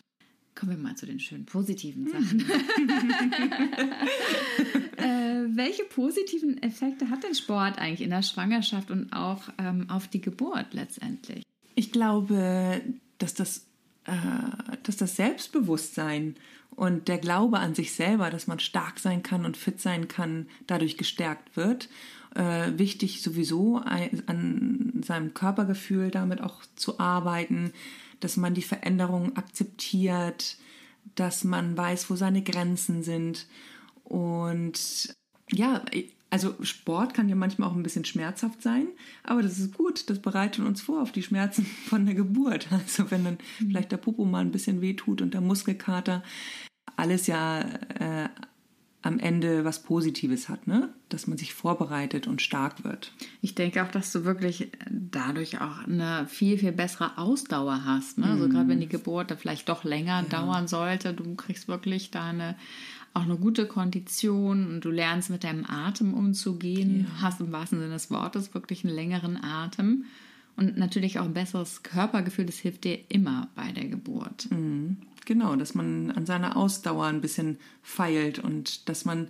Kommen 0.54 0.76
wir 0.76 0.78
mal 0.78 0.94
zu 0.94 1.06
den 1.06 1.18
schönen 1.18 1.44
positiven 1.44 2.06
Sachen. 2.06 2.40
äh, 4.98 5.56
welche 5.56 5.82
positiven 5.82 6.62
Effekte 6.62 7.10
hat 7.10 7.24
denn 7.24 7.34
Sport 7.34 7.78
eigentlich 7.78 8.02
in 8.02 8.10
der 8.10 8.22
Schwangerschaft 8.22 8.92
und 8.92 9.12
auch 9.12 9.48
ähm, 9.58 9.90
auf 9.90 10.06
die 10.06 10.20
Geburt 10.20 10.74
letztendlich? 10.74 11.42
Ich 11.74 11.92
glaube, 11.92 12.82
dass 13.18 13.34
das, 13.34 13.66
äh, 14.04 14.12
dass 14.82 14.96
das 14.96 15.16
Selbstbewusstsein 15.16 16.36
und 16.74 17.08
der 17.08 17.18
Glaube 17.18 17.58
an 17.58 17.74
sich 17.74 17.92
selber, 17.92 18.30
dass 18.30 18.46
man 18.46 18.58
stark 18.58 18.98
sein 18.98 19.22
kann 19.22 19.44
und 19.44 19.56
fit 19.56 19.80
sein 19.80 20.08
kann, 20.08 20.48
dadurch 20.66 20.96
gestärkt 20.96 21.56
wird. 21.56 21.88
Äh, 22.34 22.78
wichtig 22.78 23.20
sowieso 23.20 23.76
an 23.76 25.02
seinem 25.04 25.34
Körpergefühl 25.34 26.10
damit 26.10 26.40
auch 26.40 26.62
zu 26.76 26.98
arbeiten, 26.98 27.72
dass 28.20 28.38
man 28.38 28.54
die 28.54 28.62
Veränderungen 28.62 29.36
akzeptiert, 29.36 30.56
dass 31.14 31.44
man 31.44 31.76
weiß, 31.76 32.08
wo 32.08 32.16
seine 32.16 32.42
Grenzen 32.42 33.02
sind. 33.02 33.46
Und 34.04 35.14
ja, 35.50 35.82
also 36.32 36.54
Sport 36.62 37.12
kann 37.12 37.28
ja 37.28 37.34
manchmal 37.34 37.68
auch 37.68 37.74
ein 37.74 37.82
bisschen 37.82 38.06
schmerzhaft 38.06 38.62
sein, 38.62 38.86
aber 39.22 39.42
das 39.42 39.58
ist 39.58 39.76
gut, 39.76 40.08
das 40.08 40.18
bereitet 40.18 40.64
uns 40.64 40.80
vor 40.80 41.02
auf 41.02 41.12
die 41.12 41.22
Schmerzen 41.22 41.66
von 41.88 42.06
der 42.06 42.14
Geburt. 42.14 42.68
Also 42.72 43.10
wenn 43.10 43.22
dann 43.22 43.38
mhm. 43.60 43.66
vielleicht 43.66 43.92
der 43.92 43.98
Popo 43.98 44.24
mal 44.24 44.40
ein 44.40 44.50
bisschen 44.50 44.80
wehtut 44.80 45.20
und 45.20 45.34
der 45.34 45.42
Muskelkater, 45.42 46.22
alles 46.96 47.26
ja 47.26 47.60
äh, 47.60 48.28
am 49.02 49.18
Ende 49.18 49.66
was 49.66 49.82
Positives 49.82 50.48
hat, 50.48 50.66
ne? 50.66 50.94
dass 51.10 51.26
man 51.26 51.36
sich 51.36 51.52
vorbereitet 51.52 52.26
und 52.26 52.40
stark 52.40 52.82
wird. 52.82 53.12
Ich 53.42 53.54
denke 53.54 53.82
auch, 53.84 53.90
dass 53.90 54.10
du 54.10 54.24
wirklich 54.24 54.72
dadurch 54.90 55.60
auch 55.60 55.84
eine 55.86 56.26
viel, 56.28 56.56
viel 56.56 56.72
bessere 56.72 57.18
Ausdauer 57.18 57.84
hast. 57.84 58.16
Ne? 58.16 58.26
Also 58.26 58.48
gerade 58.48 58.68
wenn 58.68 58.80
die 58.80 58.88
Geburt 58.88 59.36
vielleicht 59.38 59.68
doch 59.68 59.84
länger 59.84 60.22
ja. 60.22 60.28
dauern 60.28 60.66
sollte, 60.66 61.12
du 61.12 61.34
kriegst 61.34 61.68
wirklich 61.68 62.10
deine 62.10 62.56
auch 63.14 63.22
eine 63.22 63.36
gute 63.36 63.66
Kondition 63.66 64.66
und 64.66 64.80
du 64.80 64.90
lernst 64.90 65.30
mit 65.30 65.44
deinem 65.44 65.64
Atem 65.66 66.14
umzugehen, 66.14 67.06
ja. 67.08 67.22
hast 67.22 67.40
im 67.40 67.52
wahrsten 67.52 67.78
Sinne 67.80 67.92
des 67.92 68.10
Wortes 68.10 68.54
wirklich 68.54 68.84
einen 68.84 68.94
längeren 68.94 69.42
Atem 69.42 70.04
und 70.56 70.78
natürlich 70.78 71.18
auch 71.18 71.24
ein 71.24 71.34
besseres 71.34 71.82
Körpergefühl. 71.82 72.46
Das 72.46 72.58
hilft 72.58 72.84
dir 72.84 72.98
immer 73.08 73.48
bei 73.54 73.72
der 73.72 73.86
Geburt. 73.86 74.50
Mhm. 74.50 74.98
Genau, 75.24 75.54
dass 75.56 75.74
man 75.74 76.10
an 76.10 76.26
seiner 76.26 76.56
Ausdauer 76.56 77.06
ein 77.06 77.20
bisschen 77.20 77.58
feilt 77.82 78.38
und 78.38 78.88
dass 78.88 79.04
man 79.04 79.28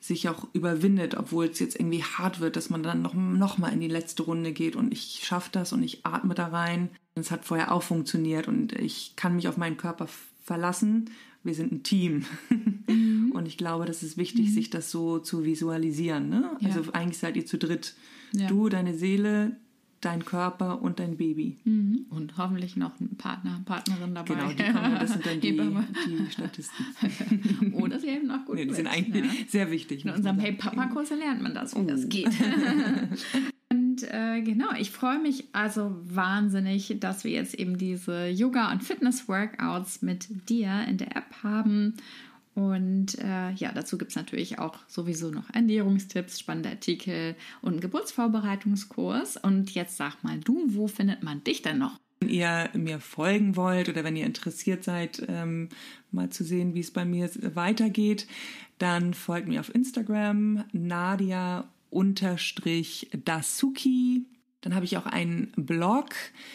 sich 0.00 0.28
auch 0.28 0.46
überwindet, 0.52 1.16
obwohl 1.16 1.46
es 1.46 1.58
jetzt 1.58 1.78
irgendwie 1.78 2.02
hart 2.02 2.40
wird, 2.40 2.56
dass 2.56 2.70
man 2.70 2.82
dann 2.82 3.02
noch, 3.02 3.14
noch 3.14 3.58
mal 3.58 3.72
in 3.72 3.80
die 3.80 3.88
letzte 3.88 4.22
Runde 4.22 4.52
geht 4.52 4.76
und 4.76 4.92
ich 4.92 5.22
schaffe 5.24 5.50
das 5.52 5.72
und 5.72 5.82
ich 5.82 6.06
atme 6.06 6.34
da 6.34 6.46
rein. 6.48 6.90
Es 7.14 7.30
hat 7.30 7.44
vorher 7.44 7.72
auch 7.72 7.82
funktioniert 7.82 8.46
und 8.46 8.72
ich 8.72 9.14
kann 9.16 9.36
mich 9.36 9.48
auf 9.48 9.56
meinen 9.56 9.76
Körper 9.76 10.08
verlassen. 10.44 11.10
Wir 11.46 11.54
sind 11.54 11.72
ein 11.72 11.82
Team. 11.82 12.24
Mhm. 12.88 13.32
Und 13.32 13.48
ich 13.48 13.58
glaube, 13.58 13.84
das 13.84 14.04
ist 14.04 14.16
wichtig, 14.16 14.46
mhm. 14.46 14.52
sich 14.52 14.70
das 14.70 14.92
so 14.92 15.18
zu 15.18 15.44
visualisieren. 15.44 16.28
Ne? 16.28 16.56
Ja. 16.60 16.68
Also 16.68 16.92
eigentlich 16.92 17.18
seid 17.18 17.36
ihr 17.36 17.44
zu 17.44 17.58
dritt. 17.58 17.96
Ja. 18.30 18.46
Du, 18.46 18.68
deine 18.68 18.94
Seele, 18.94 19.56
dein 20.00 20.24
Körper 20.24 20.80
und 20.80 21.00
dein 21.00 21.16
Baby. 21.16 21.56
Mhm. 21.64 22.06
Und 22.10 22.38
hoffentlich 22.38 22.76
noch 22.76 22.98
ein 23.00 23.16
Partner, 23.16 23.60
Partnerin 23.64 24.14
dabei. 24.14 24.34
Genau, 24.34 24.48
die 24.52 24.72
kommen, 24.72 24.94
das 25.00 25.12
sind 25.12 25.26
dann 25.26 25.40
die, 25.40 25.52
die 25.52 26.30
Statisten. 26.30 27.72
Oder 27.74 27.98
sie 27.98 28.08
helfen 28.08 28.30
auch 28.30 28.44
gut. 28.44 28.54
Nee, 28.54 28.66
die 28.66 28.74
sind 28.74 28.86
eigentlich 28.86 29.24
ja. 29.24 29.30
sehr 29.48 29.70
wichtig. 29.72 30.04
In 30.04 30.12
unserem 30.12 30.38
Hey 30.38 30.52
Papa-Kurs 30.52 31.10
lernt 31.10 31.42
man 31.42 31.54
das, 31.54 31.74
wie 31.74 31.80
oh. 31.80 31.84
das 31.86 32.08
geht. 32.08 32.30
Und 33.96 34.12
äh, 34.12 34.42
genau, 34.42 34.72
ich 34.78 34.90
freue 34.90 35.18
mich 35.18 35.44
also 35.52 35.96
wahnsinnig, 36.04 36.96
dass 37.00 37.24
wir 37.24 37.30
jetzt 37.30 37.54
eben 37.54 37.78
diese 37.78 38.26
Yoga- 38.26 38.70
und 38.70 38.84
Fitness-Workouts 38.84 40.02
mit 40.02 40.50
dir 40.50 40.84
in 40.86 40.98
der 40.98 41.16
App 41.16 41.42
haben. 41.42 41.94
Und 42.54 43.18
äh, 43.18 43.52
ja, 43.52 43.72
dazu 43.72 43.96
gibt 43.96 44.10
es 44.10 44.16
natürlich 44.16 44.58
auch 44.58 44.76
sowieso 44.86 45.30
noch 45.30 45.48
Ernährungstipps, 45.54 46.38
spannende 46.38 46.68
Artikel 46.68 47.36
und 47.62 47.72
einen 47.72 47.80
Geburtsvorbereitungskurs. 47.80 49.38
Und 49.38 49.74
jetzt 49.74 49.96
sag 49.96 50.22
mal 50.22 50.40
du, 50.40 50.62
wo 50.66 50.88
findet 50.88 51.22
man 51.22 51.42
dich 51.42 51.62
denn 51.62 51.78
noch? 51.78 51.96
Wenn 52.20 52.28
ihr 52.28 52.68
mir 52.74 53.00
folgen 53.00 53.56
wollt 53.56 53.88
oder 53.88 54.04
wenn 54.04 54.16
ihr 54.16 54.26
interessiert 54.26 54.84
seid, 54.84 55.24
ähm, 55.26 55.70
mal 56.10 56.28
zu 56.28 56.44
sehen, 56.44 56.74
wie 56.74 56.80
es 56.80 56.90
bei 56.90 57.06
mir 57.06 57.30
weitergeht, 57.54 58.26
dann 58.76 59.14
folgt 59.14 59.48
mir 59.48 59.60
auf 59.60 59.74
Instagram 59.74 60.64
Nadia 60.72 61.66
Dasuki 63.24 64.26
dann 64.66 64.74
habe 64.74 64.84
ich 64.84 64.96
auch 64.96 65.06
einen 65.06 65.52
Blog. 65.54 66.08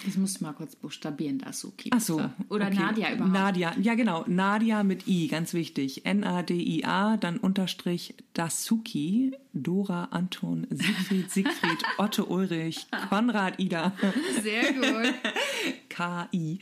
Das 0.05 0.17
musst 0.17 0.41
du 0.41 0.43
mal 0.43 0.51
kurz 0.51 0.75
buchstabieren, 0.75 1.39
Dasuki. 1.39 1.91
Ach 1.93 2.01
so. 2.01 2.21
Oder 2.49 2.67
okay. 2.67 2.75
Nadia 2.75 3.13
überhaupt. 3.13 3.34
Nadia, 3.34 3.73
ja 3.79 3.95
genau. 3.95 4.25
Nadia 4.27 4.84
mit 4.84 5.07
I, 5.07 5.29
ganz 5.29 5.53
wichtig. 5.53 6.05
N-A-D-I-A, 6.05 7.15
dann 7.15 7.38
Unterstrich 7.38 8.15
Dasuki. 8.34 9.32
Dora, 9.53 10.09
Anton, 10.11 10.67
Siegfried, 10.69 11.32
Siegfried, 11.32 11.84
Otto 11.97 12.23
Ulrich, 12.23 12.86
Konrad, 13.07 13.61
Ida. 13.61 13.93
Sehr 14.41 14.73
gut. 14.73 15.13
K-I. 15.89 16.59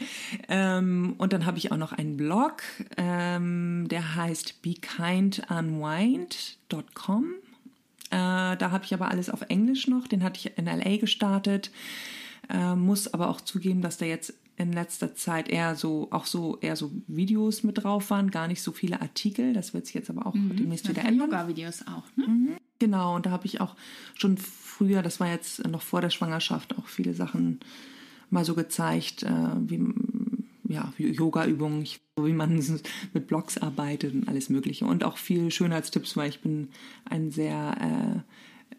Ähm, 0.49 1.15
und 1.17 1.33
dann 1.33 1.47
habe 1.47 1.57
ich 1.57 1.71
auch 1.71 1.77
noch 1.77 1.93
einen 1.93 2.15
Blog, 2.15 2.61
ähm, 2.95 3.87
der 3.89 4.15
heißt 4.15 4.61
bekindunwind.com. 4.61 7.33
Äh, 8.09 8.57
da 8.57 8.71
habe 8.71 8.85
ich 8.85 8.93
aber 8.93 9.09
alles 9.09 9.29
auf 9.29 9.41
Englisch 9.49 9.87
noch. 9.87 10.07
Den 10.07 10.23
hatte 10.23 10.39
ich 10.39 10.57
in 10.57 10.65
LA 10.65 10.97
gestartet. 10.97 11.71
Äh, 12.49 12.75
muss 12.75 13.13
aber 13.13 13.29
auch 13.29 13.41
zugeben, 13.41 13.81
dass 13.81 13.97
da 13.97 14.05
jetzt 14.05 14.33
in 14.57 14.73
letzter 14.73 15.15
Zeit 15.15 15.47
eher 15.47 15.75
so, 15.75 16.07
auch 16.11 16.25
so, 16.25 16.57
eher 16.59 16.75
so 16.75 16.91
Videos 17.07 17.63
mit 17.63 17.83
drauf 17.83 18.09
waren, 18.09 18.29
gar 18.29 18.47
nicht 18.47 18.61
so 18.61 18.71
viele 18.71 19.01
Artikel. 19.01 19.53
Das 19.53 19.73
wird 19.73 19.85
sich 19.85 19.95
jetzt 19.95 20.09
aber 20.09 20.25
auch 20.25 20.33
mhm. 20.33 20.55
demnächst 20.55 20.89
wieder 20.89 21.03
ändern. 21.03 21.29
Yoga-Videos 21.29 21.87
auch, 21.87 22.03
ne? 22.15 22.27
Mhm. 22.27 22.49
Genau, 22.79 23.15
und 23.15 23.25
da 23.25 23.31
habe 23.31 23.45
ich 23.45 23.59
auch 23.59 23.75
schon 24.15 24.37
früher, 24.37 25.01
das 25.01 25.19
war 25.19 25.27
jetzt 25.27 25.67
noch 25.67 25.81
vor 25.81 25.99
der 25.99 26.09
Schwangerschaft, 26.09 26.77
auch 26.77 26.87
viele 26.87 27.13
Sachen 27.13 27.59
mal 28.29 28.45
so 28.45 28.55
gezeigt, 28.55 29.23
äh, 29.23 29.31
wie 29.59 29.77
ja, 30.69 30.93
Yoga-Übungen, 30.97 31.85
wie 32.15 32.33
man 32.33 32.63
mit 33.13 33.27
Blogs 33.27 33.57
arbeitet 33.57 34.13
und 34.13 34.27
alles 34.27 34.49
Mögliche. 34.49 34.85
Und 34.85 35.03
auch 35.03 35.17
viel 35.17 35.51
Schönheitstipps, 35.51 36.15
weil 36.15 36.29
ich 36.29 36.41
bin 36.41 36.69
ein 37.05 37.31
sehr 37.31 38.23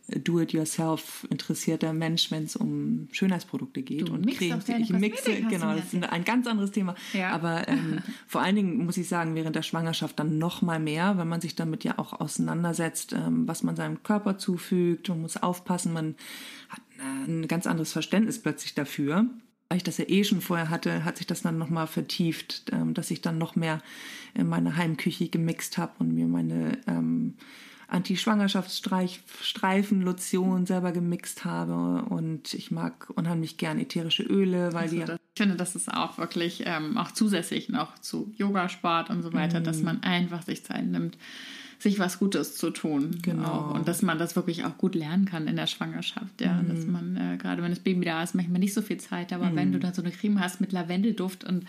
äh, 0.09 0.19
do-it-yourself 0.19 1.27
interessierter 1.31 1.93
Mensch, 1.93 2.31
wenn 2.31 2.45
es 2.45 2.55
um 2.55 3.09
Schönheitsprodukte 3.11 3.83
geht 3.83 4.09
du 4.09 4.15
und 4.15 4.27
Cremes. 4.27 4.69
Ich 4.69 4.91
mixe, 4.91 5.43
genau, 5.43 5.75
das 5.75 5.93
ist 5.93 6.05
ein 6.05 6.25
ganz 6.25 6.47
anderes 6.47 6.71
Thema. 6.71 6.95
Ja. 7.13 7.31
Aber 7.31 7.67
ähm, 7.69 7.99
vor 8.29 8.41
allen 8.41 8.55
Dingen 8.55 8.85
muss 8.85 8.97
ich 8.97 9.09
sagen, 9.09 9.35
während 9.35 9.57
der 9.57 9.63
Schwangerschaft 9.63 10.19
dann 10.19 10.39
noch 10.39 10.63
mal 10.63 10.79
mehr, 10.79 11.19
wenn 11.19 11.29
man 11.29 11.41
sich 11.41 11.57
damit 11.57 11.83
ja 11.83 11.99
auch 11.99 12.21
auseinandersetzt, 12.21 13.13
ähm, 13.13 13.49
was 13.49 13.65
man 13.65 13.75
seinem 13.75 14.05
Körper 14.05 14.39
zufügt. 14.39 15.09
Man 15.09 15.23
muss 15.23 15.37
aufpassen, 15.37 15.93
man 15.93 16.15
hat 16.69 16.83
ein 17.27 17.49
ganz 17.49 17.67
anderes 17.67 17.93
Verständnis 17.93 18.41
plötzlich 18.41 18.75
dafür 18.75 19.27
weil 19.71 19.79
ich 19.79 19.85
das 19.85 19.97
ja 19.99 20.05
eh 20.09 20.25
schon 20.25 20.41
vorher 20.41 20.69
hatte, 20.69 21.05
hat 21.05 21.17
sich 21.17 21.29
das 21.29 21.43
dann 21.43 21.57
nochmal 21.57 21.87
vertieft, 21.87 22.65
ähm, 22.73 22.93
dass 22.93 23.13
ich 23.13 23.21
dann 23.21 23.39
noch 23.39 23.55
mehr 23.55 23.81
in 24.35 24.49
meine 24.49 24.77
Heimküche 24.77 25.29
gemixt 25.29 25.79
habe 25.79 25.93
und 26.01 26.13
mir 26.13 26.27
meine 26.27 26.77
ähm, 26.89 27.35
Anti-Schwangerschaftsstreifen-Lotion 27.87 30.67
selber 30.67 30.91
gemixt 30.91 31.45
habe. 31.45 32.05
Und 32.09 32.53
ich 32.53 32.73
mag 32.73 33.11
unheimlich 33.15 33.59
gern 33.59 33.79
ätherische 33.79 34.25
Öle, 34.25 34.73
weil 34.73 34.83
also 34.83 34.97
die. 34.97 35.05
Das, 35.05 35.21
ich 35.35 35.41
finde, 35.41 35.55
das 35.55 35.77
ist 35.77 35.89
auch 35.89 36.19
wirklich 36.19 36.65
ähm, 36.67 36.99
auch 36.99 37.13
zusätzlich 37.13 37.69
noch 37.69 37.97
zu 38.01 38.33
Yogasport 38.37 39.09
und 39.09 39.23
so 39.23 39.33
weiter, 39.33 39.61
mm. 39.61 39.65
dass 39.65 39.83
man 39.83 40.03
einfach 40.03 40.43
sich 40.43 40.65
Zeit 40.65 40.85
nimmt 40.85 41.17
sich 41.81 41.99
was 41.99 42.19
Gutes 42.19 42.57
zu 42.57 42.71
tun. 42.71 43.19
Genau. 43.23 43.45
Auch. 43.45 43.75
Und 43.75 43.89
dass 43.89 44.03
man 44.03 44.19
das 44.19 44.37
wirklich 44.37 44.65
auch 44.65 44.77
gut 44.77 44.95
lernen 44.95 45.25
kann 45.25 45.49
in 45.49 45.57
der 45.57 45.67
Schwangerschaft. 45.67 46.41
Ja, 46.41 46.55
mhm. 46.55 46.69
dass 46.69 46.87
man, 46.87 47.17
äh, 47.17 47.37
gerade 47.39 47.63
wenn 47.63 47.71
das 47.71 47.81
Baby 47.81 48.05
da 48.05 48.23
ist, 48.23 48.35
manchmal 48.35 48.61
nicht 48.61 48.75
so 48.75 48.83
viel 48.83 48.99
Zeit, 48.99 49.33
aber 49.33 49.51
mhm. 49.51 49.57
wenn 49.57 49.73
du 49.73 49.79
dann 49.79 49.95
so 49.95 50.03
eine 50.03 50.11
Creme 50.11 50.41
hast 50.41 50.61
mit 50.61 50.73
Lavendelduft 50.73 51.45
und 51.45 51.65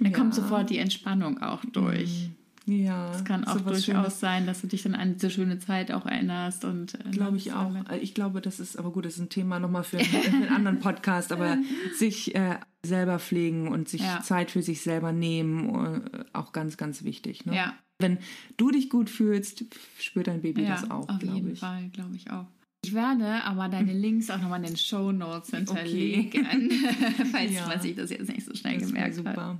dann 0.00 0.12
ja. 0.12 0.16
kommt 0.16 0.34
sofort 0.34 0.70
die 0.70 0.78
Entspannung 0.78 1.42
auch 1.42 1.64
durch. 1.72 2.28
Mhm. 2.28 2.34
Ja, 2.66 3.12
es 3.14 3.24
kann 3.24 3.44
auch 3.44 3.60
durchaus 3.60 3.84
Schönes. 3.84 4.20
sein, 4.20 4.46
dass 4.46 4.62
du 4.62 4.66
dich 4.66 4.82
dann 4.82 4.94
an 4.94 5.14
diese 5.14 5.28
schöne 5.28 5.58
Zeit 5.58 5.92
auch 5.92 6.06
erinnerst 6.06 6.64
und 6.64 6.94
äh, 6.94 7.10
glaube 7.10 7.36
ich 7.36 7.52
auch. 7.52 7.70
Ich 8.00 8.14
glaube, 8.14 8.40
das 8.40 8.58
ist 8.58 8.78
aber 8.78 8.90
gut, 8.90 9.04
das 9.04 9.14
ist 9.14 9.20
ein 9.20 9.28
Thema 9.28 9.60
nochmal 9.60 9.84
für 9.84 9.98
einen, 10.26 10.48
anderen 10.48 10.78
Podcast, 10.78 11.30
aber 11.30 11.58
sich 11.94 12.34
äh, 12.34 12.56
selber 12.82 13.18
pflegen 13.18 13.68
und 13.68 13.90
sich 13.90 14.00
ja. 14.00 14.20
Zeit 14.22 14.50
für 14.50 14.62
sich 14.62 14.80
selber 14.80 15.12
nehmen, 15.12 16.02
äh, 16.10 16.24
auch 16.32 16.52
ganz, 16.52 16.78
ganz 16.78 17.04
wichtig. 17.04 17.44
Ne? 17.44 17.54
Ja, 17.54 17.74
wenn 17.98 18.18
du 18.56 18.70
dich 18.70 18.90
gut 18.90 19.10
fühlst, 19.10 19.64
spürt 19.98 20.26
dein 20.26 20.42
Baby 20.42 20.62
ja, 20.62 20.70
das 20.70 20.90
auch, 20.90 21.08
auf 21.08 21.22
jeden 21.22 21.52
ich. 21.52 21.60
Fall, 21.60 21.88
glaube 21.92 22.16
ich 22.16 22.30
auch. 22.30 22.46
Ich 22.84 22.92
werde 22.92 23.42
aber 23.44 23.68
deine 23.68 23.94
Links 23.94 24.28
auch 24.28 24.38
nochmal 24.38 24.60
in 24.60 24.66
den 24.66 24.76
Show 24.76 25.10
Notes 25.10 25.50
hinterlegen, 25.50 26.46
okay. 26.46 27.24
falls 27.32 27.52
ja. 27.54 27.66
man 27.66 27.80
sich 27.80 27.96
das 27.96 28.10
jetzt 28.10 28.28
nicht 28.28 28.44
so 28.44 28.54
schnell 28.54 28.78
das 28.78 28.88
gemerkt 28.88 29.14
super. 29.14 29.34
hat. 29.34 29.58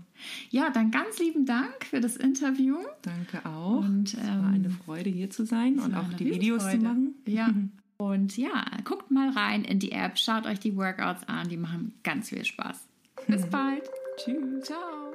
Ja, 0.51 0.69
dann 0.69 0.91
ganz 0.91 1.19
lieben 1.19 1.47
Dank 1.47 1.87
für 1.89 2.01
das 2.01 2.17
Interview. 2.17 2.77
Danke 3.01 3.47
auch. 3.47 3.79
Und, 3.79 4.13
ähm, 4.15 4.21
es 4.21 4.29
war 4.29 4.53
eine 4.53 4.71
Freude 4.71 5.09
hier 5.09 5.31
zu 5.31 5.47
sein 5.47 5.79
und 5.79 5.95
auch 5.95 6.13
die 6.13 6.27
Videos 6.27 6.65
Freude. 6.65 6.79
zu 6.79 6.85
machen. 6.85 7.15
Ja. 7.27 7.49
Und 7.97 8.37
ja, 8.37 8.65
guckt 8.83 9.13
mal 9.13 9.31
rein 9.31 9.65
in 9.65 9.79
die 9.79 9.93
App, 9.93 10.19
schaut 10.19 10.47
euch 10.47 10.59
die 10.59 10.77
Workouts 10.77 11.29
an, 11.29 11.49
die 11.49 11.57
machen 11.57 11.95
ganz 12.03 12.31
viel 12.31 12.45
Spaß. 12.45 12.89
Bis 13.29 13.47
bald. 13.51 13.89
Tschüss. 14.19 14.65
Ciao. 14.65 15.15